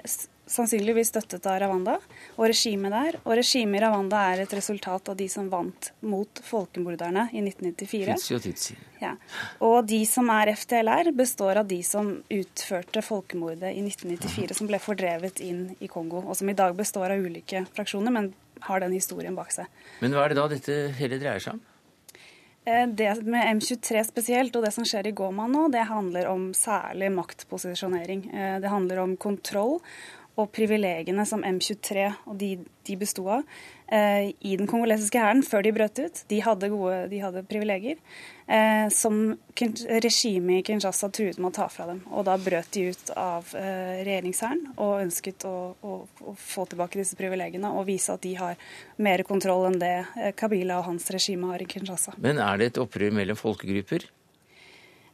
sannsynligvis 0.50 1.12
støttet 1.14 1.46
av 1.50 1.60
Rwanda 1.64 1.96
og 2.36 2.44
regimet 2.50 2.94
der. 2.94 3.18
Og 3.24 3.38
regimet 3.40 3.80
i 3.80 3.84
Rwanda 3.86 4.24
er 4.32 4.44
et 4.44 4.56
resultat 4.58 5.12
av 5.12 5.18
de 5.20 5.30
som 5.32 5.50
vant 5.52 5.92
mot 6.02 6.42
folkemorderne 6.46 7.28
i 7.34 7.44
1994. 7.44 8.18
Tutsi 8.18 8.38
og 8.38 8.44
Tutsi. 8.46 8.78
Ja. 9.00 9.14
Og 9.64 9.88
de 9.88 10.02
som 10.10 10.28
er 10.34 10.52
FDLR, 10.58 11.14
består 11.16 11.62
av 11.62 11.70
de 11.70 11.80
som 11.88 12.12
utførte 12.34 13.04
folkemordet 13.06 13.72
i 13.72 13.84
1994, 13.86 14.58
som 14.58 14.70
ble 14.70 14.82
fordrevet 14.84 15.40
inn 15.46 15.70
i 15.80 15.88
Kongo, 15.92 16.26
og 16.26 16.36
som 16.36 16.52
i 16.52 16.58
dag 16.58 16.76
består 16.78 17.16
av 17.16 17.24
ulike 17.24 17.64
fraksjoner, 17.76 18.12
men 18.12 18.34
har 18.68 18.84
den 18.84 18.96
historien 18.98 19.38
bak 19.38 19.54
seg. 19.56 19.70
Men 20.04 20.16
hva 20.16 20.26
er 20.26 20.34
det 20.34 20.42
da 20.42 20.48
dette 20.52 20.80
hele 21.00 21.22
dreier 21.22 21.44
seg 21.44 21.56
om? 21.56 21.66
Eh, 22.70 22.88
det 22.88 23.22
med 23.24 23.48
M23 23.56 24.04
spesielt, 24.04 24.56
og 24.56 24.66
det 24.66 24.74
som 24.76 24.86
skjer 24.88 25.10
i 25.10 25.16
Goma 25.16 25.48
nå, 25.50 25.68
det 25.74 25.88
handler 25.90 26.28
om 26.30 26.50
særlig 26.54 27.12
maktposisjonering. 27.16 28.26
Eh, 28.34 28.58
det 28.60 28.72
handler 28.72 29.04
om 29.06 29.16
kontroll 29.18 29.80
og 30.40 30.52
privilegiene 30.56 31.26
som 31.28 31.44
M23 31.46 32.06
og 32.30 32.38
de, 32.40 32.54
de 32.88 32.96
besto 33.00 33.26
av 33.32 33.44
eh, 33.92 34.32
i 34.40 34.56
den 34.60 34.70
kongolesiske 34.70 35.20
hæren 35.20 35.44
før 35.46 35.66
de 35.66 35.74
brøt 35.76 36.00
ut. 36.00 36.22
De 36.32 36.40
hadde, 36.46 36.70
gode, 36.72 37.00
de 37.12 37.22
hadde 37.24 37.44
privilegier 37.50 38.00
eh, 38.48 38.88
som 38.94 39.20
regimet 39.60 40.62
i 40.62 40.66
Kinshasa 40.70 41.12
truet 41.14 41.40
med 41.40 41.52
å 41.52 41.56
ta 41.60 41.70
fra 41.72 41.90
dem. 41.90 42.02
Og 42.14 42.28
da 42.30 42.38
brøt 42.42 42.72
de 42.76 42.90
ut 42.94 43.14
av 43.20 43.50
eh, 43.60 44.04
regjeringshæren 44.08 44.64
og 44.78 44.94
ønsket 45.06 45.48
å, 45.50 45.56
å, 45.82 45.98
å, 46.24 46.36
få 46.40 46.68
tilbake 46.72 47.02
disse 47.02 47.20
privilegiene 47.20 47.74
og 47.74 47.88
vise 47.90 48.16
at 48.16 48.24
de 48.26 48.36
har 48.40 48.60
mer 49.02 49.26
kontroll 49.28 49.68
enn 49.72 49.82
det 49.82 49.96
eh, 50.16 50.32
Kabila 50.38 50.80
og 50.80 50.88
hans 50.92 51.10
regime 51.16 51.52
har 51.52 51.66
i 51.66 51.68
Kinshasa. 51.70 52.16
Men 52.22 52.42
er 52.44 52.62
det 52.62 52.74
et 52.74 52.82
opprør 52.86 53.14
mellom 53.16 53.40
folkegrupper? 53.40 54.08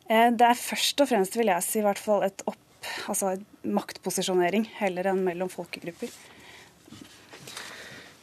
Eh, 0.06 0.30
det 0.38 0.52
er 0.52 0.60
først 0.60 1.02
og 1.02 1.10
fremst, 1.10 1.40
vil 1.40 1.50
jeg 1.50 1.66
si, 1.66 1.80
i 1.82 1.86
hvert 1.86 2.02
fall 2.02 2.28
et 2.28 2.46
opprør 2.46 2.62
altså 3.10 3.36
maktposisjonering 3.64 4.68
heller 4.80 5.12
enn 5.12 5.24
mellom 5.26 5.52
folkegrupper. 5.52 6.14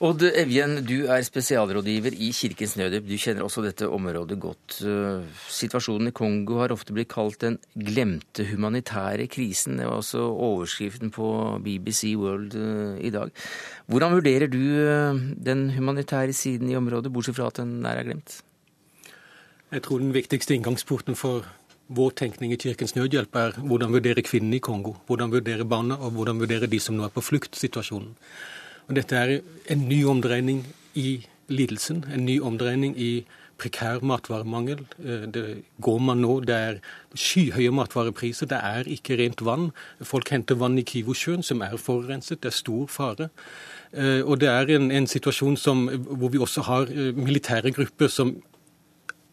Odd 0.03 0.25
Evjen, 0.35 0.81
du 0.83 1.05
er 1.14 1.22
spesialrådgiver 1.22 2.16
i 2.18 2.33
Kirkens 2.35 2.72
Nødhjelp. 2.75 3.05
Du 3.07 3.20
kjenner 3.22 3.44
også 3.46 3.62
dette 3.62 3.87
området 3.87 4.35
godt. 4.42 4.81
Situasjonen 5.46 6.11
i 6.11 6.14
Kongo 6.18 6.57
har 6.59 6.75
ofte 6.75 6.90
blitt 6.96 7.12
kalt 7.12 7.38
den 7.44 7.61
glemte 7.79 8.48
humanitære 8.48 9.29
krisen. 9.31 9.79
Det 9.79 9.87
var 9.87 10.01
også 10.01 10.25
overskriften 10.27 11.14
på 11.14 11.29
BBC 11.62 12.16
World 12.18 12.57
eh, 12.59 12.98
i 13.07 13.12
dag. 13.14 13.31
Hvordan 13.87 14.16
vurderer 14.16 14.51
du 14.51 14.59
eh, 14.59 15.22
den 15.38 15.68
humanitære 15.77 16.35
siden 16.35 16.72
i 16.72 16.79
området, 16.81 17.12
bortsett 17.14 17.38
fra 17.38 17.53
at 17.53 17.62
den 17.62 17.87
er 17.87 18.03
glemt? 18.03 18.40
Jeg 19.70 19.87
tror 19.87 20.03
den 20.03 20.11
viktigste 20.18 20.59
inngangsporten 20.59 21.14
for 21.14 21.46
vår 21.97 22.15
tenkning 22.19 22.53
i 22.55 22.59
Kirkens 22.61 22.95
Nødhjelp 22.97 23.37
er 23.37 23.59
hvordan 23.61 23.93
vurdere 23.93 24.25
kvinnene 24.25 24.59
i 24.59 24.65
Kongo, 24.65 24.97
hvordan 25.07 25.33
vurdere 25.33 25.67
barna 25.69 25.99
og 26.01 26.17
hvordan 26.17 26.41
vurdere 26.41 26.71
de 26.71 26.81
som 26.81 26.97
nå 26.97 27.07
er 27.07 27.15
på 27.15 27.25
flukt, 27.25 27.57
situasjonen. 27.59 28.15
Og 28.89 28.97
Dette 28.97 29.17
er 29.17 29.39
en 29.71 29.87
ny 29.89 30.03
omdreining 30.09 30.65
i 30.99 31.23
lidelsen, 31.53 32.05
en 32.13 32.27
ny 32.27 32.41
omdreining 32.41 32.97
i 32.99 33.25
prekær 33.63 34.03
matvaremangel. 34.03 34.81
Eh, 35.05 35.27
det 35.35 35.45
går 35.81 35.99
man 35.99 36.23
nå, 36.25 36.41
det 36.49 36.57
er 36.57 36.81
skyhøye 37.15 37.73
matvarepriser, 37.75 38.49
det 38.51 38.59
er 38.59 38.89
ikke 38.91 39.19
rent 39.21 39.45
vann. 39.45 39.71
Folk 40.03 40.33
henter 40.35 40.59
vann 40.59 40.79
i 40.79 40.87
Kivosjøen, 40.87 41.45
som 41.47 41.63
er 41.63 41.77
forurenset, 41.79 42.43
det 42.43 42.53
er 42.53 42.59
stor 42.59 42.89
fare. 42.91 43.29
Eh, 43.93 44.23
og 44.25 44.41
det 44.41 44.49
er 44.49 44.75
en, 44.77 44.91
en 44.91 45.07
situasjon 45.07 45.57
som, 45.61 45.87
hvor 46.09 46.33
vi 46.33 46.43
også 46.43 46.67
har 46.69 46.91
eh, 46.91 47.13
militære 47.15 47.75
grupper 47.77 48.11
som 48.11 48.35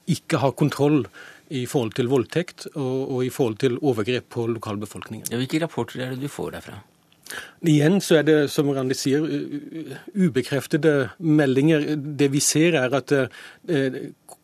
ikke 0.09 0.39
har 0.41 0.55
kontroll 0.57 1.03
i 1.49 1.65
forhold 1.69 1.95
til 1.97 2.09
voldtekt 2.11 2.67
og, 2.75 3.11
og 3.15 3.25
i 3.25 3.33
forhold 3.33 3.59
til 3.63 3.77
overgrep 3.81 4.29
på 4.29 4.47
lokalbefolkningen. 4.53 5.31
Ja, 5.31 5.41
hvilke 5.41 5.61
rapporter 5.63 6.05
er 6.05 6.15
det 6.15 6.23
du 6.23 6.31
får 6.31 6.55
derfra? 6.57 6.79
Igjen 7.61 7.99
så 8.01 8.19
er 8.19 8.25
det, 8.25 8.37
som 8.49 8.69
Randi 8.73 8.95
sier, 8.97 9.25
ubekreftede 10.17 11.11
meldinger. 11.19 11.83
Det 11.97 12.31
vi 12.33 12.41
ser, 12.41 12.77
er 12.79 12.95
at 12.97 13.13
eh, 13.13 13.99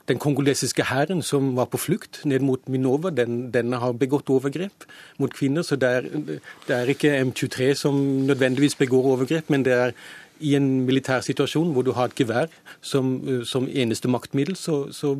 den 0.05 0.19
kongolesiske 0.21 0.85
hæren 0.85 1.23
som 1.25 1.55
var 1.57 1.69
på 1.71 1.79
flukt 1.81 2.21
ned 2.29 2.45
mot 2.45 2.69
Minova, 2.69 3.09
den, 3.09 3.49
den 3.53 3.73
har 3.73 3.97
begått 3.97 4.29
overgrep 4.29 4.85
mot 5.17 5.33
kvinner. 5.33 5.65
Så 5.65 5.79
det 5.81 5.89
er, 5.89 6.11
det 6.67 6.75
er 6.75 6.93
ikke 6.93 7.15
M23 7.23 7.73
som 7.79 7.97
nødvendigvis 8.29 8.77
begår 8.77 9.09
overgrep, 9.15 9.49
men 9.49 9.65
det 9.65 9.73
er 9.73 9.97
i 10.43 10.55
en 10.57 10.67
militær 10.87 11.23
situasjon 11.25 11.71
hvor 11.75 11.85
du 11.85 11.91
har 11.95 12.09
et 12.09 12.19
gevær 12.19 12.49
som, 12.83 13.17
eh, 13.27 13.43
som 13.47 13.67
eneste 13.67 14.11
maktmiddel, 14.11 14.57
så, 14.59 14.85
så, 14.93 15.15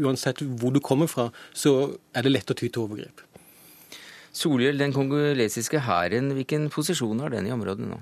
uansett 0.00 0.42
hvor 0.60 0.72
du 0.74 0.80
kommer 0.80 1.10
fra, 1.10 1.30
så 1.52 1.92
er 2.14 2.26
det 2.26 2.34
lett 2.34 2.52
å 2.52 2.56
ty 2.56 2.68
til 2.68 2.86
overgrep. 2.86 3.24
Solhjell, 4.32 4.78
den 4.78 4.94
kongolesiske 4.94 5.82
hæren, 5.84 6.32
hvilken 6.36 6.68
posisjon 6.70 7.20
har 7.20 7.34
den 7.34 7.48
i 7.48 7.54
området 7.54 7.88
nå? 7.88 7.98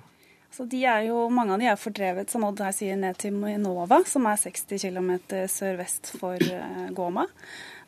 Så 0.53 0.65
de 0.69 0.83
er 0.91 1.07
jo, 1.07 1.29
Mange 1.31 1.55
av 1.55 1.61
de 1.61 1.69
er 1.71 1.79
fordrevet 1.79 2.31
som 2.33 2.45
Odd 2.45 2.61
her 2.65 2.75
sier, 2.75 2.97
ned 2.99 3.17
til 3.21 3.35
Minova, 3.37 4.01
som 4.09 4.27
er 4.27 4.41
60 4.41 4.81
km 4.81 5.13
sørvest 5.49 6.15
for 6.19 6.41
uh, 6.41 6.89
Goma. 6.97 7.29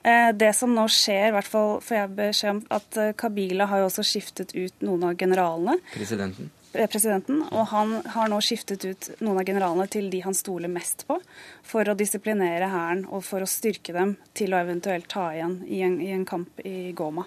Det 0.01 0.49
som 0.57 0.73
nå 0.73 0.87
skjer, 0.89 1.27
i 1.29 1.33
hvert 1.35 1.49
fall 1.51 1.75
får 1.85 1.97
jeg 1.99 2.13
beskjed 2.17 2.53
om 2.55 2.61
at 2.73 2.99
Kabila 3.21 3.67
har 3.69 3.83
jo 3.83 3.91
også 3.91 4.05
skiftet 4.09 4.55
ut 4.55 4.87
noen 4.87 5.11
av 5.11 5.19
generalene. 5.21 5.75
Presidenten? 5.93 6.49
Presidenten, 6.73 7.43
og 7.51 7.67
han 7.73 7.97
har 8.15 8.31
nå 8.31 8.39
skiftet 8.45 8.85
ut 8.87 9.09
noen 9.21 9.41
av 9.41 9.47
generalene 9.49 9.87
til 9.91 10.11
de 10.13 10.21
han 10.25 10.37
stoler 10.37 10.71
mest 10.71 11.05
på, 11.09 11.19
for 11.67 11.89
å 11.89 11.97
disiplinere 11.99 12.71
hæren 12.71 13.05
og 13.11 13.25
for 13.27 13.43
å 13.43 13.51
styrke 13.51 13.95
dem 13.97 14.17
til 14.37 14.55
å 14.55 14.61
eventuelt 14.63 15.09
ta 15.11 15.31
igjen 15.35 15.61
i 15.67 15.83
en, 15.87 15.99
i 16.03 16.13
en 16.15 16.27
kamp 16.29 16.63
i 16.65 16.93
Goma. 16.97 17.27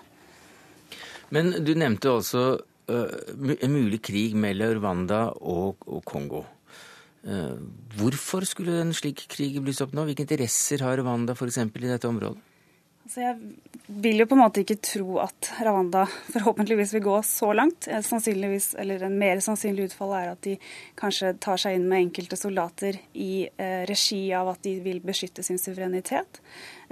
Men 1.33 1.51
du 1.65 1.73
nevnte 1.75 2.13
altså 2.13 2.43
uh, 2.55 3.53
en 3.57 3.73
mulig 3.73 4.03
krig 4.05 4.37
mellom 4.37 4.77
Rwanda 4.77 5.25
og, 5.41 5.83
og 5.89 6.03
Kongo. 6.07 6.45
Uh, 7.23 7.57
hvorfor 7.97 8.45
skulle 8.47 8.81
en 8.83 8.95
slik 8.95 9.25
krig 9.31 9.59
blusse 9.63 9.83
opp 9.85 9.95
nå? 9.97 10.05
Hvilke 10.07 10.27
interesser 10.27 10.83
har 10.85 10.99
Rwanda 11.01 11.35
f.eks. 11.35 11.63
i 11.65 11.87
dette 11.89 12.09
området? 12.09 12.52
Så 13.09 13.19
jeg 13.19 13.35
vil 13.87 14.21
jo 14.21 14.25
på 14.29 14.35
en 14.37 14.41
måte 14.45 14.61
ikke 14.63 14.77
tro 14.79 15.17
at 15.19 15.49
Rwanda 15.65 16.05
forhåpentligvis 16.33 16.93
vil 16.95 17.03
gå 17.03 17.17
så 17.27 17.49
langt. 17.53 17.89
Sannsynligvis, 18.07 18.73
eller 18.79 19.03
En 19.03 19.17
mer 19.19 19.41
sannsynlig 19.43 19.89
utfall 19.89 20.13
er 20.21 20.29
at 20.31 20.41
de 20.45 20.55
kanskje 20.99 21.33
tar 21.43 21.59
seg 21.59 21.75
inn 21.75 21.89
med 21.89 22.05
enkelte 22.07 22.39
soldater 22.39 22.99
i 23.13 23.49
eh, 23.51 23.83
regi 23.89 24.21
av 24.37 24.53
at 24.53 24.63
de 24.63 24.77
vil 24.85 25.03
beskytte 25.03 25.43
sin 25.43 25.59
suverenitet. 25.59 26.39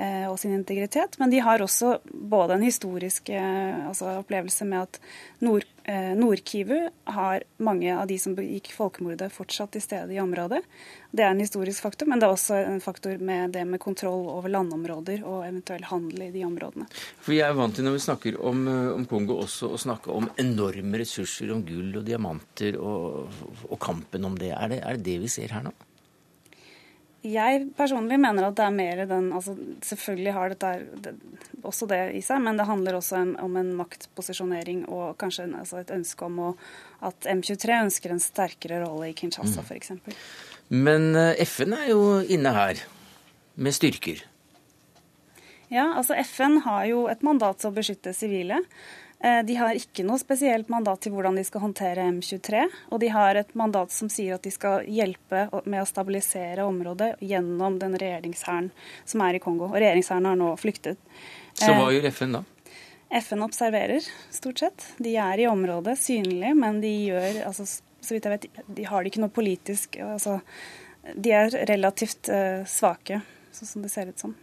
Eh, 0.02 0.26
og 0.32 0.40
sin 0.40 0.54
integritet. 0.56 1.20
Men 1.20 1.30
de 1.30 1.40
har 1.46 1.62
også 1.62 2.00
både 2.06 2.56
en 2.56 2.64
historisk 2.66 3.30
eh, 3.30 3.88
altså 3.88 4.16
opplevelse 4.24 4.66
med 4.66 4.88
at 4.88 4.98
Nord, 5.46 5.68
eh, 5.84 6.16
Nord-Kivu 6.18 6.88
har 7.14 7.44
mange 7.62 7.92
av 7.94 8.08
de 8.10 8.18
som 8.18 8.34
begikk 8.34 8.72
folkemordet, 8.74 9.30
fortsatt 9.36 9.76
til 9.76 9.84
stede 9.84 10.16
i 10.16 10.22
området. 10.24 10.64
Det 11.12 11.26
er 11.26 11.36
en 11.36 11.44
historisk 11.44 11.86
faktor, 11.86 12.10
men 12.10 12.18
det 12.18 12.26
er 12.26 12.34
også 12.34 12.58
en 12.64 12.82
faktor 12.82 13.22
med 13.22 13.54
det 13.54 13.68
med 13.68 13.84
kontroll 13.84 14.26
over 14.32 14.50
landområder 14.50 15.22
og 15.22 15.44
eventuell 15.46 15.86
handel 15.92 16.26
i 16.30 16.32
de 16.34 16.48
områdene. 16.50 16.90
For 17.22 17.38
Jeg 17.38 17.52
er 17.52 17.60
vant 17.62 17.78
til 17.78 17.86
når 17.86 18.00
vi 18.00 18.04
snakker 18.08 18.42
om, 18.42 18.66
om 18.96 19.06
Kongo 19.12 19.38
også 19.44 19.70
å 19.76 19.84
snakke 19.86 20.16
om 20.18 20.32
enorme 20.42 21.04
ressurser, 21.04 21.54
om 21.54 21.62
gull 21.68 21.94
og 22.02 22.10
diamanter 22.10 22.82
og, 22.82 23.30
og 23.70 23.78
kampen 23.78 24.26
om 24.26 24.40
det. 24.40 24.56
Er, 24.56 24.74
det. 24.74 24.82
er 24.82 24.98
det 24.98 25.10
det 25.12 25.22
vi 25.28 25.34
ser 25.38 25.60
her 25.60 25.70
nå? 25.70 25.78
Jeg 27.22 27.68
personlig 27.78 28.18
mener 28.18 28.48
at 28.48 28.56
det 28.58 28.64
er 28.66 28.74
mer 28.74 29.02
den 29.06 29.28
altså 29.38 29.54
Selvfølgelig 29.86 30.32
har 30.34 30.54
dette 30.54 30.72
det, 31.06 31.12
også 31.62 31.86
det 31.90 32.00
i 32.18 32.22
seg, 32.26 32.42
men 32.42 32.58
det 32.58 32.66
handler 32.66 32.98
også 32.98 33.20
om, 33.20 33.36
om 33.46 33.60
en 33.62 33.70
maktposisjonering 33.78 34.88
og 34.90 35.20
kanskje 35.22 35.46
en, 35.46 35.54
altså 35.62 35.82
et 35.84 35.94
ønske 35.94 36.26
om 36.26 36.40
å, 36.42 36.50
at 37.06 37.30
M23 37.30 37.78
ønsker 37.84 38.16
en 38.16 38.24
sterkere 38.24 38.82
rolle 38.82 39.12
i 39.12 39.16
Kinshasa 39.18 39.62
mm. 39.62 39.70
f.eks. 39.70 39.94
Men 40.74 41.12
eh, 41.20 41.46
FN 41.46 41.78
er 41.78 41.92
jo 41.92 42.02
inne 42.26 42.56
her 42.58 42.82
med 43.62 43.78
styrker? 43.78 44.24
Ja, 45.72 45.92
altså 45.96 46.18
FN 46.26 46.58
har 46.66 46.88
jo 46.90 47.06
et 47.12 47.22
mandat 47.24 47.62
til 47.62 47.70
å 47.70 47.76
beskytte 47.76 48.16
sivile. 48.18 48.58
Eh, 49.24 49.44
de 49.46 49.56
har 49.56 49.78
ikke 49.78 50.04
noe 50.06 50.18
spesielt 50.18 50.70
mandat 50.74 51.04
til 51.06 51.14
hvordan 51.14 51.36
de 51.38 51.44
skal 51.46 51.62
håndtere 51.62 52.08
M23. 52.10 52.64
Og 52.90 53.02
de 53.04 53.12
har 53.14 53.38
et 53.38 53.52
mandat 53.58 53.94
som 53.94 54.10
sier 54.10 54.38
at 54.38 54.46
de 54.46 54.54
skal 54.54 54.88
hjelpe 54.90 55.46
med 55.62 55.82
å 55.84 55.90
stabilisere 55.90 56.66
området 56.66 57.14
gjennom 57.22 57.78
den 57.82 57.98
regjeringshæren 58.02 58.72
som 59.06 59.26
er 59.28 59.38
i 59.38 59.44
Kongo. 59.44 59.70
Og 59.70 59.78
regjeringshæren 59.78 60.32
har 60.32 60.40
nå 60.42 60.56
flyktet. 60.62 60.98
Så 61.54 61.70
hva 61.70 61.86
eh, 61.92 62.00
gjør 62.00 62.10
FN 62.10 62.40
da? 62.40 62.44
FN 63.22 63.44
observerer, 63.44 64.06
stort 64.32 64.64
sett. 64.64 64.86
De 64.98 65.14
er 65.20 65.44
i 65.44 65.48
området, 65.52 65.98
synlige, 66.00 66.54
men 66.58 66.80
de 66.82 66.92
gjør 67.12 67.42
altså, 67.50 67.68
så 67.68 68.16
vidt 68.16 68.26
jeg 68.26 68.38
vet, 68.38 68.62
de 68.72 68.86
har 68.88 69.06
ikke 69.06 69.22
noe 69.22 69.34
politisk 69.36 69.98
altså, 70.02 70.38
De 71.14 71.34
er 71.36 71.52
relativt 71.68 72.30
uh, 72.32 72.64
svake, 72.64 73.20
sånn 73.52 73.70
som 73.74 73.84
det 73.84 73.92
ser 73.92 74.14
ut 74.14 74.24
som. 74.24 74.34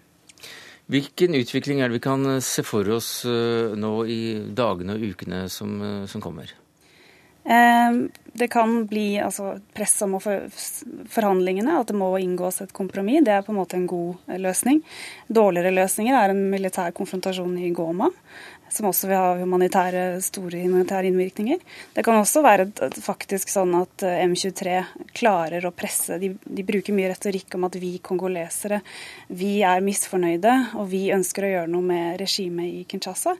Hvilken 0.89 1.37
utvikling 1.37 1.83
er 1.83 1.91
det 1.91 1.99
vi 1.99 2.05
kan 2.07 2.25
eh, 2.27 2.41
se 2.45 2.65
for 2.65 2.89
oss 2.95 3.21
eh, 3.29 3.77
nå 3.77 3.93
i 4.09 4.23
dagene 4.57 4.97
og 4.97 5.05
ukene 5.11 5.45
som, 5.53 5.77
eh, 5.85 6.07
som 6.09 6.25
kommer? 6.25 6.55
Det 7.49 8.51
kan 8.53 8.83
bli 8.91 9.17
altså, 9.25 9.55
press 9.73 9.95
om 10.05 10.19
forhandlingene, 10.21 11.79
at 11.81 11.89
det 11.89 11.97
må 11.97 12.11
inngås 12.21 12.61
et 12.61 12.75
kompromiss. 12.77 13.23
Det 13.25 13.33
er 13.33 13.47
på 13.47 13.55
en 13.55 13.59
måte 13.63 13.79
en 13.79 13.87
god 13.89 14.35
løsning. 14.37 14.83
Dårligere 15.33 15.73
løsninger 15.73 16.13
er 16.13 16.35
en 16.35 16.43
militær 16.53 16.93
konfrontasjon 16.99 17.55
i 17.57 17.71
Goma 17.73 18.11
som 18.73 18.89
også 18.89 19.09
vil 19.09 19.19
ha 19.19 19.31
humanitære, 19.41 20.05
store 20.25 20.61
humanitære 20.65 21.09
innvirkninger. 21.11 21.63
Det 21.95 22.05
kan 22.07 22.19
også 22.19 22.43
være 22.45 22.69
faktisk 23.03 23.51
sånn 23.53 23.75
at 23.79 24.05
eh, 24.07 24.21
M23 24.27 24.77
klarer 25.17 25.65
å 25.67 25.75
presse 25.77 26.19
de, 26.21 26.33
de, 26.45 26.67
bruker 26.67 26.97
mye 26.97 27.11
retorikk 27.13 27.57
om 27.59 27.67
at 27.69 27.79
vi 27.81 27.97
kongolesere 28.05 28.83
vi 29.29 29.59
er 29.67 29.85
misfornøyde 29.85 30.55
og 30.79 30.89
vi 30.93 31.09
ønsker 31.15 31.47
å 31.47 31.53
gjøre 31.55 31.73
noe 31.73 31.89
med 31.89 32.23
regimet 32.23 32.71
i 32.81 32.87
Kinshasa. 32.89 33.37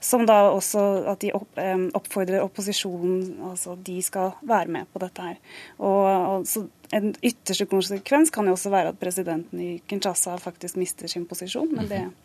Som 0.00 0.24
da 0.24 0.46
også 0.48 0.82
at 1.12 1.20
de 1.20 1.28
opp, 1.36 1.58
oppfordrer 1.98 2.40
opposisjonen, 2.40 3.42
altså 3.50 3.74
de 3.84 3.98
skal 4.00 4.30
være 4.40 4.72
med 4.72 4.88
på 4.88 5.02
dette 5.02 5.26
her. 5.26 5.40
Og, 5.78 6.04
og 6.08 6.46
så 6.48 6.66
En 6.90 7.12
ytterste 7.22 7.68
konsekvens 7.70 8.32
kan 8.34 8.48
jo 8.48 8.56
også 8.56 8.70
være 8.72 8.90
at 8.90 8.96
presidenten 8.98 9.60
i 9.62 9.68
Kinshasa 9.86 10.32
faktisk 10.42 10.74
mister 10.74 11.06
sin 11.06 11.22
posisjon, 11.22 11.68
men 11.70 11.86
det 11.86 12.00
mhm. 12.02 12.16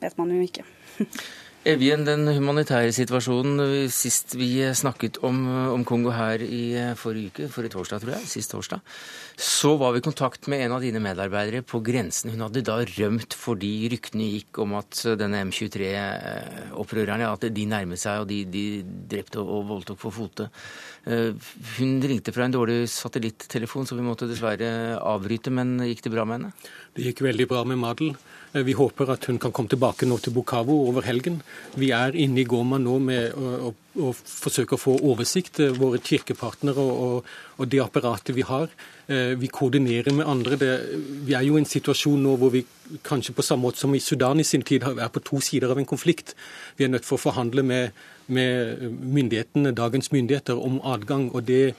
vet 0.00 0.16
man 0.18 0.32
jo 0.34 0.40
ikke. 0.42 0.64
Evjen, 1.66 2.04
den 2.06 2.22
humanitære 2.30 2.92
situasjonen. 2.94 3.88
Sist 3.90 4.36
vi 4.38 4.60
snakket 4.78 5.16
om, 5.26 5.40
om, 5.74 5.82
Kongo 5.86 6.12
her 6.14 6.38
i 6.38 6.60
eh, 6.78 6.92
forrige 6.94 7.32
uke, 7.32 7.48
forrige 7.50 7.74
torsdag 7.74 8.04
tror 8.04 8.12
jeg, 8.14 8.28
sist 8.30 8.52
torsdag, 8.54 8.78
så 9.34 9.72
var 9.80 9.92
vi 9.92 9.98
i 9.98 10.04
kontakt 10.06 10.46
med 10.46 10.62
en 10.62 10.76
av 10.76 10.86
dine 10.86 11.02
medarbeidere 11.02 11.64
på 11.66 11.80
grensen. 11.82 12.30
Hun 12.30 12.46
hadde 12.46 12.62
da 12.62 12.78
rømt 12.86 13.34
fordi 13.34 13.72
ryktene 13.90 14.30
gikk 14.36 14.62
om 14.62 14.76
at 14.78 15.02
denne 15.18 15.42
M23-opprørerne 15.48 17.26
at 17.26 17.48
de 17.50 17.66
nærmet 17.66 18.04
seg 18.04 18.22
og 18.22 18.30
de, 18.30 18.44
de 18.46 18.64
drepte 19.10 19.42
og 19.42 19.66
voldtok 19.72 19.98
for 20.06 20.14
fote. 20.14 20.46
Eh, 21.10 21.34
hun 21.80 21.98
ringte 22.06 22.36
fra 22.38 22.46
en 22.46 22.54
dårlig 22.54 22.84
satellittelefon, 22.94 23.90
så 23.90 23.98
vi 23.98 24.06
måtte 24.06 24.30
dessverre 24.30 24.94
avbryte. 25.02 25.50
Men 25.50 25.80
gikk 25.90 26.06
det 26.06 26.14
bra 26.14 26.22
med 26.22 26.38
henne? 26.38 26.74
Det 26.94 27.10
gikk 27.10 27.26
veldig 27.26 27.50
bra 27.50 27.66
med 27.66 27.82
Madel. 27.82 28.14
Eh, 28.58 28.64
vi 28.64 28.72
håper 28.72 29.10
at 29.12 29.24
hun 29.24 29.38
kan 29.38 29.52
komme 29.52 29.70
tilbake 29.70 30.06
nå 30.06 30.18
til 30.22 30.34
Bukavu 30.34 30.74
over 30.88 31.06
helgen. 31.06 31.40
Vi 31.78 31.90
er 31.94 32.16
inne 32.16 32.42
i 32.42 32.46
Goma 32.48 32.78
nå 32.78 32.98
med 33.02 33.34
å, 33.36 33.70
å, 33.70 33.72
å 34.08 34.12
forsøke 34.14 34.76
å 34.76 34.80
få 34.80 34.96
oversikt, 35.10 35.60
eh, 35.60 35.74
våre 35.76 36.00
kirkepartnere 36.04 36.84
og, 36.84 37.28
og, 37.56 37.66
det 37.70 37.82
apparatet 37.84 38.34
vi 38.36 38.46
har. 38.46 38.70
Eh, 39.06 39.34
vi 39.38 39.50
koordinerer 39.52 40.14
med 40.14 40.28
andre. 40.28 40.58
Det, 40.60 40.70
vi 41.28 41.36
er 41.36 41.46
jo 41.46 41.58
i 41.58 41.62
en 41.62 41.68
situasjon 41.68 42.22
nå 42.24 42.36
hvor 42.40 42.54
vi 42.54 42.64
kanskje 43.04 43.36
på 43.36 43.44
samme 43.44 43.68
måte 43.68 43.82
som 43.82 43.94
i 43.94 44.02
Sudan 44.02 44.40
i 44.40 44.46
sin 44.48 44.64
tid 44.66 44.86
er 44.88 45.12
på 45.12 45.24
to 45.24 45.42
sider 45.44 45.74
av 45.74 45.78
en 45.78 45.88
konflikt. 45.88 46.34
Vi 46.78 46.86
er 46.86 46.92
nødt 46.92 47.06
for 47.08 47.18
å 47.18 47.26
forhandle 47.28 47.62
med, 47.62 48.02
med 48.26 48.82
myndighetene, 48.88 49.76
dagens 49.76 50.12
myndigheter 50.14 50.58
om 50.58 50.80
adgang. 50.84 51.30
og 51.34 51.46
det, 51.46 51.76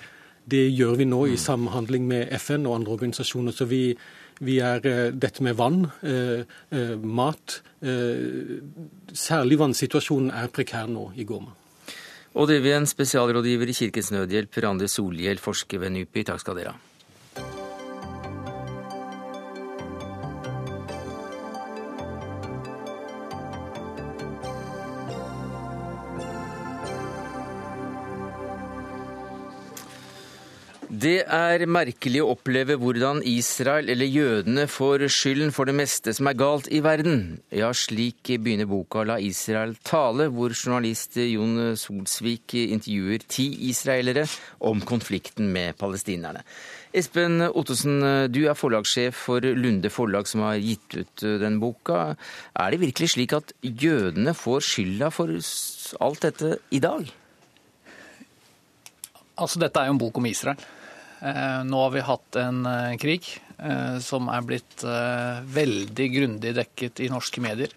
det 0.49 0.69
gjør 0.69 0.95
vi 1.01 1.05
nå 1.09 1.25
i 1.29 1.37
samhandling 1.37 2.07
med 2.07 2.31
FN 2.39 2.65
og 2.65 2.79
andre 2.79 2.95
organisasjoner. 2.97 3.51
så 3.51 3.65
vi 3.65 3.97
vi 4.45 4.59
er 4.63 4.85
eh, 4.87 5.05
dette 5.11 5.43
med 5.43 5.57
vann, 5.59 5.85
eh, 6.01 6.43
eh, 6.71 6.95
mat. 6.99 7.61
Særlig 9.15 9.55
vannsituasjonen 9.61 10.33
er 10.35 10.51
prekær 10.51 10.89
nå 10.91 11.09
i 11.15 11.23
Goma. 11.23 11.53
Og 12.35 12.49
det 12.51 12.59
vil 12.63 12.75
en 12.75 12.87
spesialrådgiver 12.89 13.71
i 13.71 13.77
Kirkens 13.77 14.11
Nødhjelp, 14.11 14.59
Randi 14.63 14.89
Solhjell, 14.91 15.39
forsker 15.39 15.79
ved 15.79 15.95
NUPI. 15.95 16.25
Takk 16.27 16.43
skal 16.43 16.59
dere 16.59 16.75
ha. 16.75 16.88
Det 30.99 31.21
er 31.31 31.61
merkelig 31.69 32.19
å 32.23 32.31
oppleve 32.33 32.75
hvordan 32.81 33.21
Israel 33.29 33.87
eller 33.93 34.09
jødene 34.09 34.65
får 34.67 35.05
skylden 35.13 35.51
for 35.55 35.69
det 35.69 35.75
meste 35.77 36.11
som 36.17 36.27
er 36.27 36.35
galt 36.35 36.65
i 36.75 36.81
verden. 36.83 37.37
Ja, 37.55 37.69
slik 37.77 38.27
begynner 38.27 38.67
boka 38.67 39.05
La 39.07 39.15
Israel 39.23 39.77
tale, 39.85 40.25
hvor 40.33 40.51
journalist 40.51 41.15
Jon 41.21 41.77
Solsvik 41.79 42.55
intervjuer 42.59 43.23
ti 43.31 43.45
israelere 43.69 44.25
om 44.65 44.81
konflikten 44.81 45.53
med 45.53 45.77
palestinerne. 45.79 46.41
Espen 46.91 47.45
Ottosen, 47.47 48.01
du 48.33 48.41
er 48.49 48.57
forlagssjef 48.57 49.21
for 49.29 49.45
Lunde 49.45 49.93
forlag, 49.93 50.27
som 50.27 50.43
har 50.47 50.57
gitt 50.59 50.97
ut 50.97 51.23
den 51.45 51.61
boka. 51.61 52.17
Er 52.57 52.73
det 52.73 52.81
virkelig 52.81 53.13
slik 53.13 53.37
at 53.37 53.53
jødene 53.61 54.33
får 54.35 54.67
skylda 54.73 55.13
for 55.15 55.31
alt 56.01 56.27
dette 56.27 56.57
i 56.75 56.83
dag? 56.83 57.07
Altså, 59.39 59.63
dette 59.63 59.79
er 59.79 59.87
jo 59.87 59.95
en 59.95 60.03
bok 60.03 60.19
om 60.19 60.27
Israel. 60.27 60.67
Eh, 61.21 61.63
nå 61.63 61.81
har 61.83 61.91
vi 61.91 62.05
hatt 62.05 62.35
en 62.39 62.65
eh, 62.65 62.95
krig 62.97 63.25
eh, 63.57 63.97
som 63.99 64.29
er 64.31 64.45
blitt 64.47 64.85
veldig 65.51 66.07
grundig 66.13 66.53
dekket 66.55 67.03
i 67.03 67.09
norske 67.11 67.43
medier. 67.43 67.73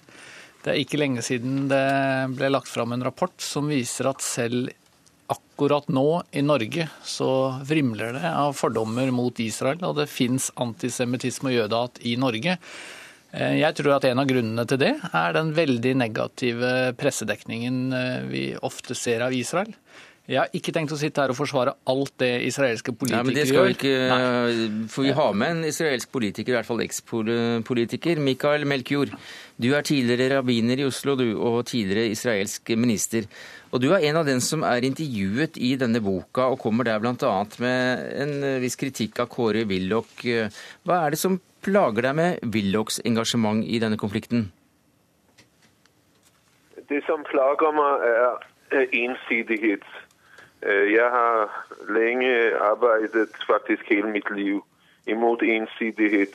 Det 0.63 0.71
er 0.71 0.79
ikke 0.79 1.01
lenge 1.01 1.25
siden 1.27 1.67
det 1.71 1.83
ble 2.37 2.53
lagt 2.53 2.71
fram 2.71 2.95
en 2.95 3.03
rapport 3.03 3.35
som 3.43 3.67
viser 3.71 4.07
at 4.13 4.23
selv 4.23 4.71
akkurat 5.33 5.89
nå 5.91 6.23
i 6.39 6.43
Norge 6.45 6.87
så 7.07 7.59
vrimler 7.67 8.15
det 8.15 8.31
av 8.31 8.55
fordommer 8.55 9.11
mot 9.15 9.41
Israel, 9.43 9.81
og 9.89 9.97
det 9.99 10.11
fins 10.13 10.51
antisemittisme 10.61 11.51
og 11.51 11.57
jødehat 11.57 12.03
i 12.07 12.15
Norge. 12.21 12.59
Jeg 13.33 13.75
tror 13.79 13.95
at 13.97 14.05
en 14.05 14.21
av 14.21 14.29
grunnene 14.29 14.67
til 14.69 14.79
det 14.83 14.93
er 15.09 15.35
den 15.35 15.55
veldig 15.57 15.95
negative 16.03 16.73
pressedekningen 17.01 17.79
vi 18.29 18.51
ofte 18.61 18.95
ser 18.99 19.25
av 19.25 19.33
Israel. 19.33 19.73
Jeg 20.33 20.41
har 20.41 20.55
ikke 20.57 20.73
tenkt 20.73 20.95
å 20.95 20.97
sitte 20.97 21.21
her 21.21 21.29
og 21.29 21.37
forsvare 21.37 21.75
alt 21.93 22.15
det 22.23 22.31
israelske 22.47 22.95
politikere 22.97 23.21
gjør. 23.21 23.27
Nei, 23.27 23.29
men 23.29 23.37
det 23.37 23.43
skal 23.51 23.67
vi 23.69 23.73
ikke, 23.77 24.87
For 24.89 25.05
vi 25.05 25.11
har 25.19 25.35
med 25.37 25.51
en 25.59 25.65
israelsk 25.69 26.09
politiker, 26.15 26.55
i 26.55 26.57
hvert 26.57 26.69
fall 26.71 26.81
ekspolitiker. 26.81 28.21
Mikael 28.25 28.65
Melkjord, 28.65 29.13
du 29.61 29.67
er 29.77 29.85
tidligere 29.85 30.39
rabbiner 30.39 30.81
i 30.81 30.87
Oslo 30.89 31.19
du, 31.21 31.27
og 31.37 31.67
tidligere 31.69 32.15
israelsk 32.15 32.73
minister. 32.81 33.27
Og 33.77 33.83
du 33.85 33.91
er 33.93 34.07
en 34.09 34.23
av 34.23 34.25
dem 34.31 34.41
som 34.41 34.65
er 34.65 34.87
intervjuet 34.89 35.59
i 35.61 35.75
denne 35.81 36.01
boka, 36.01 36.47
og 36.49 36.63
kommer 36.65 36.89
der 36.89 37.03
bl.a. 37.05 37.33
med 37.61 38.07
en 38.25 38.33
viss 38.65 38.79
kritikk 38.81 39.21
av 39.21 39.29
Kåre 39.33 39.67
Willoch. 39.69 40.15
Hva 40.89 41.03
er 41.03 41.13
det 41.13 41.21
som 41.21 41.37
plager 41.61 42.09
deg 42.09 42.17
med 42.17 42.55
Willochs 42.57 43.03
engasjement 43.05 43.61
i 43.69 43.83
denne 43.85 44.01
konflikten? 44.01 44.49
Det 46.89 47.03
som 47.05 47.21
plager 47.29 47.77
meg, 47.77 48.09
er 48.73 48.89
ensidighet. 48.97 49.85
Øh, 50.63 50.93
jeg 50.93 51.09
har 51.11 51.67
lenge 51.89 52.57
arbeidet, 52.57 53.29
faktisk 53.47 53.89
hele 53.89 54.09
mitt 54.09 54.37
liv, 54.37 54.65
imot 55.07 55.43
ensidighet. 55.43 56.35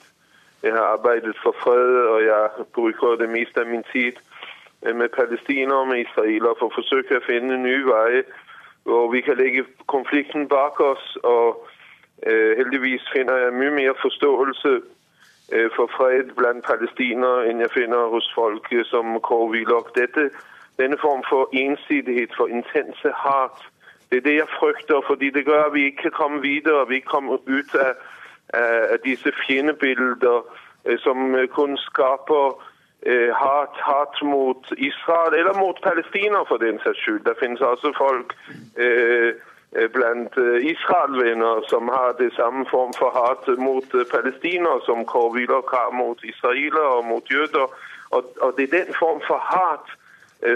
Jeg 0.64 0.74
har 0.74 0.82
arbeidet 0.82 1.36
for 1.44 1.56
fred, 1.64 1.96
og 2.14 2.24
jeg 2.24 2.50
bruker 2.74 3.16
det 3.16 3.30
meste 3.30 3.60
av 3.60 3.68
min 3.68 3.84
tid 3.94 4.14
øh, 4.86 4.96
med 4.96 5.10
palestinere 5.10 5.80
og 5.80 5.88
med 5.88 6.00
israelere 6.00 6.56
for 6.60 6.68
å 6.68 6.78
forsøke 6.80 7.18
å 7.18 7.28
finne 7.28 7.58
nye 7.58 7.86
veier 7.86 8.28
hvor 8.88 9.12
vi 9.12 9.22
kan 9.22 9.38
legge 9.38 9.66
konflikten 9.88 10.48
bak 10.48 10.80
oss. 10.80 11.18
Og 11.24 11.48
uh, 12.28 12.52
heldigvis 12.58 13.04
finner 13.16 13.36
jeg 13.36 13.54
mye 13.54 13.72
mer 13.72 13.94
forståelse 14.02 14.72
for 15.76 15.92
fred 15.98 16.32
blant 16.40 16.64
palestinere 16.64 17.50
enn 17.50 17.60
jeg 17.60 17.72
finner 17.74 18.08
hos 18.14 18.32
folk 18.36 18.72
som 18.88 19.20
Kåre 19.28 19.50
Willoch. 19.52 19.92
Denne 20.80 20.98
form 21.04 21.24
for 21.30 21.50
ensidighet, 21.52 22.32
for 22.38 22.48
intense 22.48 23.12
hat, 23.12 23.60
det 24.10 24.18
er 24.18 24.22
det 24.22 24.36
jeg 24.36 24.48
frykter, 24.60 25.02
fordi 25.08 25.30
det 25.30 25.46
gjør 25.46 25.64
at 25.64 25.74
vi 25.74 25.86
ikke 25.86 26.10
kommer 26.10 26.40
videre. 26.40 26.88
Vi 26.88 27.00
kommer 27.00 27.34
ut 27.34 27.76
av, 27.76 27.96
av 28.94 29.00
disse 29.04 29.32
fiendebilder 29.48 30.40
eh, 30.86 31.00
som 31.00 31.36
kun 31.56 31.78
skaper 31.78 32.56
eh, 33.02 33.32
hat, 33.36 33.76
hat, 33.90 34.16
mot 34.24 34.72
Israel, 34.78 35.34
eller 35.34 35.60
mot 35.60 35.82
Palestina 35.84 36.44
for 36.48 36.58
den 36.58 36.80
saks 36.84 37.04
skyld. 37.04 37.26
Det 37.28 37.36
finnes 37.40 37.62
også 37.62 37.94
folk 37.98 38.36
eh, 38.80 39.36
blant 39.94 40.34
Israel-venner 40.72 41.68
som 41.68 41.92
har 41.92 42.16
det 42.20 42.32
samme 42.34 42.66
form 42.72 42.94
for 42.96 43.12
hat 43.12 43.60
mot 43.60 43.90
Palestina 44.12 44.80
som 44.86 45.06
Kåre 45.06 45.34
Willoch 45.36 45.72
har 45.76 45.92
mot 45.92 46.24
israelere 46.24 46.88
og 46.98 47.06
mot 47.06 47.32
jøder. 47.32 47.68
Og, 48.10 48.24
og 48.42 48.54
det 48.58 48.64
er 48.64 48.86
den 48.86 48.94
form 49.00 49.22
for 49.28 49.44
hat 49.44 49.92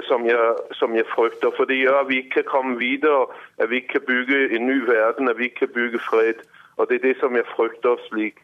som 0.08 0.26
jeg, 0.26 0.38
som 0.78 0.96
jeg, 0.96 1.06
frykter. 1.16 1.54
For 1.58 1.66
det 1.70 1.80
gjør 1.82 2.04
at 2.04 2.10
vi 2.10 2.22
ikke 2.26 2.44
kommer 2.48 2.78
videre, 2.78 3.26
at 3.58 3.70
vi 3.70 3.82
ikke 3.82 4.04
bygger 4.08 4.56
en 4.56 4.68
ny 4.70 4.80
verden, 4.86 5.30
at 5.30 5.38
vi 5.38 5.50
ikke 5.50 5.68
bygger 5.68 6.02
fred. 6.10 6.46
Og 6.78 6.88
Det 6.90 6.96
er 7.00 7.08
det 7.08 7.18
som 7.20 7.36
jeg 7.36 7.46
frykter 7.56 7.98
slik. 8.10 8.42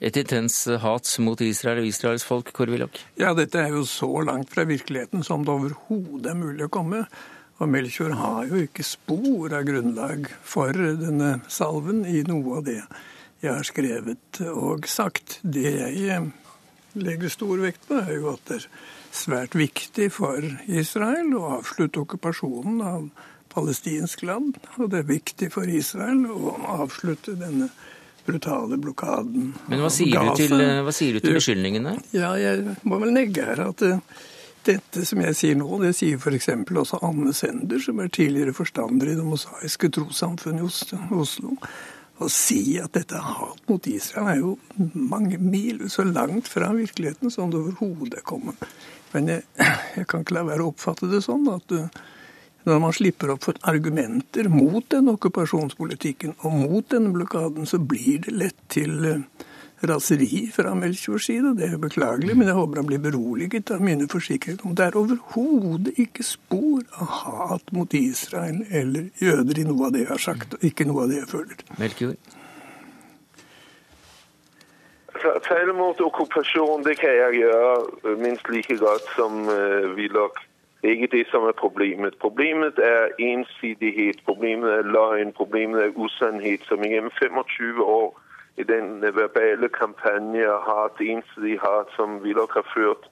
Et 0.00 0.16
intens 0.16 0.64
hat 0.80 1.08
mot 1.20 1.40
Israel 1.40 1.82
og 1.82 1.86
Israels 1.86 2.24
folk, 2.24 2.52
Kåre 2.56 2.72
Willoch? 2.72 3.02
Ja, 3.20 3.34
dette 3.36 3.60
er 3.60 3.74
jo 3.74 3.84
så 3.84 4.22
langt 4.24 4.48
fra 4.54 4.64
virkeligheten 4.64 5.22
som 5.22 5.44
det 5.44 5.52
overhodet 5.52 6.30
er 6.30 6.38
mulig 6.40 6.64
å 6.64 6.72
komme. 6.72 7.02
Og 7.60 7.68
Melchior 7.68 8.14
har 8.16 8.46
jo 8.48 8.62
ikke 8.64 8.86
spor 8.86 9.52
av 9.52 9.66
grunnlag 9.68 10.24
for 10.40 10.72
denne 10.72 11.42
salven 11.52 12.06
i 12.08 12.22
noe 12.24 12.62
av 12.62 12.64
det 12.70 12.78
jeg 13.40 13.52
har 13.52 13.66
skrevet 13.68 14.40
og 14.48 14.88
sagt. 14.88 15.38
Det 15.44 15.68
jeg 15.68 16.22
legger 16.96 17.32
stor 17.32 17.60
vekt 17.60 17.84
på, 17.88 18.00
er 18.00 18.16
jo 18.16 18.32
at 18.32 18.48
det 18.48 18.62
er 18.62 18.66
svært 19.14 19.56
viktig 19.58 20.10
for 20.14 20.44
Israel 20.66 21.34
å 21.36 21.44
avslutte 21.58 22.02
okkupasjonen 22.02 22.80
av 22.84 23.08
palestinsk 23.50 24.22
land, 24.22 24.58
og 24.78 24.90
det 24.92 25.02
er 25.02 25.08
viktig 25.08 25.50
for 25.54 25.70
Israel 25.70 26.26
å 26.30 26.54
avslutte 26.80 27.34
denne 27.38 27.70
brutale 28.26 28.78
blokaden. 28.78 29.54
Men 29.70 29.82
hva 29.82 29.90
sier, 29.92 30.20
du 30.20 30.38
til, 30.38 30.54
hva 30.84 30.92
sier 30.94 31.16
du 31.16 31.24
til 31.24 31.38
beskyldningene? 31.38 31.96
Ja, 32.14 32.34
Jeg 32.38 32.76
må 32.86 33.00
vel 33.02 33.14
negge 33.16 33.46
her 33.48 33.64
at 33.64 33.82
det, 33.82 33.96
dette 34.68 35.06
som 35.08 35.22
jeg 35.24 35.38
sier 35.38 35.56
nå, 35.58 35.68
det 35.82 35.94
sier 35.98 36.20
f.eks. 36.20 36.50
også 36.68 37.00
Anne 37.06 37.32
Sender, 37.36 37.80
som 37.82 38.02
er 38.02 38.12
tidligere 38.12 38.54
forstander 38.56 39.10
i 39.10 39.16
Det 39.18 39.24
mosaiske 39.26 39.90
trossamfunn 39.96 40.60
i 40.60 40.68
Oslo. 40.68 41.56
Å 42.20 42.28
si 42.28 42.76
at 42.76 42.92
dette 42.92 43.16
er 43.16 43.24
hat 43.24 43.62
mot 43.70 43.86
Israel, 43.88 44.28
er 44.28 44.40
jo 44.42 44.56
mange 44.92 45.38
mil 45.40 45.86
så 45.88 46.04
langt 46.04 46.50
fra 46.52 46.68
virkeligheten 46.76 47.32
som 47.32 47.48
det 47.48 47.62
overhodet 47.62 48.20
er 48.20 48.26
kommet. 48.28 48.60
Men 49.12 49.28
jeg, 49.34 49.44
jeg, 49.96 50.08
kan 50.10 50.24
ikke 50.24 50.38
la 50.38 50.46
være 50.48 50.66
å 50.66 50.72
oppfatte 50.72 51.10
det 51.10 51.22
sånn 51.26 51.48
at 51.52 51.76
når 52.68 52.80
man 52.82 52.92
slipper 52.92 53.32
opp 53.32 53.46
for 53.46 53.60
argumenter 53.68 54.50
mot 54.52 54.84
den 54.92 55.08
okkupasjonspolitikken 55.14 56.36
og 56.44 56.58
mot 56.66 56.90
denne 56.92 57.12
blokaden, 57.14 57.66
så 57.66 57.80
blir 57.80 58.20
det 58.26 58.34
lett 58.36 58.58
til 58.68 59.06
uh, 59.06 59.46
raseri 59.88 60.50
fra 60.52 60.74
Melchiors 60.74 61.26
side. 61.26 61.54
Det 61.56 61.70
er 61.70 61.78
beklagelig, 61.80 62.36
men 62.36 62.50
jeg 62.50 62.58
håper 62.58 62.82
han 62.82 62.90
blir 62.90 63.00
beroliget 63.02 63.72
av 63.74 63.80
mine 63.84 64.08
forsikringer 64.10 64.76
det 64.76 64.90
er 64.90 64.98
overhodet 64.98 65.96
ikke 66.00 66.26
spor 66.26 66.84
av 67.00 67.14
hat 67.22 67.72
mot 67.76 67.94
Israel 67.96 68.60
eller 68.68 69.08
jøder 69.20 69.62
i 69.62 69.66
noe 69.68 69.88
av 69.88 69.96
det 69.96 70.04
jeg 70.04 70.12
har 70.12 70.24
sagt, 70.28 70.58
og 70.58 70.68
ikke 70.68 70.88
noe 70.88 71.06
av 71.06 71.12
det 71.12 71.22
jeg 71.22 71.32
føler. 71.32 71.64
Melchior? 71.80 72.39
Tale 75.20 75.72
mot 75.72 76.00
okkupasjon 76.00 76.84
det 76.84 76.96
kan 77.00 77.12
jeg 77.12 77.42
gjøre 77.42 78.16
minst 78.16 78.48
like 78.48 78.76
godt 78.80 79.04
som 79.16 79.48
uh, 79.48 79.92
Willoch. 79.96 80.38
Det 80.80 80.88
er 80.88 80.96
ikke 80.96 81.16
det 81.16 81.26
som 81.28 81.44
er 81.44 81.52
problemet. 81.52 82.14
Problemet 82.20 82.78
er 82.78 83.12
ensidighet, 83.18 84.22
problemet 84.24 84.70
er 84.72 84.82
løgn, 84.82 85.32
problemet 85.32 85.82
er 85.82 85.96
usannhet, 85.96 86.64
som 86.64 86.80
gjennom 86.80 87.12
25 87.20 87.84
år 87.84 88.20
i 88.56 88.62
den 88.62 89.02
verbale 89.02 89.68
kampanje 89.68 90.48
hat, 90.68 91.00
ensidig 91.00 91.58
hat 91.60 91.92
som 91.96 92.22
Willoch 92.24 92.56
har 92.56 92.64
ført 92.74 93.10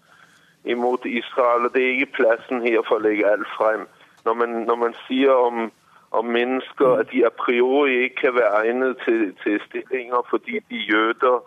imot 0.64 1.04
Israel. 1.04 1.68
Det 1.74 1.82
er 1.82 1.92
ikke 1.92 2.16
plassen 2.20 2.64
her 2.64 2.80
for 2.88 2.96
å 2.96 3.04
legge 3.04 3.28
alt 3.28 3.52
frem. 3.58 3.84
Når 4.24 4.34
man, 4.40 4.56
når 4.64 4.80
man 4.84 4.96
sier 5.04 5.36
om, 5.36 5.68
om, 6.10 6.24
mennesker 6.24 7.04
at 7.04 7.12
de 7.12 7.24
a 7.26 7.32
priori 7.44 8.02
ikke 8.08 8.20
kan 8.22 8.34
være 8.40 8.64
egnet 8.64 8.96
til, 9.04 9.32
til 9.44 9.60
stillinger 9.68 10.24
fordi 10.30 10.60
de 10.70 10.80
er 10.80 10.90
jøder, 10.92 11.38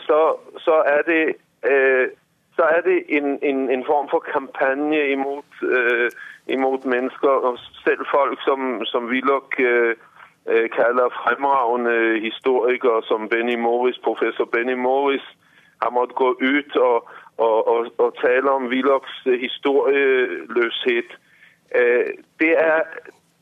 så, 0.00 0.36
så, 0.58 0.82
er 0.86 1.02
det, 1.02 1.24
øh, 1.70 2.08
så 2.56 2.62
er 2.62 2.80
det 2.80 3.02
en, 3.08 3.38
en, 3.42 3.70
en, 3.70 3.84
form 3.86 4.08
for 4.10 4.24
kampanje 4.32 5.08
imot, 5.08 5.50
øh, 5.62 6.10
imot 6.48 6.84
mennesker, 6.84 7.28
og 7.28 7.58
selv 7.84 8.06
folk 8.10 8.38
som, 8.44 8.84
som 8.84 9.04
Willoch 9.04 9.50
Øh, 10.52 10.70
kaller 10.70 11.08
fremragende 11.20 12.20
historikere 12.20 13.02
som 13.02 13.28
Benny 13.28 13.56
Morris, 13.66 13.98
professor 13.98 14.44
Benny 14.44 14.76
Morris, 14.86 15.26
har 15.82 15.90
måttet 15.90 16.16
gå 16.16 16.28
ut 16.52 16.76
og, 16.76 17.08
og, 17.38 17.68
og, 17.68 17.86
og 17.98 18.10
tale 18.24 18.50
om 18.50 18.66
Willochs 18.66 19.16
øh, 19.26 19.40
historieløshet. 19.40 21.10
Øh, 21.78 22.06
det 22.40 22.52
er, 22.72 22.80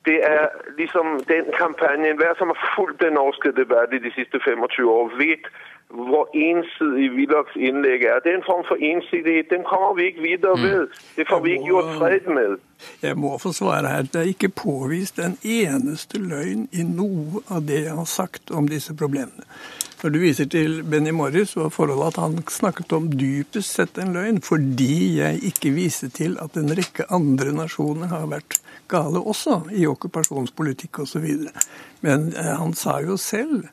det 0.08 0.18
er 0.34 0.44
liksom 0.80 1.06
den 1.32 1.46
kampanjen 1.62 2.16
Hver 2.18 2.34
som 2.38 2.48
har 2.52 2.60
fulgt 2.76 3.00
den 3.04 3.14
norske 3.20 3.50
debatt 3.60 3.90
i 3.96 4.02
de 4.06 4.10
siste 4.18 4.36
25 4.44 4.88
år, 4.98 5.06
vet 5.24 5.46
hvor 5.92 6.24
ensidig 6.34 7.06
Willochs 7.16 7.56
innlegg 7.56 8.02
er. 8.02 8.18
Det 8.24 8.32
er 8.32 8.36
en 8.36 8.50
form 8.52 8.64
for 8.68 8.76
ensidighet. 8.90 9.50
Den 9.50 9.64
kommer 9.70 9.94
vi 9.94 10.02
ikke 10.08 10.22
videre 10.22 10.56
med. 10.56 10.78
ved. 10.78 10.86
Det 11.16 11.24
får 11.30 11.40
vi 11.40 11.50
ikke 11.50 11.64
gjort 11.64 11.90
fred 11.98 12.24
med. 12.38 12.56
Jeg 13.02 13.16
må 13.16 13.38
få 13.38 13.52
svare 13.52 13.88
her. 13.88 14.02
Det 14.02 14.20
er 14.20 14.28
ikke 14.34 14.48
påvist 14.48 15.18
en 15.18 15.38
eneste 15.44 16.18
løgn 16.18 16.68
i 16.72 16.82
noe 16.82 17.44
av 17.50 17.60
det 17.68 17.82
jeg 17.84 17.96
har 18.00 18.08
sagt 18.08 18.50
om 18.50 18.68
disse 18.68 18.96
problemene. 18.96 19.44
Når 20.02 20.10
du 20.10 20.18
viser 20.18 20.48
til 20.50 20.80
Benny 20.82 21.12
Morris, 21.14 21.52
var 21.54 21.68
forholdet 21.70 22.16
at 22.16 22.16
han 22.18 22.40
snakket 22.50 22.90
om 22.96 23.04
dypest 23.14 23.76
sett 23.76 24.00
en 24.02 24.10
løgn, 24.16 24.40
fordi 24.42 25.20
jeg 25.20 25.38
ikke 25.52 25.70
viste 25.76 26.08
til 26.10 26.34
at 26.42 26.58
en 26.58 26.74
rekke 26.74 27.06
andre 27.14 27.52
nasjoner 27.54 28.10
har 28.10 28.26
vært 28.32 28.58
gale 28.90 29.22
også, 29.22 29.60
i 29.70 29.86
okkupasjonspolitikk 29.86 31.04
osv. 31.04 31.28
Men 32.02 32.32
eh, 32.34 32.50
han 32.58 32.74
sa 32.74 32.96
jo 33.04 33.14
selv 33.14 33.68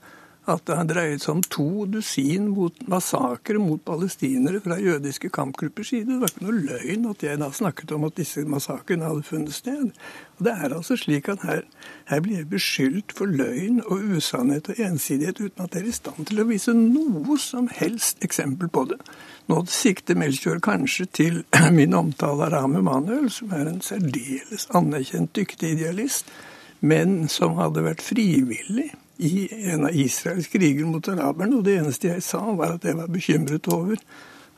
at 0.50 0.66
det 0.68 0.76
har 0.78 0.88
dreiet 0.90 1.24
seg 1.24 1.36
om 1.36 1.42
to 1.46 1.86
dusin 1.92 2.50
mot 2.54 2.76
massakre 2.90 3.60
mot 3.62 3.82
palestinere 3.86 4.62
fra 4.64 4.80
jødiske 4.82 5.30
kampgruppers 5.34 5.92
side. 5.94 6.08
Det 6.10 6.20
var 6.22 6.34
ikke 6.34 6.46
noe 6.48 6.64
løgn 6.68 7.08
at 7.10 7.26
jeg 7.26 7.40
da 7.42 7.50
snakket 7.56 7.94
om 7.96 8.08
at 8.08 8.18
disse 8.20 8.44
massakrene 8.50 9.08
hadde 9.08 9.26
funnet 9.28 9.56
sted. 9.56 9.90
Og 10.38 10.46
Det 10.46 10.54
er 10.54 10.76
altså 10.76 10.98
slik 10.98 11.30
at 11.30 11.44
her, 11.44 11.62
her 12.12 12.22
blir 12.24 12.42
jeg 12.42 12.50
beskyldt 12.50 13.16
for 13.16 13.26
løgn 13.26 13.82
og 13.86 14.16
usannhet 14.18 14.70
og 14.72 14.80
ensidighet 14.86 15.42
uten 15.42 15.66
at 15.66 15.76
jeg 15.76 15.84
er 15.84 15.90
i 15.90 15.98
stand 15.98 16.30
til 16.30 16.44
å 16.44 16.48
vise 16.50 16.76
noe 16.78 17.38
som 17.42 17.68
helst 17.80 18.24
eksempel 18.26 18.72
på 18.72 18.86
det. 18.94 19.02
Nå 19.50 19.64
sikter 19.66 20.16
Melchior 20.16 20.62
kanskje 20.64 21.06
til 21.06 21.44
min 21.80 21.98
omtale 21.98 22.48
av 22.48 22.54
Rahm 22.54 22.80
Emanuel, 22.80 23.30
som 23.34 23.52
er 23.56 23.68
en 23.68 23.82
særdeles 23.82 24.70
anerkjent 24.78 25.34
dyktig 25.36 25.76
idealist, 25.76 26.30
men 26.80 27.28
som 27.28 27.58
hadde 27.60 27.84
vært 27.84 28.06
frivillig 28.06 28.92
i 29.20 29.48
en 29.72 29.86
av 29.86 29.96
Israels 29.96 30.48
kriger 30.48 30.88
mot 30.88 31.08
araberne. 31.12 31.60
Og 31.60 31.66
det 31.68 31.78
eneste 31.82 32.14
jeg 32.14 32.24
sa, 32.24 32.42
var 32.56 32.78
at 32.78 32.88
jeg 32.88 32.98
var 32.98 33.12
bekymret 33.12 33.68
over 33.72 34.00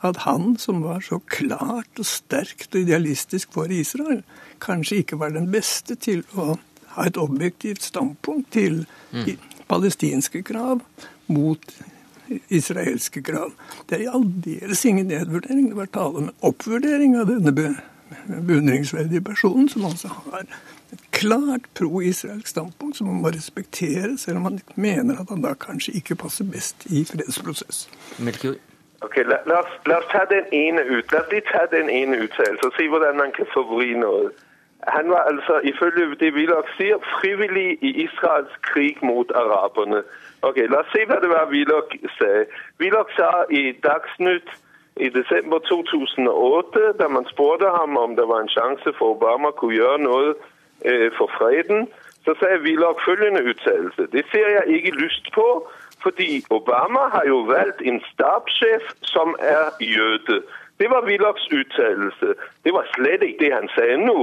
at 0.02 0.24
han, 0.26 0.56
som 0.58 0.82
var 0.86 1.02
så 1.06 1.20
klart 1.30 2.02
og 2.02 2.08
sterkt 2.10 2.74
og 2.74 2.82
idealistisk 2.82 3.54
for 3.54 3.70
Israel, 3.74 4.24
kanskje 4.62 5.02
ikke 5.02 5.20
var 5.22 5.34
den 5.34 5.52
beste 5.54 5.98
til 6.02 6.24
å 6.34 6.56
ha 6.96 7.08
et 7.08 7.18
objektivt 7.22 7.86
standpunkt 7.86 8.52
til 8.54 8.84
mm. 9.14 9.36
palestinske 9.70 10.42
krav 10.46 10.82
mot 11.32 11.74
israelske 12.50 13.22
krav. 13.26 13.54
Det 13.90 14.02
er 14.02 14.16
aldeles 14.16 14.86
ingen 14.86 15.10
nedvurdering. 15.12 15.70
Det 15.70 15.78
var 15.78 15.90
tale 15.94 16.22
om 16.22 16.30
en 16.30 16.36
oppvurdering 16.48 17.18
av 17.20 17.30
denne 17.30 17.54
beundringsverdige 17.54 19.24
personen, 19.26 19.70
som 19.70 19.86
altså 19.88 20.12
har 20.26 20.46
et 20.94 21.04
klart 21.12 21.66
pro-israelsk 21.80 22.48
standpunkt 22.48 22.98
som 22.98 23.08
man 23.08 23.22
må 23.22 23.28
respektere, 23.28 24.18
selv 24.18 24.38
om 24.38 24.44
man 24.50 24.60
mener 24.76 25.22
at 25.22 25.30
han 25.30 25.42
da 25.42 25.54
kanskje 25.54 25.94
ikke 26.00 26.16
passer 26.16 26.46
best 26.54 26.86
i 26.86 27.06
fredsprosess. 27.06 27.88
Ok, 29.02 29.16
la, 29.26 29.38
la, 29.46 29.60
oss, 29.60 29.74
la, 29.86 29.98
oss, 29.98 30.10
ta 30.12 30.26
den 30.30 30.46
ene 30.52 30.82
ut. 30.96 31.12
La 31.12 31.20
oss 31.24 31.32
lige 31.32 31.48
ta 31.52 31.66
den 31.72 31.90
ene 31.90 32.22
uttalelsen 32.26 32.68
og 32.70 32.74
se 32.78 32.88
hvordan 32.88 33.20
han 33.24 33.32
kan 33.38 33.50
forvri 33.54 33.94
noe. 33.98 34.30
Han 34.88 35.10
var 35.10 35.24
altså, 35.32 35.60
ifølge 35.72 36.16
det 36.20 36.34
Willoch 36.34 36.70
sier, 36.78 36.98
frivillig 37.20 37.78
i 37.82 37.90
Israels 38.06 38.54
krig 38.62 38.98
mot 39.02 39.32
araberne. 39.32 40.04
Ok, 40.42 40.58
La 40.74 40.82
oss 40.84 40.94
se 40.94 41.06
hva 41.10 41.18
det 41.22 41.30
var 41.30 41.50
Willoch 41.54 41.96
sa. 42.18 42.32
Willoch 42.82 43.10
sa 43.18 43.32
i 43.50 43.64
Dagsnytt 43.86 44.50
i 44.96 45.10
desember 45.10 45.60
2008, 45.60 46.94
da 47.00 47.08
man 47.08 47.26
spurte 47.34 47.70
ham 47.80 47.98
om 47.98 48.16
det 48.16 48.28
var 48.28 48.42
en 48.42 48.54
sjanse 48.56 48.94
for 48.98 49.16
Obama 49.16 49.54
kunne 49.58 49.80
gjøre 49.80 50.02
noe 50.06 50.34
for 51.18 51.30
freden, 51.38 51.88
så 52.26 52.34
sa 52.40 52.48
Willoch 52.66 53.02
følgende 53.06 53.44
uttalelse. 53.50 54.04
Det 54.12 54.24
ser 54.32 54.48
jeg 54.58 54.64
ikke 54.68 54.92
lyst 55.04 55.26
på, 55.34 55.48
fordi 56.04 56.44
Obama 56.50 57.04
har 57.16 57.26
jo 57.28 57.38
valgt 57.38 57.82
en 57.82 58.02
stabssjef 58.12 58.84
som 59.02 59.36
er 59.40 59.66
jøde. 59.80 60.38
Det 60.80 60.90
var 60.90 61.06
Willochs 61.10 61.48
uttalelse. 61.60 62.30
Det 62.64 62.74
var 62.74 62.86
slett 62.96 63.24
ikke 63.24 63.44
det 63.46 63.54
han 63.54 63.70
sa 63.76 63.86
nå. 63.96 64.20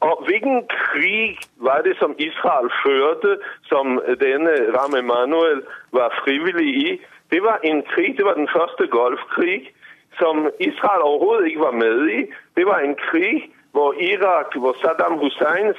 Og 0.00 0.24
hvilken 0.26 0.62
krig 0.68 1.38
var 1.56 1.80
det 1.82 1.96
som 1.98 2.14
Israel 2.18 2.70
førte, 2.84 3.38
som 3.70 4.00
denne 4.20 4.54
Ram 4.76 4.94
Emanuel 4.94 5.62
var 5.92 6.14
frivillig 6.24 6.70
i? 6.88 7.00
Det 7.30 7.42
var 7.42 7.58
en 7.64 7.82
krig, 7.82 8.16
det 8.16 8.24
var 8.24 8.34
den 8.34 8.48
første 8.56 8.86
Golfkrig, 8.86 9.72
som 10.18 10.50
Israel 10.60 11.02
overhodet 11.02 11.46
ikke 11.46 11.60
var 11.60 11.76
med 11.84 12.08
i. 12.08 12.20
Det 12.56 12.66
var 12.66 12.78
en 12.78 12.94
krig 12.94 13.50
hvor 13.72 13.92
Irak, 13.92 14.56
hvor 14.56 14.74
Saddam 14.82 15.18
Hussein 15.18 15.74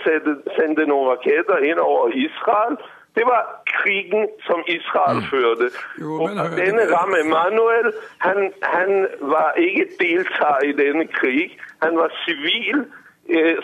sendte 0.58 0.86
noen 0.86 1.10
raketter 1.12 1.58
inn 1.70 1.80
over 1.80 2.10
Israel. 2.14 2.78
Det 3.18 3.26
var 3.26 3.44
krigen 3.66 4.28
som 4.48 4.60
Israel 4.68 5.18
mm. 5.18 5.28
førte. 5.32 5.68
Jo, 6.02 6.24
og 6.24 6.30
denne 6.62 6.84
Ram 6.96 7.14
Emanuel 7.24 7.90
han, 8.26 8.54
han 8.62 9.08
var 9.34 9.52
ikke 9.58 9.86
deltaker 10.00 10.70
i 10.70 10.76
denne 10.84 11.08
krig. 11.08 11.58
Han 11.84 11.98
var 11.98 12.14
sivil 12.26 12.86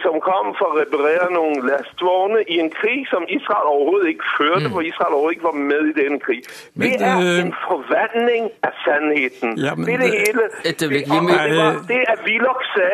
som 0.03 0.19
kom 0.21 0.51
for 0.59 0.73
å 0.73 0.79
reparere 0.79 1.27
noen 1.33 1.63
lastvogner 1.65 2.43
i 2.53 2.59
en 2.61 2.69
krig 2.73 3.07
som 3.09 3.25
Israel 3.37 3.69
overhodet 3.71 4.11
ikke 4.13 4.27
førte, 4.37 4.67
mm. 4.67 4.73
for 4.75 4.81
Israel 4.89 5.15
overhodet 5.17 5.37
ikke 5.37 5.47
var 5.49 5.59
med 5.71 5.89
i 5.91 5.95
denne 6.01 6.19
krig. 6.25 6.43
Men, 6.73 6.91
det 6.91 7.07
er 7.09 7.39
en 7.45 7.55
forvandling 7.67 8.51
av 8.67 8.77
sannheten. 8.83 9.57
Ja, 9.65 9.73
det 9.87 9.97
er 9.97 10.03
det 10.03 10.11
hele. 10.19 10.45
Det, 10.63 10.75
det, 10.79 10.91
var, 11.09 11.81
det 11.89 12.01
at 12.13 12.21
Willoch 12.27 12.63
sa, 12.75 12.91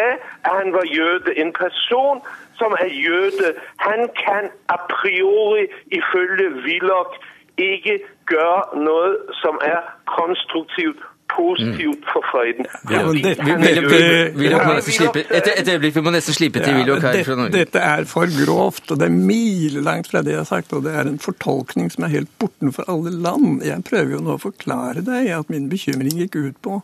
at 0.47 0.55
han 0.61 0.71
var 0.77 0.85
jøde. 0.99 1.35
En 1.43 1.51
person 1.63 2.23
som 2.59 2.71
er 2.79 2.89
jøde, 3.07 3.53
han 3.87 4.07
kan 4.23 4.43
a 4.75 4.77
priori 4.95 5.67
ifølge 5.99 6.47
Willoch 6.65 7.13
ikke 7.57 7.99
gjøre 8.31 8.83
noe 8.87 9.07
som 9.43 9.59
er 9.65 9.81
konstruktivt 10.07 11.03
positivt 11.35 12.03
for 12.11 12.23
freden. 12.31 12.65
Ja, 12.91 13.01
det- 13.11 13.37
vil- 13.39 14.31
Willoch 14.37 14.65
må 14.67 14.73
nesten 14.77 14.93
slippe 14.93 15.23
Et 15.31 15.47
et 15.47 15.67
øyeblikk, 15.67 15.95
vi 15.95 16.01
må 16.01 16.11
nesten 16.11 16.33
slippe 16.33 16.63
til 16.63 16.73
Willoch 16.79 17.01
her 17.01 17.23
fra 17.23 17.35
Norge. 17.35 17.51
Dette 17.51 17.79
er 17.79 18.03
for 18.05 18.25
grovt, 18.45 18.91
og 18.91 18.99
det 18.99 19.07
er 19.07 19.15
milelangt 19.15 20.07
fra 20.11 20.21
det 20.21 20.31
jeg 20.35 20.37
har 20.43 20.45
sagt. 20.49 20.73
Og 20.73 20.83
det 20.83 20.95
er 20.95 21.07
en 21.07 21.19
fortolkning 21.19 21.91
som 21.91 22.03
er 22.03 22.13
helt 22.17 22.29
bortenfor 22.39 22.83
alle 22.87 23.11
land. 23.11 23.63
Jeg 23.63 23.83
prøver 23.83 24.11
jo 24.17 24.19
nå 24.19 24.37
å 24.37 24.41
forklare 24.41 25.03
deg 25.05 25.29
at 25.37 25.49
min 25.49 25.69
bekymring 25.69 26.17
gikk 26.17 26.35
ut 26.35 26.61
på 26.61 26.81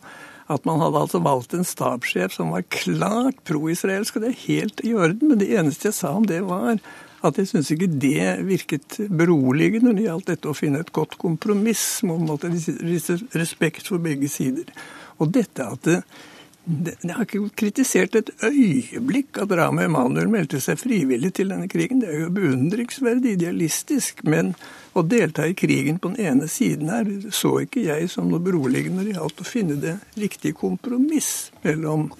at 0.50 0.64
man 0.64 0.80
hadde 0.80 0.96
altså 0.96 1.20
valgt 1.22 1.52
en 1.52 1.64
stabssjef 1.64 2.32
som 2.32 2.50
var 2.54 2.62
klart 2.72 3.36
pro-israelsk, 3.44 4.16
og 4.16 4.22
det 4.22 4.30
er 4.30 4.46
helt 4.46 4.80
i 4.84 4.94
orden. 4.94 5.28
Men 5.28 5.38
det 5.42 5.50
eneste 5.52 5.90
jeg 5.90 5.94
sa 5.98 6.14
om 6.16 6.24
det, 6.24 6.40
var 6.48 6.78
at 7.26 7.38
jeg 7.40 7.50
syns 7.50 7.72
ikke 7.74 7.90
det 7.90 8.38
virket 8.46 9.00
beroligende 9.10 9.88
når 9.88 9.98
det 9.98 10.06
gjaldt 10.06 10.32
dette 10.32 10.50
å 10.50 10.56
finne 10.56 10.82
et 10.84 10.94
godt 10.94 11.18
kompromiss 11.18 12.00
en 12.04 12.58
respekt 13.34 13.90
for 13.90 14.02
begge 14.02 14.30
sider. 14.30 14.70
Og 15.18 15.32
dette 15.34 15.66
at 15.66 15.88
det, 15.88 16.02
Jeg 16.68 17.14
har 17.16 17.24
ikke 17.24 17.48
kritisert 17.56 18.16
et 18.18 18.30
øyeblikk 18.44 19.38
at 19.40 19.52
Rama 19.56 19.86
Emanuel 19.86 20.28
meldte 20.28 20.60
seg 20.60 20.76
frivillig 20.76 21.30
til 21.38 21.48
denne 21.48 21.64
krigen. 21.64 22.02
Det 22.02 22.10
er 22.12 22.26
jo 22.26 22.34
beundringsverdig 22.36 23.38
idealistisk. 23.38 24.20
Men 24.28 24.52
å 24.92 25.00
delta 25.00 25.46
i 25.48 25.56
krigen 25.56 25.96
på 25.96 26.12
den 26.12 26.26
ene 26.28 26.48
siden 26.52 26.90
her 26.92 27.08
så 27.32 27.54
ikke 27.64 27.86
jeg 27.86 28.10
som 28.12 28.28
noe 28.28 28.44
beroligende 28.44 29.00
når 29.00 29.08
det 29.08 29.16
gjaldt 29.16 29.40
å 29.40 29.48
finne 29.48 29.78
det 29.80 29.94
riktige 30.20 30.58
kompromiss 30.60 31.30
mellom 31.64 32.10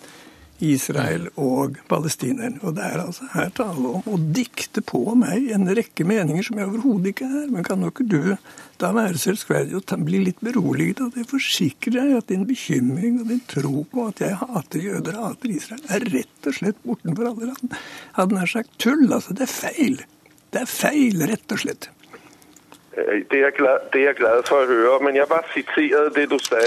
Israel 0.64 1.28
og 1.38 1.76
palestinerne. 1.90 2.58
Og 2.66 2.74
det 2.76 2.86
er 2.86 3.02
altså 3.02 3.28
her 3.34 3.50
tale 3.54 3.92
om 3.98 4.08
å 4.10 4.18
dikte 4.18 4.82
på 4.82 5.02
meg 5.18 5.50
en 5.54 5.68
rekke 5.78 6.06
meninger 6.08 6.46
som 6.46 6.58
jeg 6.58 6.70
overhodet 6.70 7.12
ikke 7.12 7.28
er. 7.28 7.46
Men 7.52 7.66
kan 7.66 7.80
nå 7.82 7.92
ikke 7.92 8.08
du 8.08 8.34
da 8.78 8.90
være 8.94 9.20
selvskverdig 9.20 9.78
og 9.78 10.06
bli 10.06 10.22
litt 10.26 10.42
beroliget 10.44 11.02
av 11.04 11.12
det? 11.14 11.26
forsikrer 11.28 11.96
deg 11.98 12.16
at 12.18 12.30
din 12.30 12.46
bekymring 12.48 13.20
og 13.22 13.30
din 13.32 13.42
tro 13.50 13.84
på 13.90 14.06
at 14.10 14.22
jeg 14.24 14.38
hater 14.40 14.84
jøder 14.86 15.18
og 15.18 15.26
hater 15.32 15.54
Israel, 15.54 15.82
er 15.92 16.06
rett 16.14 16.50
og 16.50 16.58
slett 16.58 16.82
bortenfor 16.86 17.30
alle 17.32 17.50
land. 17.52 17.78
Hadde 18.18 18.38
nær 18.38 18.50
sagt 18.50 18.78
tull. 18.82 19.06
Altså, 19.12 19.34
det 19.36 19.46
er 19.46 19.52
feil. 19.52 20.02
Det 20.54 20.62
er 20.64 20.70
feil, 20.70 21.26
rett 21.28 21.54
og 21.54 21.62
slett. 21.64 21.90
Øh, 22.96 23.24
Det 23.30 23.38
er, 23.38 23.44
jeg 23.48 23.58
glad, 23.58 23.90
det 23.92 24.06
er 24.08 24.16
glad 24.18 24.46
for 24.48 24.62
å 24.62 24.70
høre, 24.70 25.02
men 25.04 25.16
jeg 25.16 25.28
bare 25.28 25.46
siterte 25.54 26.14
det, 26.16 26.30
du 26.30 26.38
sa. 26.42 26.62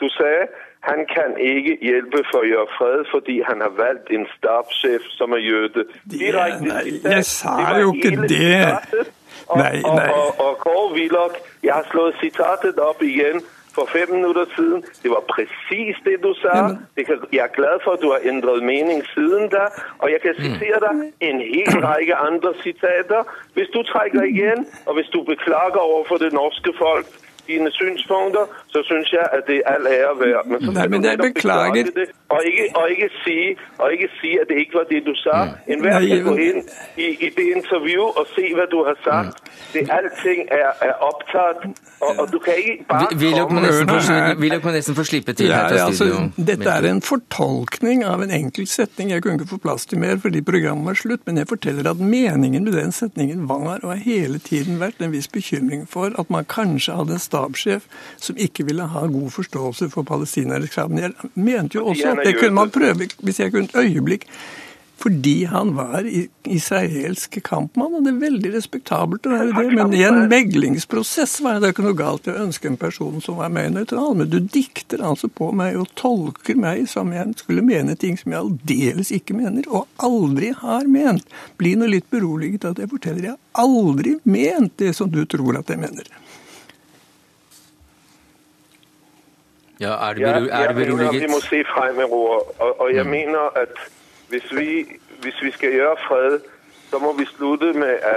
Du 0.00 0.08
sagde, 0.12 0.48
han 0.80 1.06
kan 1.14 1.34
ikke 1.40 1.78
hjelpe 1.82 2.22
for 2.30 2.44
å 2.44 2.48
gjøre 2.50 2.68
fred, 2.78 3.04
fordi 3.10 3.40
han 3.48 3.60
har 3.64 3.72
valgt 3.78 4.12
en 4.14 4.26
stabssjef 4.36 5.02
som 5.18 5.34
er 5.34 5.42
jøde. 5.42 5.86
Direkte 6.10 6.68
nei, 6.68 7.00
jeg 7.02 7.24
sa 7.24 7.56
jo 7.80 7.92
ikke 7.94 8.28
det. 8.30 9.06
Nei, 9.56 9.76
nei. 9.82 10.08
og, 10.10 10.40
og 10.42 10.56
Kåre 10.62 10.92
Willoch, 10.94 11.36
jeg 11.62 11.74
har 11.74 11.86
slået 11.90 12.18
citatet 12.22 12.78
opp 12.82 13.02
igjen 13.02 13.42
for 13.76 13.86
fem 13.96 14.08
minutter 14.16 14.44
siden. 14.56 14.80
Det 15.02 15.10
var 15.16 15.22
præcis 15.34 15.96
det, 16.06 16.16
du 16.26 16.32
sa. 16.42 16.52
Kan, 17.08 17.18
jeg 17.36 17.44
er 17.48 17.52
glad 17.58 17.76
for, 17.84 17.90
at 17.96 18.00
du 18.04 18.08
har 18.14 18.20
ændret 18.30 18.62
mening 18.72 19.00
siden 19.14 19.44
da. 19.56 19.64
Og 20.02 20.06
jeg 20.14 20.20
kan 20.24 20.34
sitere 20.44 20.78
deg 20.86 20.96
en 21.28 21.38
hel 21.54 21.72
række 21.88 22.16
andre 22.28 22.50
citater. 22.64 23.22
Hvis 23.54 23.68
du 23.74 23.80
trekker 23.92 24.22
igjen, 24.32 24.60
og 24.86 24.92
hvis 24.96 25.10
du 25.14 25.20
beklager 25.32 25.82
over 25.90 26.04
for 26.10 26.16
det 26.24 26.32
norske 26.40 26.72
folk, 26.82 27.06
dine 27.50 27.70
synspunkter, 27.78 28.44
så 28.74 28.78
synes 28.88 29.08
jeg, 29.18 29.26
at 29.36 29.42
det 29.50 29.58
er 29.58 29.72
all 29.72 29.86
ære 29.96 30.14
værd. 30.22 30.44
Men 30.50 30.58
så 30.64 30.70
Nei, 30.78 30.86
men 30.92 31.04
jeg 31.04 31.18
beklager. 31.18 31.84
Det, 31.98 32.06
og, 32.34 32.40
ikke, 32.48 32.64
og, 32.78 32.84
ikke 32.94 33.08
si, 33.24 33.38
og 33.82 33.86
ikke 33.94 34.08
si 34.20 34.30
at 34.40 34.46
det 34.50 34.56
ikke 34.62 34.74
var 34.80 34.86
det, 34.92 35.00
du 35.10 35.14
sa. 35.24 35.36
En 35.72 35.80
hver 35.80 35.98
Nej, 35.98 36.08
kan 36.08 36.24
gå 36.30 36.34
inn 36.48 36.60
i, 37.04 37.06
i 37.26 37.28
det 37.38 37.46
interview 37.58 38.02
og 38.18 38.24
se, 38.34 38.44
hva 38.56 38.66
du 38.74 38.78
har 38.88 38.96
sagt. 39.08 39.36
Det 39.74 39.82
allting 39.98 40.40
er, 40.60 40.70
er 40.88 40.94
opptatt, 41.10 41.60
og, 42.04 42.10
og 42.20 42.26
du 42.32 42.38
kan 42.44 42.54
ikke 42.60 42.84
bare 42.88 43.06
Vil 43.10 43.26
Willoch 43.26 43.50
må 43.52 43.60
må 44.66 44.72
nesten 44.76 44.96
få 44.96 45.04
slippe 45.04 45.32
til 45.32 45.52
her 45.52 45.58
Ja, 45.58 45.68
fra 45.68 45.86
altså, 45.86 46.04
studio. 46.04 46.46
dette 46.46 46.70
er 46.70 46.88
en 46.90 47.02
fortolkning 47.02 48.04
av 48.04 48.22
en 48.22 48.30
enkelt 48.30 48.68
setning. 48.68 49.10
Jeg 49.10 49.22
kunne 49.22 49.38
ikke 49.40 49.50
få 49.54 49.60
plass 49.62 49.86
til 49.86 49.98
mer 50.02 50.18
fordi 50.22 50.42
programmet 50.42 50.86
var 50.86 50.98
slutt, 51.00 51.22
men 51.26 51.40
jeg 51.40 51.48
forteller 51.48 51.90
at 51.90 52.00
meningen 52.00 52.64
med 52.64 52.72
den 52.72 52.92
setningen 52.92 53.48
var 53.48 53.78
og 53.82 53.90
har 53.92 54.02
hele 54.04 54.38
tiden 54.38 54.80
vært 54.80 55.00
en 55.00 55.12
viss 55.12 55.28
bekymring 55.28 55.86
for 55.88 56.12
at 56.18 56.30
man 56.30 56.44
kanskje 56.44 56.96
hadde 56.96 57.18
en 57.18 57.22
stabssjef 57.36 57.88
som 58.16 58.36
ikke 58.36 58.66
ville 58.66 58.88
ha 58.92 59.06
god 59.06 59.30
forståelse 59.30 59.90
for 59.92 60.06
palestinernes 60.08 60.72
krav. 60.74 60.90
Men 60.90 61.08
jeg 61.08 61.32
mente 61.34 61.78
jo 61.78 61.88
også 61.92 62.14
at 62.14 62.24
det 62.24 62.38
kunne 62.40 62.56
man 62.62 62.70
prøve, 62.74 63.10
hvis 63.20 63.40
jeg 63.40 63.52
kunne 63.52 63.68
et 63.70 63.82
øyeblikk 63.86 64.30
fordi 64.96 65.44
han 65.44 65.74
var 65.76 66.06
israelsk 66.48 67.36
kampmann, 67.44 67.94
og 67.94 68.04
det 68.06 68.14
er 68.14 68.20
veldig 68.22 68.52
respektabelt 68.54 69.26
å 69.28 69.34
være 69.34 69.50
det. 69.52 69.74
Men 69.76 69.92
i 69.92 70.00
en 70.08 70.22
meglingsprosess 70.30 71.36
var 71.44 71.60
det 71.60 71.74
ikke 71.74 71.84
noe 71.84 71.98
galt 71.98 72.26
i 72.26 72.32
å 72.32 72.46
ønske 72.46 72.70
en 72.70 72.78
person 72.80 73.20
som 73.20 73.36
var 73.42 73.52
mer 73.52 73.68
nøytral. 73.74 74.14
Men 74.16 74.30
du 74.32 74.38
dikter 74.40 75.04
altså 75.04 75.28
på 75.28 75.50
meg 75.52 75.76
og 75.76 75.92
tolker 76.00 76.56
meg 76.56 76.88
som 76.88 77.12
jeg 77.12 77.36
skulle 77.42 77.66
mene 77.66 77.98
ting 78.00 78.16
som 78.16 78.32
jeg 78.32 78.40
aldeles 78.40 79.12
ikke 79.12 79.36
mener, 79.36 79.68
og 79.68 79.84
aldri 80.00 80.54
har 80.56 80.88
ment. 80.88 81.28
Bli 81.60 81.76
nå 81.76 81.92
litt 81.92 82.08
beroliget 82.10 82.64
at 82.64 82.80
jeg 82.80 82.90
forteller 82.94 83.34
jeg 83.34 83.40
aldri 83.60 84.16
ment 84.24 84.78
det 84.80 84.94
som 84.96 85.12
du 85.12 85.26
tror 85.28 85.60
at 85.60 85.70
jeg 85.70 85.84
mener. 85.84 86.08
Ja, 89.80 89.92
er 90.08 90.14
du, 90.14 90.20
Jeg, 90.20 90.30
er 90.30 90.36
du 90.36 90.44
mener, 90.48 90.72
vi 90.72 90.84
beroliget? 90.84 91.30
må 91.30 91.40
se 91.40 91.64
fremover, 91.64 92.60
og, 92.62 92.80
og 92.80 92.94
jeg 92.94 93.06
mener, 93.06 93.58
at 93.58 93.74
hvis 94.28 94.56
vi, 94.56 94.86
hvis 95.22 95.42
vi 95.42 95.50
skal 95.50 95.72
gjøre 95.72 95.96
fred, 96.08 96.40
så 96.90 96.98
må 96.98 97.12
vi 97.18 97.24
slutte 97.24 97.72
med 97.72 97.94
å, 98.02 98.14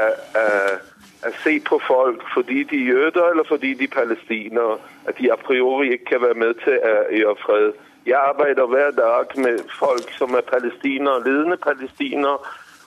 at 1.28 1.34
se 1.44 1.60
på 1.60 1.82
folk, 1.88 2.24
fordi 2.34 2.64
de 2.64 2.76
er 2.76 2.88
jøder, 2.94 3.26
eller 3.30 3.44
fordi 3.48 3.74
de 3.74 3.84
er 3.84 3.96
palestinere, 3.96 4.78
at 5.06 5.18
de 5.18 5.32
a 5.32 5.36
priori 5.36 5.92
ikke 5.92 6.06
kan 6.06 6.22
være 6.22 6.34
med 6.44 6.54
til 6.64 6.80
å 6.80 6.94
gjøre 7.12 7.36
fred. 7.46 7.72
Jeg 8.06 8.18
arbeider 8.18 8.66
hver 8.66 8.92
dag 8.92 9.26
med 9.38 9.60
folk, 9.80 10.08
som 10.18 10.34
er 10.34 10.42
palestinere, 10.42 11.24
ledende 11.26 11.58
palestinere 11.58 12.38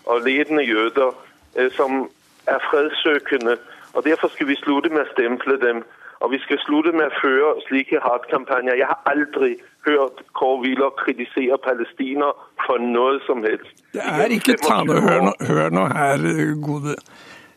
og 0.05 0.21
ledende 0.25 0.65
jøder, 0.65 1.13
øh, 1.57 1.71
som 1.73 2.11
er 2.47 2.59
fredssøkende. 2.71 3.57
Og 3.93 4.05
derfor 4.05 4.29
skal 4.29 4.47
vi 4.49 4.57
slutte 4.57 4.89
med 4.89 5.05
å 5.05 5.13
stemple 5.13 5.61
dem. 5.61 5.85
Og 6.23 6.31
vi 6.31 6.39
skal 6.45 6.59
slutte 6.63 6.93
med 6.95 7.11
å 7.11 7.19
føre 7.19 7.51
slike 7.67 7.99
hatkampanjer. 8.05 8.79
Jeg 8.79 8.87
har 8.87 9.01
aldri 9.11 9.57
hørt 9.87 10.23
Kåre 10.39 10.61
Willoch 10.63 10.95
kritisere 11.03 11.59
palestiner 11.67 12.37
for 12.67 12.79
noe 12.79 13.19
som 13.27 13.43
helst. 13.43 13.75
Det 13.97 14.05
er 14.07 14.35
ikke 14.37 14.55
tale 14.63 15.01
Hør 15.03 15.27
nå, 15.27 15.33
hør 15.51 15.75
nå 15.75 15.87
her, 15.91 16.27
gode. 16.63 16.95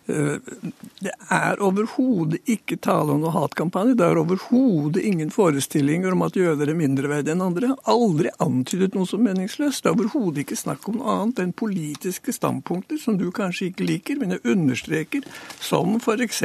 Det 0.06 1.12
er 1.34 1.62
overhodet 1.66 2.38
ikke 2.52 2.78
tale 2.78 3.16
om 3.16 3.24
noe 3.24 3.34
hatkampanje. 3.34 3.96
Det 3.98 4.06
er 4.06 4.20
overhodet 4.22 5.02
ingen 5.02 5.32
forestillinger 5.34 6.14
om 6.14 6.22
at 6.28 6.38
jøder 6.38 6.70
er 6.70 6.78
mindreverdige 6.78 7.34
enn 7.34 7.42
andre. 7.46 7.72
Aldri 7.90 8.30
antydet 8.44 8.94
noe 8.94 9.10
som 9.10 9.24
meningsløst. 9.26 9.82
Det 9.82 9.90
er 9.90 9.98
overhodet 9.98 10.44
ikke 10.44 10.60
snakk 10.60 10.86
om 10.92 11.00
noe 11.00 11.16
annet 11.16 11.42
enn 11.42 11.56
politiske 11.58 12.36
standpunkter 12.36 13.02
som 13.02 13.18
du 13.18 13.32
kanskje 13.34 13.72
ikke 13.72 13.90
liker, 13.90 14.20
men 14.22 14.36
jeg 14.36 14.46
understreker, 14.56 15.26
som 15.58 15.98
f.eks. 15.98 16.44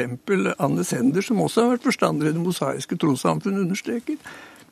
Anne 0.57 0.87
Sender, 0.87 1.25
som 1.25 1.43
også 1.45 1.67
har 1.67 1.75
vært 1.75 1.91
forstander 1.91 2.31
i 2.31 2.37
det 2.37 2.45
mosaiske 2.45 2.97
trossamfunn, 3.01 3.61
understreker. 3.67 4.17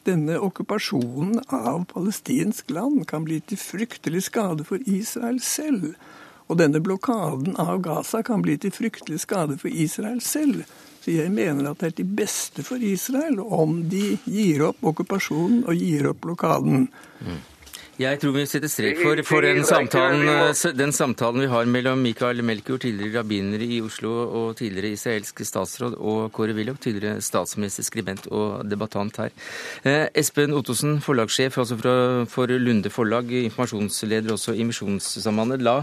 Denne 0.08 0.38
okkupasjonen 0.40 1.42
av 1.52 1.82
palestinsk 1.92 2.70
land 2.72 3.02
kan 3.10 3.26
bli 3.28 3.42
til 3.44 3.60
fryktelig 3.60 4.24
skade 4.30 4.64
for 4.64 4.80
Israel 4.88 5.42
selv. 5.44 5.92
Og 6.48 6.56
denne 6.56 6.80
blokaden 6.80 7.56
av 7.60 7.82
Gaza 7.84 8.22
kan 8.24 8.42
bli 8.44 8.56
til 8.60 8.72
fryktelig 8.72 9.20
skade 9.24 9.58
for 9.60 9.68
Israel 9.68 10.20
selv. 10.24 10.64
Så 11.04 11.12
jeg 11.14 11.32
mener 11.32 11.70
at 11.70 11.80
det 11.80 11.92
er 11.92 11.96
til 12.00 12.08
beste 12.18 12.64
for 12.66 12.82
Israel 12.84 13.38
om 13.40 13.82
de 13.88 14.16
gir 14.24 14.64
opp 14.70 14.82
okkupasjonen 14.90 15.62
og 15.68 15.76
gir 15.76 16.08
opp 16.10 16.24
blokaden. 16.24 16.88
Jeg 17.98 18.20
tror 18.22 18.30
vi 18.30 18.44
setter 18.46 18.70
strek 18.70 19.00
for, 19.02 19.18
for 19.26 19.42
den, 19.42 19.64
samtalen, 19.66 20.20
eh, 20.30 20.54
den 20.78 20.92
samtalen 20.94 21.42
vi 21.42 21.48
har 21.50 21.66
mellom 21.66 21.98
Mikael 21.98 22.38
Melkjord, 22.46 22.84
tidligere 22.84 23.18
rabbiner 23.18 23.58
i 23.58 23.80
Oslo 23.82 24.22
og 24.22 24.54
tidligere 24.60 24.94
israelsk 24.94 25.42
statsråd, 25.42 25.96
og 25.98 26.30
Kåre 26.30 26.54
Willoch, 26.54 26.78
tidligere 26.78 27.18
statsminister, 27.26 27.82
skribent 27.82 28.30
og 28.30 28.62
debattant 28.70 29.18
her. 29.18 29.34
Eh, 29.82 30.06
Espen 30.14 30.54
Ottosen, 30.54 31.02
forlagssjef 31.02 31.58
altså 31.58 31.74
fra, 31.82 32.22
for 32.30 32.46
Lunde 32.46 32.86
forlag, 32.94 33.34
informasjonsleder 33.50 34.30
også 34.36 34.54
i 34.54 34.62
Misjonssambandet. 34.70 35.58
La 35.66 35.82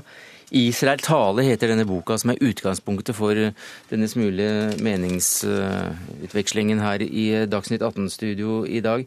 Israel 0.55 1.03
tale 1.03 1.43
heter 1.43 1.67
denne 1.73 1.83
boka, 1.89 2.15
som 2.15 2.31
er 2.31 2.39
utgangspunktet 2.47 3.11
for 3.19 3.35
eh, 3.35 3.51
denne 3.91 4.07
smule 4.07 4.79
meningsutvekslingen 4.79 6.79
her 6.79 7.03
i 7.03 7.43
Dagsnytt 7.43 7.83
18-studio 7.83 8.63
i 8.63 8.79
dag. 8.79 9.03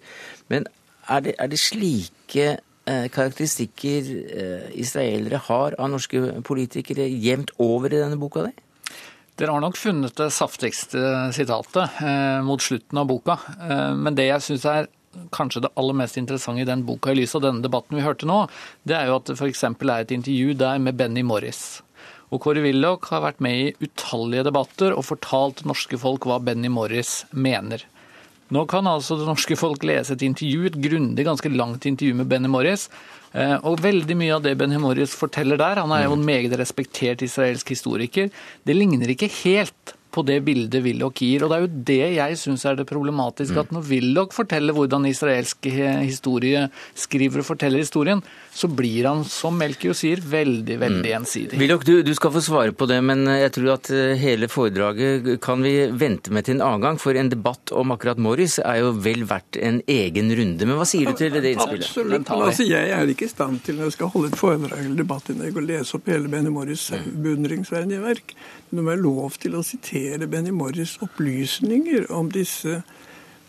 Men 0.53 0.69
er 1.09 1.25
det, 1.25 1.41
er 1.41 1.49
det 1.49 1.65
slike 1.65 2.68
karakteristikker 3.12 4.09
eh, 4.14 4.68
israelere 4.80 5.41
har 5.49 5.76
av 5.78 5.91
norske 5.93 6.41
politikere 6.47 7.09
jevnt 7.09 7.53
over 7.62 7.93
i 7.93 8.01
denne 8.03 8.18
boka 8.20 8.47
di? 8.47 8.55
Dere 9.39 9.55
har 9.55 9.62
nok 9.62 9.76
funnet 9.78 10.16
det 10.18 10.32
saftigste 10.34 11.01
sitatet 11.36 12.01
eh, 12.03 12.39
mot 12.43 12.62
slutten 12.62 12.99
av 12.99 13.07
boka. 13.11 13.36
Eh, 13.62 13.93
men 13.95 14.16
det 14.18 14.26
jeg 14.26 14.47
syns 14.49 14.64
er 14.66 14.89
kanskje 15.34 15.62
det 15.64 15.74
aller 15.78 15.97
mest 15.99 16.18
interessante 16.18 16.64
i 16.64 16.68
den 16.68 16.82
boka 16.86 17.12
i 17.12 17.18
lys 17.20 17.36
av 17.39 17.45
denne 17.45 17.62
debatten 17.64 17.97
vi 17.99 18.05
hørte 18.05 18.26
nå, 18.28 18.41
det 18.86 18.97
er 18.99 19.09
jo 19.09 19.18
at 19.18 19.30
det 19.30 19.39
f.eks. 19.39 19.62
er 19.64 19.93
et 19.95 20.14
intervju 20.14 20.57
der 20.59 20.82
med 20.82 20.99
Benny 20.99 21.22
Morris. 21.26 21.80
Og 22.34 22.43
Kåre 22.45 22.61
Willoch 22.64 23.09
har 23.12 23.22
vært 23.24 23.41
med 23.45 23.61
i 23.61 23.86
utallige 23.86 24.45
debatter 24.51 24.93
og 24.93 25.07
fortalt 25.07 25.64
norske 25.68 25.97
folk 26.01 26.26
hva 26.28 26.41
Benny 26.45 26.68
Morris 26.72 27.22
mener. 27.32 27.86
Nå 28.55 28.64
kan 28.70 28.88
altså 28.88 29.18
det 29.20 29.28
norske 29.28 29.59
folk 29.61 29.84
lese 29.84 30.14
et 30.16 30.24
intervju, 30.24 30.68
et 30.70 30.80
grundig, 30.80 31.26
ganske 31.26 31.53
langt 31.53 31.84
intervju 31.88 32.16
med 32.16 32.30
Benny 32.30 32.49
Morris. 32.49 32.88
Eh, 33.36 33.57
og 33.61 33.82
veldig 33.84 34.16
mye 34.16 34.38
av 34.38 34.46
det 34.46 34.57
Benny 34.61 34.80
Morris 34.80 35.12
forteller 35.16 35.61
der, 35.61 35.82
han 35.82 35.92
er 35.92 36.07
jo 36.07 36.16
en 36.16 36.24
meget 36.24 36.57
respektert 36.57 37.24
israelsk 37.26 37.74
historiker, 37.74 38.32
det 38.64 38.76
ligner 38.76 39.12
ikke 39.12 39.28
helt 39.42 39.94
på 40.14 40.24
det 40.26 40.38
bildet 40.46 40.82
Willoch 40.84 41.20
gir. 41.20 41.44
Og 41.44 41.51
det 41.51 41.57
er 41.57 41.64
jo 41.64 41.82
det 41.90 42.01
jeg 42.16 42.38
syns 42.40 42.64
er 42.66 42.78
det 42.78 42.88
problematiske. 42.88 43.61
At 43.61 43.72
når 43.74 43.86
Willoch 43.90 44.34
forteller 44.36 44.76
hvordan 44.76 45.07
israelsk 45.09 45.68
og 45.68 47.46
forteller 47.46 47.84
historien, 47.84 48.22
så 48.55 48.68
blir 48.68 49.05
han, 49.05 49.24
som 49.24 49.59
Melchior 49.59 49.94
sier, 49.96 50.20
veldig, 50.24 50.78
veldig 50.80 51.12
ensidig. 51.20 51.59
Willoch, 51.61 51.84
du, 51.86 52.03
du 52.03 52.11
skal 52.16 52.32
få 52.34 52.42
svare 52.42 52.72
på 52.72 52.88
det, 52.90 52.99
men 53.05 53.24
jeg 53.30 53.53
tror 53.55 53.74
at 53.76 53.90
eh, 53.94 54.14
hele 54.18 54.49
foredraget 54.51 55.28
kan 55.44 55.62
vi 55.62 55.74
vente 55.94 56.32
med 56.34 56.49
til 56.49 56.59
en 56.59 56.64
annen 56.66 56.84
gang. 56.86 57.01
For 57.01 57.18
en 57.18 57.30
debatt 57.32 57.72
om 57.76 57.94
akkurat 57.94 58.20
Morris 58.22 58.59
er 58.62 58.80
jo 58.82 58.92
vel 59.05 59.24
verdt 59.28 59.61
en 59.62 59.80
egen 59.86 60.32
runde. 60.40 60.68
Men 60.68 60.80
hva 60.80 60.88
sier 60.88 61.11
du 61.11 61.18
til 61.18 61.34
det 61.36 61.55
innspillet? 61.55 61.86
Absolutt. 61.86 62.28
Men 62.28 62.46
altså, 62.49 62.68
jeg 62.68 62.92
er 62.96 63.14
ikke 63.14 63.28
i 63.28 63.32
stand 63.32 63.62
til 63.66 63.78
når 63.78 63.90
jeg 63.90 63.99
skal 63.99 64.12
holde 64.14 64.32
et 64.32 64.40
foredrag 64.40 64.84
eller 64.84 65.03
debattinnlegg 65.03 65.59
og 65.59 65.68
lese 65.68 65.99
opp 65.99 66.11
hele 66.11 66.32
Benny 66.32 66.53
Morris' 66.55 66.88
beundringsverdige 66.99 68.05
verk. 68.05 68.34
Men 68.68 68.80
det 68.80 68.84
må 68.84 68.90
være 68.92 69.05
lov 69.05 69.38
til 69.42 69.59
å 69.59 69.64
sitere 69.66 70.30
Benny 70.30 70.55
Morris' 70.55 70.99
opplysninger 71.05 72.11
om 72.14 72.32
disse 72.34 72.80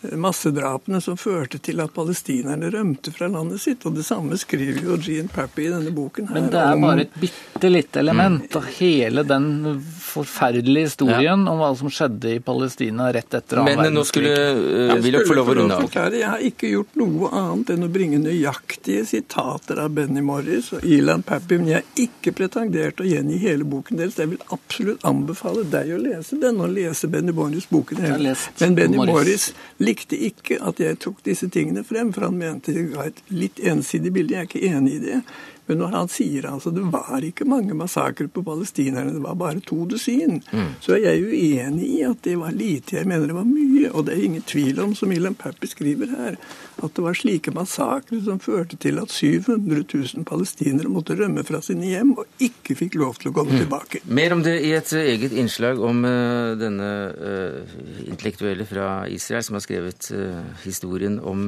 massedrapene 0.02 1.00
som 1.00 1.16
førte 1.20 1.58
til 1.62 1.80
at 1.84 1.92
palestinerne 1.94 2.70
rømte 2.72 3.12
fra 3.12 3.28
landet 3.28 3.60
sitt. 3.60 3.84
Og 3.86 3.96
det 3.98 4.04
samme 4.06 4.38
skriver 4.40 4.84
jo 4.86 4.96
Jean 4.96 5.28
Pappy 5.28 5.66
i 5.66 5.72
denne 5.72 5.92
boken. 5.94 6.28
her. 6.28 6.34
Men 6.34 6.50
det 6.52 6.60
er 6.60 6.80
bare 6.80 7.04
et 7.06 7.18
bitte 7.20 7.70
lite 7.70 8.00
element 8.00 8.56
av 8.56 8.68
hele 8.78 9.24
den 9.28 9.50
forferdelige 9.84 10.90
historien 10.90 11.44
om 11.48 11.60
hva 11.60 11.70
som 11.76 11.92
skjedde 11.92 12.34
i 12.36 12.40
Palestina 12.44 13.10
rett 13.12 13.34
etter 13.36 13.60
annen 13.62 13.82
Men 13.82 13.94
nå 13.94 14.04
skulle 14.08 14.32
uh, 14.32 14.94
Jeg 14.94 15.04
Willoch 15.04 15.28
få 15.28 15.36
lov 15.38 15.52
å 15.52 15.56
runde 15.60 15.78
av. 15.78 16.16
Jeg 16.16 16.28
har 16.32 16.44
ikke 16.44 16.72
gjort 16.72 16.96
noe 17.00 17.30
annet 17.36 17.74
enn 17.74 17.86
å 17.86 17.90
bringe 17.92 18.20
nøyaktige 18.22 19.04
sitater 19.08 19.82
av 19.84 19.92
Benny 19.94 20.24
Morris 20.24 20.72
og 20.76 20.84
Ilan 20.86 21.22
Pappy, 21.26 21.60
men 21.60 21.72
jeg 21.74 21.82
har 21.82 22.04
ikke 22.06 22.34
pretendert 22.36 23.02
å 23.02 23.08
gjengi 23.08 23.38
hele 23.42 23.68
boken 23.68 24.00
deres. 24.00 24.18
Jeg 24.20 24.32
vil 24.32 24.42
absolutt 24.54 25.04
anbefale 25.08 25.66
deg 25.70 25.94
å 25.94 26.00
lese 26.00 26.40
den, 26.40 26.60
og 26.60 26.72
lese 26.74 27.10
Benny 27.10 27.34
Morris' 27.36 27.68
boken. 27.70 28.00
har 28.00 28.18
lest 28.22 28.64
Men 28.64 28.78
Benny 28.78 29.00
Morris. 29.00 29.50
Likte 29.90 30.18
ikke 30.30 30.60
at 30.62 30.80
jeg 30.82 30.98
tok 31.02 31.22
disse 31.26 31.48
tingene 31.50 31.82
frem, 31.86 32.12
for 32.14 32.28
han 32.28 32.38
mente 32.38 32.74
det 32.76 32.90
ga 32.92 33.08
et 33.10 33.22
litt 33.34 33.58
ensidig 33.60 34.12
bilde. 34.14 34.36
Jeg 34.36 34.46
er 34.46 34.50
ikke 34.50 34.68
enig 34.70 34.98
i 34.98 35.04
det. 35.08 35.22
Men 35.70 35.84
når 35.84 35.94
han 35.94 36.10
sier 36.10 36.48
altså 36.50 36.72
det 36.74 36.82
var 36.90 37.22
ikke 37.22 37.46
mange 37.46 37.76
massakrer 37.78 38.26
på 38.32 38.42
palestinerne, 38.46 39.14
det 39.14 39.22
var 39.22 39.38
bare 39.38 39.62
to 39.62 39.84
dusin, 39.86 40.40
så 40.82 40.96
er 40.96 41.04
jeg 41.04 41.28
uenig 41.30 41.90
i 42.00 42.00
at 42.08 42.24
det 42.26 42.36
var 42.40 42.54
lite. 42.56 42.98
Jeg 42.98 43.06
mener 43.06 43.30
det 43.30 43.36
var 43.36 43.46
mye. 43.46 43.90
Og 43.94 44.06
det 44.06 44.16
er 44.16 44.24
ingen 44.26 44.42
tvil 44.46 44.80
om, 44.82 44.94
som 44.98 45.12
Ilan 45.12 45.36
Pappy 45.38 45.68
skriver 45.70 46.10
her, 46.10 46.36
at 46.80 46.96
det 46.96 47.04
var 47.04 47.16
slike 47.16 47.52
massakrer 47.54 48.22
som 48.24 48.40
førte 48.42 48.78
til 48.80 48.98
at 49.02 49.12
700 49.12 49.84
000 49.84 50.26
palestinere 50.28 50.90
måtte 50.90 51.16
rømme 51.18 51.44
fra 51.46 51.60
sine 51.64 51.90
hjem 51.90 52.14
og 52.18 52.42
ikke 52.42 52.76
fikk 52.78 52.98
lov 53.00 53.18
til 53.20 53.30
å 53.30 53.34
komme 53.36 53.58
tilbake. 53.58 54.02
Mer 54.10 54.34
om 54.34 54.42
det 54.44 54.56
i 54.64 54.72
et 54.76 54.92
eget 54.96 55.34
innslag 55.36 55.80
om 55.84 56.02
uh, 56.06 56.56
denne 56.58 56.90
uh, 57.14 57.74
intellektuelle 58.06 58.66
fra 58.68 58.88
Israel 59.12 59.44
som 59.46 59.58
har 59.58 59.64
skrevet 59.64 60.10
uh, 60.16 60.40
historien 60.64 61.18
om 61.20 61.46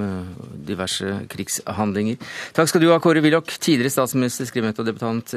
diverse 0.66 1.08
krigshandlinger. 1.32 2.20
Takk 2.56 2.70
skal 2.70 2.82
du 2.82 2.90
ha, 2.92 3.00
Kåre 3.02 3.22
Willoch, 3.24 3.56
tidligere 3.58 3.92
statsminister, 3.92 4.11
skribent 4.46 4.78
og 4.78 4.88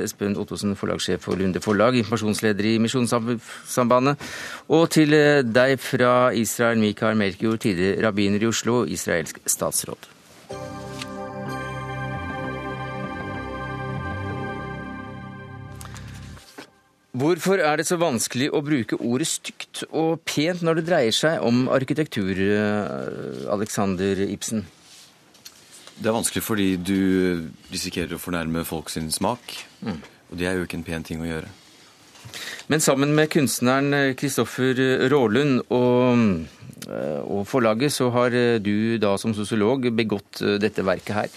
Espen 0.04 0.38
Ottosen, 0.38 0.76
forlagssjef 0.76 1.22
for 1.22 1.36
Lunde 1.36 1.62
Forlag, 1.62 1.96
informasjonsleder 1.96 2.66
i 2.66 2.78
Misjonssambandet, 2.80 4.18
og 4.70 4.90
til 4.90 5.14
eh, 5.14 5.44
deg 5.44 5.80
fra 5.80 6.32
Israel, 6.34 6.78
Mikael 6.78 7.18
Melchior, 7.18 7.58
tidligere 7.58 8.06
rabbiner 8.08 8.42
i 8.42 8.48
Oslo, 8.48 8.86
israelsk 8.86 9.40
statsråd. 9.46 10.12
Hvorfor 17.16 17.62
er 17.64 17.78
det 17.80 17.86
så 17.88 17.96
vanskelig 17.96 18.50
å 18.52 18.60
bruke 18.60 18.98
ordet 19.00 19.30
stygt 19.30 19.86
og 19.88 20.20
pent 20.28 20.66
når 20.66 20.82
det 20.82 20.88
dreier 20.90 21.16
seg 21.16 21.40
om 21.48 21.70
arkitektur, 21.72 22.34
eh, 22.36 23.46
Alexander 23.56 24.20
Ibsen? 24.26 24.66
Det 25.96 26.10
er 26.10 26.16
vanskelig 26.16 26.44
fordi 26.44 26.70
du 26.76 26.98
risikerer 27.72 28.18
å 28.18 28.22
fornærme 28.22 28.66
folk 28.68 28.92
sin 28.92 29.08
smak. 29.14 29.56
Og 30.32 30.40
det 30.40 30.50
er 30.50 30.58
jo 30.58 30.66
ikke 30.68 30.80
en 30.82 30.88
pen 30.88 31.06
ting 31.08 31.22
å 31.24 31.30
gjøre. 31.30 31.52
Men 32.72 32.82
sammen 32.82 33.14
med 33.16 33.30
kunstneren 33.30 33.94
Kristoffer 34.18 34.80
Rålund 35.12 35.62
og, 35.70 36.24
eh, 36.90 37.22
og 37.22 37.46
forlaget, 37.48 37.94
så 37.94 38.10
har 38.10 38.34
eh, 38.34 38.58
du 38.58 38.98
da 38.98 39.14
som 39.22 39.36
sosiolog 39.38 39.86
begått 39.94 40.42
eh, 40.42 40.58
dette 40.62 40.84
verket 40.86 41.14
her. 41.16 41.36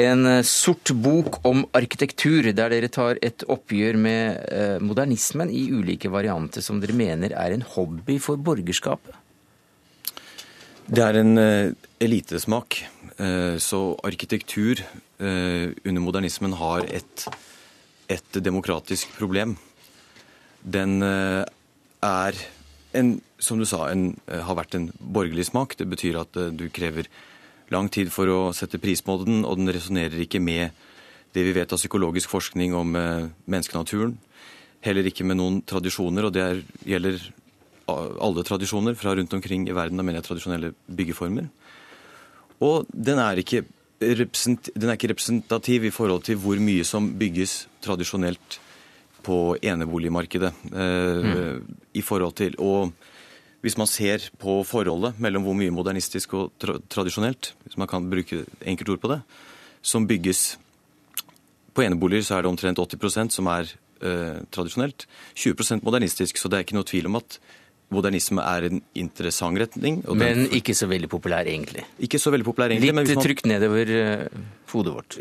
En 0.00 0.24
eh, 0.26 0.42
sort 0.48 0.94
bok 0.96 1.42
om 1.44 1.66
arkitektur, 1.76 2.48
der 2.56 2.72
dere 2.72 2.88
tar 2.88 3.20
et 3.20 3.44
oppgjør 3.44 4.00
med 4.00 4.40
eh, 4.48 4.78
modernismen 4.80 5.52
i 5.52 5.66
ulike 5.68 6.08
varianter 6.08 6.64
som 6.64 6.80
dere 6.80 6.96
mener 6.96 7.36
er 7.36 7.52
en 7.52 7.66
hobby 7.76 8.16
for 8.22 8.40
borgerskapet. 8.40 9.20
Det 10.90 11.04
er 11.04 11.20
en 11.20 11.36
eh, 11.38 11.76
elitesmak. 12.02 12.80
Eh, 13.20 13.56
så 13.60 13.98
arkitektur 14.06 14.80
eh, 15.20 15.72
under 15.84 16.00
modernismen 16.00 16.54
har 16.56 16.86
et, 16.88 17.26
et 18.08 18.38
demokratisk 18.40 19.12
problem. 19.18 19.58
Den 20.64 21.02
eh, 21.04 21.44
er 22.00 22.38
en, 22.96 23.18
som 23.38 23.60
du 23.60 23.66
sa, 23.68 23.90
en, 23.90 24.14
har 24.24 24.56
vært 24.56 24.78
en 24.78 24.88
borgerlig 25.00 25.50
smak. 25.50 25.76
Det 25.76 25.88
betyr 25.90 26.22
at 26.22 26.38
du 26.56 26.64
krever 26.72 27.10
lang 27.70 27.90
tid 27.92 28.08
for 28.10 28.30
å 28.32 28.38
sette 28.56 28.80
pris 28.82 29.04
på 29.04 29.18
den, 29.26 29.44
og 29.44 29.60
den 29.60 29.70
resonnerer 29.70 30.24
ikke 30.24 30.40
med 30.40 30.72
det 31.36 31.44
vi 31.46 31.54
vet 31.54 31.70
av 31.70 31.78
psykologisk 31.78 32.32
forskning 32.32 32.72
om 32.74 32.88
menneskenaturen. 32.90 34.16
Heller 34.82 35.06
ikke 35.06 35.22
med 35.28 35.38
noen 35.38 35.60
tradisjoner, 35.62 36.26
og 36.26 36.34
det 36.34 36.42
er, 36.42 36.64
gjelder 36.88 37.20
alle 37.86 38.42
tradisjoner 38.46 38.96
fra 38.98 39.14
rundt 39.14 39.36
omkring 39.36 39.68
i 39.68 39.76
verden, 39.76 40.00
da 40.00 40.06
mener 40.06 40.18
jeg 40.18 40.32
tradisjonelle 40.32 40.72
byggeformer. 40.90 41.46
Og 42.60 42.88
den 42.92 43.18
er, 43.18 43.40
ikke 43.40 43.64
den 44.00 44.88
er 44.88 44.96
ikke 44.96 45.10
representativ 45.12 45.84
i 45.84 45.92
forhold 45.92 46.22
til 46.24 46.38
hvor 46.40 46.56
mye 46.56 46.84
som 46.88 47.10
bygges 47.20 47.66
tradisjonelt 47.84 48.60
på 49.22 49.56
eneboligmarkedet. 49.60 50.54
Mm. 50.72 51.66
I 51.92 52.00
forhold 52.00 52.32
til, 52.40 52.54
og 52.58 52.94
hvis 53.60 53.76
man 53.76 53.86
ser 53.86 54.30
på 54.40 54.62
forholdet 54.64 55.20
mellom 55.20 55.44
hvor 55.44 55.56
mye 55.56 55.72
modernistisk 55.74 56.32
og 56.34 56.52
tra 56.60 56.78
tradisjonelt, 56.88 57.52
hvis 57.64 57.76
man 57.76 57.88
kan 57.88 58.08
bruke 58.08 58.44
enkeltord 58.64 59.02
på 59.02 59.12
det, 59.12 59.20
som 59.82 60.08
bygges 60.08 60.58
på 61.74 61.84
eneboliger, 61.84 62.24
så 62.24 62.38
er 62.38 62.42
det 62.42 62.50
omtrent 62.50 62.80
80% 62.80 63.36
som 63.36 63.48
er 63.52 63.68
eh, 64.00 64.40
tradisjonelt. 64.52 65.06
20% 65.36 65.84
modernistisk, 65.84 66.40
så 66.40 66.48
det 66.48 66.56
er 66.56 66.64
ikke 66.64 66.78
noe 66.78 66.88
tvil 66.88 67.10
om 67.10 67.20
at 67.20 67.36
modernisme 67.90 68.38
er 68.42 68.66
en 68.68 68.82
interessant 68.94 69.58
retning. 69.58 70.00
og 70.06 70.18
den- 70.18 70.44
Men 70.44 70.50
ikke 70.50 70.74
så 70.74 70.86
veldig 70.88 71.08
populær, 71.08 71.44
egentlig. 71.46 71.84
ikke 72.00 72.18
så 72.18 72.30
veldig 72.30 72.44
populær 72.44 72.70
egentlig. 72.70 72.92
Litt 72.94 73.16
man- 73.16 73.24
trykt 73.24 73.46
nedover 73.46 73.90
eh, 73.90 74.28
hodet 74.72 74.94
vårt. 74.94 75.18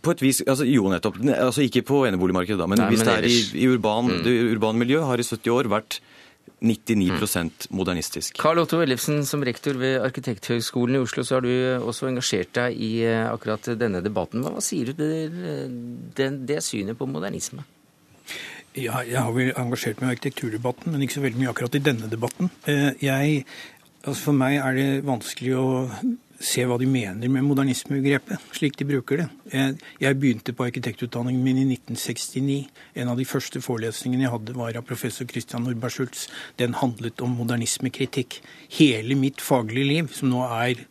På 0.00 0.10
et 0.12 0.20
vis, 0.22 0.40
altså 0.46 0.64
Jo, 0.70 0.84
nettopp. 0.84 1.16
Altså 1.34 1.62
Ikke 1.68 1.82
på 1.82 2.06
eneboligmarkedet, 2.06 2.58
da, 2.58 2.66
men 2.66 2.78
Nei, 2.78 2.90
hvis 2.90 2.98
men 3.04 3.06
det 3.06 3.14
er 3.18 3.22
i, 3.22 3.26
ellers. 3.26 3.54
i 3.54 3.66
urban, 3.66 4.04
Mm. 4.08 4.22
det 4.24 4.56
urbane 4.56 4.78
miljø, 4.78 5.00
har 5.04 5.18
i 5.18 5.22
70 5.22 5.50
år 5.50 5.64
vært 5.68 6.00
99% 6.62 7.66
modernistisk. 7.70 8.36
Karl 8.38 8.58
Otto 8.62 8.78
Ellefsen, 8.82 9.24
som 9.26 9.42
rektor 9.42 9.74
ved 9.78 10.00
Arkitekthøgskolen 10.00 10.94
i 10.94 11.02
Oslo, 11.02 11.22
så 11.26 11.34
har 11.36 11.40
du 11.40 11.48
også 11.82 12.06
engasjert 12.08 12.52
deg 12.52 12.76
i 12.80 13.02
eh, 13.02 13.26
akkurat 13.32 13.62
denne 13.78 14.00
debatten. 14.04 14.42
Hva 14.46 14.62
sier 14.62 14.86
du 14.86 14.92
til 14.94 15.30
det, 15.30 16.14
det, 16.14 16.46
det 16.46 16.58
synet 16.62 16.96
på 16.98 17.08
modernisme? 17.10 17.64
Ja, 18.72 19.02
jeg 19.04 19.20
har 19.20 19.32
vel 19.36 19.52
engasjert 19.60 20.00
meg 20.00 20.08
i 20.08 20.16
arkitekturdebatten, 20.16 20.92
men 20.92 21.02
ikke 21.04 21.18
så 21.18 21.24
veldig 21.26 21.42
mye 21.42 21.50
akkurat 21.52 21.74
i 21.76 21.84
denne 21.84 22.08
debatten. 22.08 22.48
Eh, 22.64 22.92
Jeg, 23.02 23.44
altså 24.02 24.30
for 24.30 24.32
meg 24.32 24.56
er 24.62 24.78
det 24.78 24.86
vanskelig 25.04 25.56
å 25.60 25.66
se 26.42 26.64
hva 26.66 26.78
de 26.80 26.88
mener 26.90 27.30
med 27.30 27.44
modernismebegrepet, 27.46 28.40
slik 28.56 28.78
de 28.80 28.86
bruker 28.88 29.20
det. 29.20 29.26
Jeg, 29.52 29.76
jeg 30.02 30.18
begynte 30.18 30.54
på 30.56 30.64
arkitektutdanningen 30.66 31.44
min 31.44 31.60
i 31.60 31.66
1969. 31.76 32.56
En 32.98 33.12
av 33.12 33.20
de 33.20 33.26
første 33.28 33.62
forelesningene 33.62 34.24
jeg 34.24 34.32
hadde, 34.32 34.56
var 34.56 34.78
av 34.80 34.86
professor 34.88 35.28
Christian 35.30 35.66
Nordberg 35.66 35.94
Schultz. 35.94 36.26
Den 36.58 36.74
handlet 36.80 37.22
om 37.22 37.36
modernismekritikk. 37.38 38.40
Hele 38.78 39.18
mitt 39.20 39.44
faglige 39.44 39.90
liv, 39.92 40.10
som 40.16 40.32
nå 40.32 40.42
er 40.48 40.82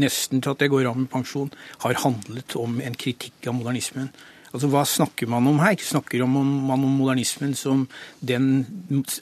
nesten 0.00 0.44
til 0.44 0.52
at 0.52 0.62
jeg 0.62 0.72
går 0.72 0.92
av 0.92 1.00
med 1.00 1.10
pensjon, 1.12 1.50
har 1.82 2.04
handlet 2.04 2.54
om 2.60 2.78
en 2.84 3.00
kritikk 3.00 3.48
av 3.50 3.56
modernismen. 3.58 4.12
Altså, 4.50 4.70
Hva 4.70 4.82
snakker 4.88 5.30
man 5.30 5.46
om 5.46 5.60
her? 5.62 5.78
Snakker 5.78 6.24
om, 6.24 6.36
om, 6.40 6.50
man 6.70 6.84
om 6.86 6.98
modernismen 6.98 7.54
som 7.54 7.86
den 8.18 8.66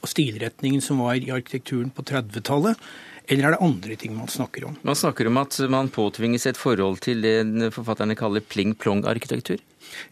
stilretningen 0.01 0.85
som 0.85 1.03
var 1.05 1.21
i 1.21 1.33
arkitekturen 1.35 1.93
på 1.93 2.05
30-tallet? 2.09 2.81
Eller 3.29 3.45
er 3.45 3.55
det 3.55 3.65
andre 3.65 3.97
ting 4.01 4.15
man 4.17 4.31
snakker 4.33 4.65
om? 4.71 4.77
Man 4.89 4.97
snakker 4.97 5.29
om 5.29 5.37
at 5.37 5.59
man 5.69 5.91
påtvinges 5.93 6.47
et 6.49 6.57
forhold 6.57 7.03
til 7.05 7.21
det 7.21 7.75
forfatterne 7.77 8.17
kaller 8.17 8.41
pling-plong-arkitektur. 8.41 9.61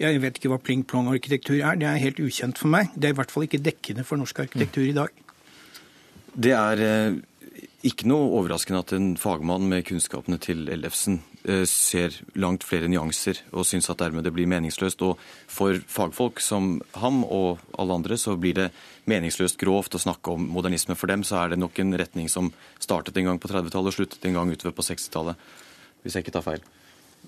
Jeg 0.02 0.20
vet 0.20 0.36
ikke 0.36 0.50
hva 0.52 0.60
pling-plong-arkitektur 0.60 1.62
er. 1.62 1.78
Det 1.80 1.88
er 1.88 2.02
helt 2.02 2.20
ukjent 2.20 2.60
for 2.60 2.72
meg. 2.72 2.92
Det 2.92 3.08
er 3.08 3.16
i 3.16 3.18
hvert 3.22 3.32
fall 3.32 3.46
ikke 3.48 3.62
dekkende 3.64 4.04
for 4.04 4.20
norsk 4.20 4.44
arkitektur 4.44 4.84
i 4.84 4.92
dag. 4.96 5.24
Det 6.36 6.52
er 6.52 6.84
eh, 6.84 7.16
ikke 7.86 8.08
noe 8.08 8.30
overraskende 8.38 8.80
at 8.82 8.92
en 8.96 9.08
fagmann 9.20 9.68
med 9.70 9.84
kunnskapene 9.86 10.38
til 10.42 10.64
Ellefsen 10.72 11.20
eh, 11.46 11.62
ser 11.70 12.14
langt 12.34 12.64
flere 12.66 12.88
nyanser 12.90 13.42
og 13.52 13.66
syns 13.68 13.90
at 13.92 14.00
dermed 14.00 14.26
det 14.26 14.32
blir 14.34 14.48
meningsløst. 14.50 15.04
Og 15.06 15.20
for 15.50 15.78
fagfolk 15.90 16.42
som 16.42 16.80
ham 16.98 17.22
og 17.24 17.62
alle 17.78 17.98
andre 18.00 18.18
så 18.20 18.34
blir 18.40 18.56
det 18.58 18.70
meningsløst 19.10 19.60
grovt 19.60 19.94
å 19.94 20.02
snakke 20.02 20.34
om 20.34 20.48
modernisme. 20.56 20.98
For 20.98 21.12
dem 21.12 21.22
så 21.26 21.42
er 21.42 21.54
det 21.54 21.60
nok 21.62 21.78
en 21.82 21.94
retning 22.00 22.32
som 22.32 22.50
startet 22.82 23.18
en 23.20 23.30
gang 23.30 23.42
på 23.42 23.52
30-tallet 23.52 23.92
og 23.92 23.98
sluttet 24.00 24.26
en 24.26 24.40
gang 24.40 24.50
utover 24.50 24.74
på 24.74 24.86
60-tallet, 24.88 25.46
hvis 26.02 26.18
jeg 26.18 26.26
ikke 26.26 26.36
tar 26.38 26.48
feil. 26.48 26.66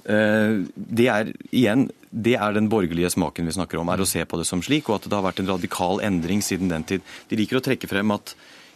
Eh, 0.08 0.60
det 0.74 1.08
er 1.12 1.32
igjen, 1.52 1.88
det 2.10 2.38
er 2.38 2.54
den 2.56 2.70
borgerlige 2.72 3.10
smaken 3.14 3.46
vi 3.46 3.56
snakker 3.60 3.78
om, 3.80 3.90
er 3.92 4.02
å 4.02 4.08
se 4.08 4.24
på 4.24 4.40
det 4.40 4.46
som 4.48 4.62
slik, 4.64 4.88
og 4.88 4.98
at 4.98 5.10
det 5.10 5.16
har 5.16 5.26
vært 5.26 5.42
en 5.42 5.50
radikal 5.54 6.02
endring 6.04 6.42
siden 6.44 6.72
den 6.72 6.86
tid. 6.88 7.04
De 7.30 7.38
liker 7.38 7.60
å 7.60 7.64
trekke 7.64 7.90
frem 7.90 8.16
at 8.16 8.34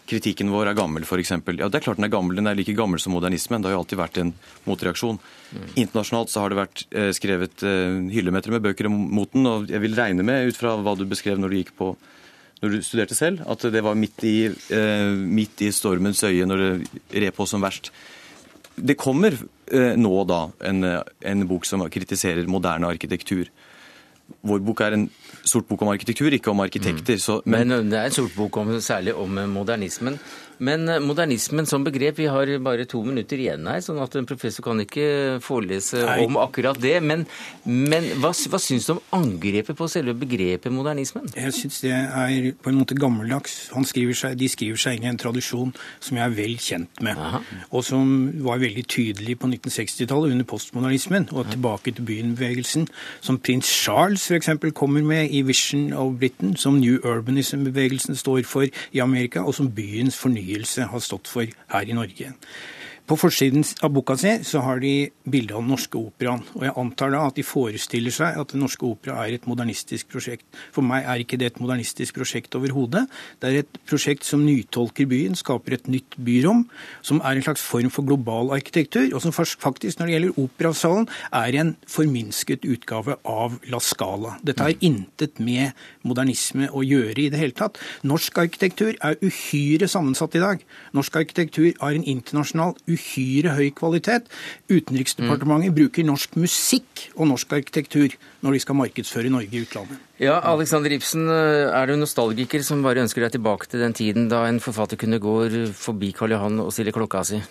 kritikken 0.08 0.50
vår 0.52 0.72
er 0.72 0.76
gammel, 0.76 1.04
f.eks. 1.06 1.32
Ja, 1.32 1.68
det 1.70 1.78
er 1.78 1.84
klart 1.84 2.00
den 2.00 2.06
er 2.06 2.12
gammel. 2.12 2.36
Den 2.38 2.50
er 2.50 2.56
like 2.58 2.74
gammel 2.76 3.00
som 3.02 3.14
modernismen. 3.14 3.62
Det 3.62 3.70
har 3.70 3.76
jo 3.76 3.82
alltid 3.82 4.00
vært 4.00 4.18
en 4.22 4.32
motreaksjon. 4.66 5.20
Mm. 5.52 5.68
Internasjonalt 5.84 6.32
så 6.32 6.42
har 6.42 6.52
det 6.52 6.58
vært 6.58 6.84
eh, 6.90 7.10
skrevet 7.16 7.64
eh, 7.68 8.00
hyllemeter 8.12 8.54
med 8.54 8.64
bøker 8.66 8.90
mot 8.92 9.30
den, 9.32 9.46
og 9.48 9.70
jeg 9.72 9.82
vil 9.84 9.96
regne 9.98 10.26
med, 10.26 10.50
ut 10.50 10.58
fra 10.58 10.74
hva 10.80 10.96
du 10.98 11.06
beskrev 11.08 11.40
når 11.40 11.52
du 11.52 11.60
gikk 11.60 11.76
på 11.78 11.94
når 12.62 12.76
du 12.76 12.84
studerte 12.86 13.16
selv, 13.18 13.40
at 13.50 13.64
det 13.74 13.80
var 13.82 13.96
midt 13.98 14.22
i, 14.22 14.36
eh, 14.46 15.08
midt 15.10 15.64
i 15.66 15.72
stormens 15.74 16.22
øye 16.22 16.46
når 16.46 16.60
det 16.62 17.22
red 17.24 17.34
på 17.34 17.46
som 17.50 17.64
verst. 17.64 17.90
Det 18.76 18.94
kommer 18.98 19.34
nå 19.72 20.12
da 20.28 20.38
en, 20.68 20.84
en 20.84 21.42
bok 21.48 21.64
som 21.64 21.82
kritiserer 21.92 22.48
moderne 22.50 22.88
arkitektur. 22.92 23.48
Vår 24.44 24.62
bok 24.64 24.82
er 24.84 24.96
en 24.96 25.06
sort 25.44 25.66
bok 25.68 25.82
om 25.82 25.90
arkitektur, 25.92 26.32
ikke 26.32 26.50
om 26.50 26.60
arkitekter. 26.64 27.18
Så, 27.18 27.40
men, 27.44 27.68
men, 27.68 27.90
det 27.90 27.98
er 27.98 28.10
en 28.10 28.16
sort 28.16 28.34
bok 28.36 28.56
om, 28.62 28.72
særlig 28.80 29.14
om 29.14 29.40
modernismen. 29.50 30.18
Men 30.62 30.86
eh, 30.88 31.00
modernismen 31.02 31.66
som 31.66 31.82
begrep, 31.84 32.18
vi 32.20 32.28
har 32.30 32.50
bare 32.62 32.86
to 32.88 33.02
minutter 33.02 33.40
igjen 33.40 33.66
her, 33.66 33.80
sånn 33.82 33.98
at 34.02 34.14
en 34.18 34.28
professor 34.28 34.64
kan 34.64 34.78
ikke 34.82 35.40
forelese 35.42 36.04
Nei. 36.06 36.18
om 36.22 36.38
akkurat 36.38 36.78
det. 36.82 36.94
Men, 37.02 37.24
men 37.66 38.06
hva, 38.22 38.30
hva 38.30 38.60
syns 38.62 38.86
du 38.86 38.94
om 38.94 39.02
angrepet 39.18 39.78
på 39.78 39.88
selve 39.90 40.14
begrepet 40.18 40.74
modernismen? 40.74 41.26
Jeg 41.34 41.56
syns 41.56 41.80
det 41.82 41.94
er 41.96 42.52
på 42.62 42.70
en 42.70 42.78
måte 42.78 42.98
gammeldags. 42.98 43.58
Skriver 43.92 44.14
seg, 44.16 44.36
de 44.38 44.46
skriver 44.48 44.78
seg 44.78 44.96
inn 44.96 45.08
i 45.08 45.10
en 45.10 45.18
tradisjon 45.18 45.72
som 46.00 46.16
jeg 46.16 46.24
er 46.24 46.36
vel 46.36 46.54
kjent 46.62 47.00
med, 47.02 47.18
Aha. 47.18 47.40
og 47.74 47.82
som 47.84 48.06
var 48.46 48.62
veldig 48.62 48.84
tydelig 48.86 49.34
på 49.42 49.50
1960-tallet 49.50 50.36
under 50.36 50.46
postmodernismen, 50.48 51.26
og 51.34 51.50
tilbake 51.50 51.92
til 51.96 52.06
byen-bevegelsen, 52.06 52.86
som 53.24 53.40
prins 53.42 53.66
Charles 53.82 54.28
f.eks. 54.30 54.52
kommer 54.78 55.02
med 55.04 55.34
i 55.34 55.42
Vision 55.44 55.90
of 55.98 56.14
Britain, 56.22 56.54
som 56.56 56.78
New 56.78 57.02
Urbanism-bevegelsen 57.02 58.16
står 58.16 58.46
for 58.48 58.70
i 58.70 59.02
Amerika, 59.02 59.42
og 59.42 59.56
som 59.58 59.72
byens 59.74 60.16
fornyelse 60.16 60.51
fornyelse 60.52 60.82
har 60.82 61.00
stått 61.00 61.28
for 61.28 61.46
her 61.68 61.88
i 61.88 61.92
Norge. 61.92 62.32
På 63.02 63.16
forsiden 63.18 63.64
av 63.82 63.90
boka 63.90 64.14
si 64.16 64.30
så 64.46 64.60
har 64.62 64.78
de 64.82 65.10
bilde 65.26 65.56
av 65.56 65.64
Den 65.64 65.72
norske 65.72 65.98
operaen. 65.98 66.44
Og 66.54 66.62
jeg 66.66 66.74
antar 66.78 67.10
da 67.10 67.24
at 67.26 67.38
de 67.38 67.42
forestiller 67.42 68.14
seg 68.14 68.38
at 68.38 68.52
Den 68.54 68.62
norske 68.62 68.86
opera 68.86 69.16
er 69.24 69.34
et 69.34 69.48
modernistisk 69.50 70.12
prosjekt. 70.12 70.46
For 70.74 70.86
meg 70.86 71.08
er 71.10 71.22
ikke 71.24 71.38
det 71.40 71.48
et 71.50 71.60
modernistisk 71.62 72.20
prosjekt 72.20 72.54
overhodet. 72.54 73.04
Det 73.42 73.50
er 73.50 73.58
et 73.62 73.80
prosjekt 73.90 74.26
som 74.28 74.44
nytolker 74.46 75.08
byen, 75.10 75.34
skaper 75.38 75.76
et 75.76 75.90
nytt 75.90 76.14
byrom, 76.14 76.62
som 77.02 77.18
er 77.26 77.40
en 77.40 77.46
slags 77.46 77.64
form 77.66 77.90
for 77.90 78.06
global 78.06 78.52
arkitektur, 78.54 79.08
og 79.10 79.22
som 79.24 79.34
faktisk, 79.34 79.98
når 79.98 80.06
det 80.06 80.14
gjelder 80.14 80.38
operasalen, 80.44 81.08
er 81.32 81.58
en 81.58 81.74
forminsket 81.90 82.66
utgave 82.68 83.18
av 83.26 83.58
La 83.72 83.82
Scala. 83.82 84.36
Dette 84.46 84.62
har 84.62 84.78
intet 84.78 85.42
med 85.42 85.74
modernisme 86.06 86.70
å 86.70 86.84
gjøre 86.86 87.26
i 87.26 87.28
det 87.34 87.42
hele 87.42 87.58
tatt. 87.58 87.82
Norsk 88.06 88.38
arkitektur 88.44 88.94
er 88.94 89.18
uhyre 89.22 89.90
sammensatt 89.90 90.38
i 90.38 90.44
dag. 90.44 90.62
Norsk 90.94 91.18
arkitektur 91.18 91.72
har 91.80 91.98
en 91.98 92.06
internasjonal 92.06 92.76
uhyre 92.92 93.54
høy 93.56 93.70
kvalitet. 93.76 94.28
Utenriksdepartementet 94.70 95.72
mm. 95.72 95.76
bruker 95.78 96.06
norsk 96.08 96.36
musikk 96.40 97.06
og 97.16 97.30
norsk 97.32 97.56
arkitektur 97.58 98.16
når 98.42 98.56
de 98.56 98.62
skal 98.64 98.78
markedsføre 98.78 99.32
Norge 99.32 99.56
i 99.56 99.64
utlandet. 99.64 100.02
Ja, 100.22 100.36
Alexander 100.52 100.92
Ibsen, 100.94 101.26
er 101.28 101.88
du 101.90 101.96
nostalgiker 101.98 102.62
som 102.66 102.84
bare 102.84 103.02
ønsker 103.02 103.24
deg 103.24 103.34
tilbake 103.38 103.70
til 103.70 103.82
den 103.82 103.96
tiden 103.96 104.28
da 104.30 104.44
en 104.48 104.62
forfatter 104.62 105.00
kunne 105.00 105.22
gå 105.22 105.34
forbi 105.74 106.12
Karl 106.16 106.36
Johan 106.36 106.62
og 106.62 106.70
stille 106.74 106.94
klokka 106.94 107.24
si? 107.26 107.42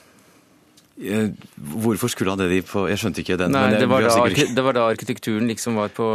Eh, 1.01 1.29
hvorfor 1.57 2.07
skulle 2.07 2.31
han 2.31 2.39
det? 2.39 2.65
på 2.67 2.85
Jeg 2.87 2.99
skjønte 3.01 3.23
ikke 3.23 3.37
den. 3.39 3.55
Nei, 3.55 3.79
det 3.79 3.87
var, 3.89 4.05
da, 4.05 4.27
det, 4.29 4.63
var 4.63 4.75
da, 4.77 4.85
arkitekturen 4.91 5.47
liksom 5.49 5.79
var 5.79 5.89
på, 5.95 6.05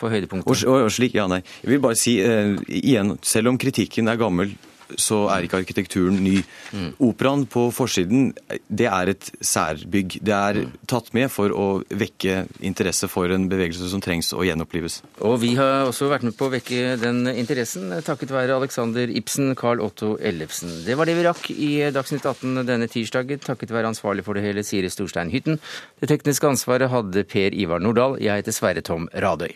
på 0.00 0.08
høydepunktet. 0.08 0.48
Og, 0.48 0.68
og, 0.70 0.86
og, 0.86 0.92
slik, 0.94 1.14
ja, 1.18 1.26
nei. 1.28 1.42
Jeg 1.60 1.74
vil 1.74 1.82
bare 1.84 1.98
si 1.98 2.16
uh, 2.24 2.56
igjen, 2.64 3.18
selv 3.26 3.52
om 3.52 3.60
kritikken 3.60 4.08
er 4.08 4.20
gammel, 4.20 4.54
så 4.98 5.24
er 5.34 5.46
ikke 5.46 5.60
arkitekturen 5.62 6.18
ny. 6.24 6.40
Mm. 6.72 6.90
Operaen 7.10 7.46
på 7.50 7.68
forsiden 7.74 8.30
det 8.68 8.88
er 8.90 9.12
et 9.12 9.30
særbygg. 9.40 10.18
Det 10.26 10.34
er 10.34 10.60
mm. 10.64 10.74
tatt 10.90 11.12
med 11.16 11.30
for 11.32 11.54
å 11.54 11.68
vekke 11.88 12.44
interesse 12.66 13.08
for 13.10 13.30
en 13.32 13.48
bevegelse 13.50 13.90
som 13.92 14.02
trengs 14.04 14.32
å 14.34 14.44
gjenopplives. 14.46 15.00
Og 15.26 15.38
vi 15.44 15.54
har 15.58 15.88
også 15.88 16.10
vært 16.10 16.26
med 16.26 16.36
på 16.38 16.48
å 16.48 16.54
vekke 16.54 16.96
den 17.00 17.24
interessen, 17.32 17.92
takket 18.06 18.34
være 18.34 18.58
Alexander 18.58 19.10
Ibsen, 19.10 19.54
Carl 19.58 19.82
Otto 19.84 20.16
Ellefsen. 20.18 20.72
Det 20.86 20.96
var 20.98 21.08
det 21.08 21.18
vi 21.18 21.26
rakk 21.26 21.50
i 21.54 21.70
Dagsnytt 21.94 22.26
18 22.26 22.64
denne 22.68 22.90
tirsdagen, 22.90 23.42
takket 23.44 23.74
være 23.74 23.92
ansvarlig 23.92 24.26
for 24.26 24.38
det 24.38 24.44
hele 24.46 24.64
Siri 24.66 24.90
Storstein 24.92 25.32
Hytten. 25.32 25.60
Det 26.00 26.10
tekniske 26.10 26.48
ansvaret 26.48 26.92
hadde 26.92 27.26
Per 27.28 27.56
Ivar 27.56 27.82
Nordahl. 27.82 28.18
Jeg 28.22 28.42
heter 28.42 28.56
Sverre 28.56 28.84
Tom 28.86 29.08
Radøy. 29.14 29.54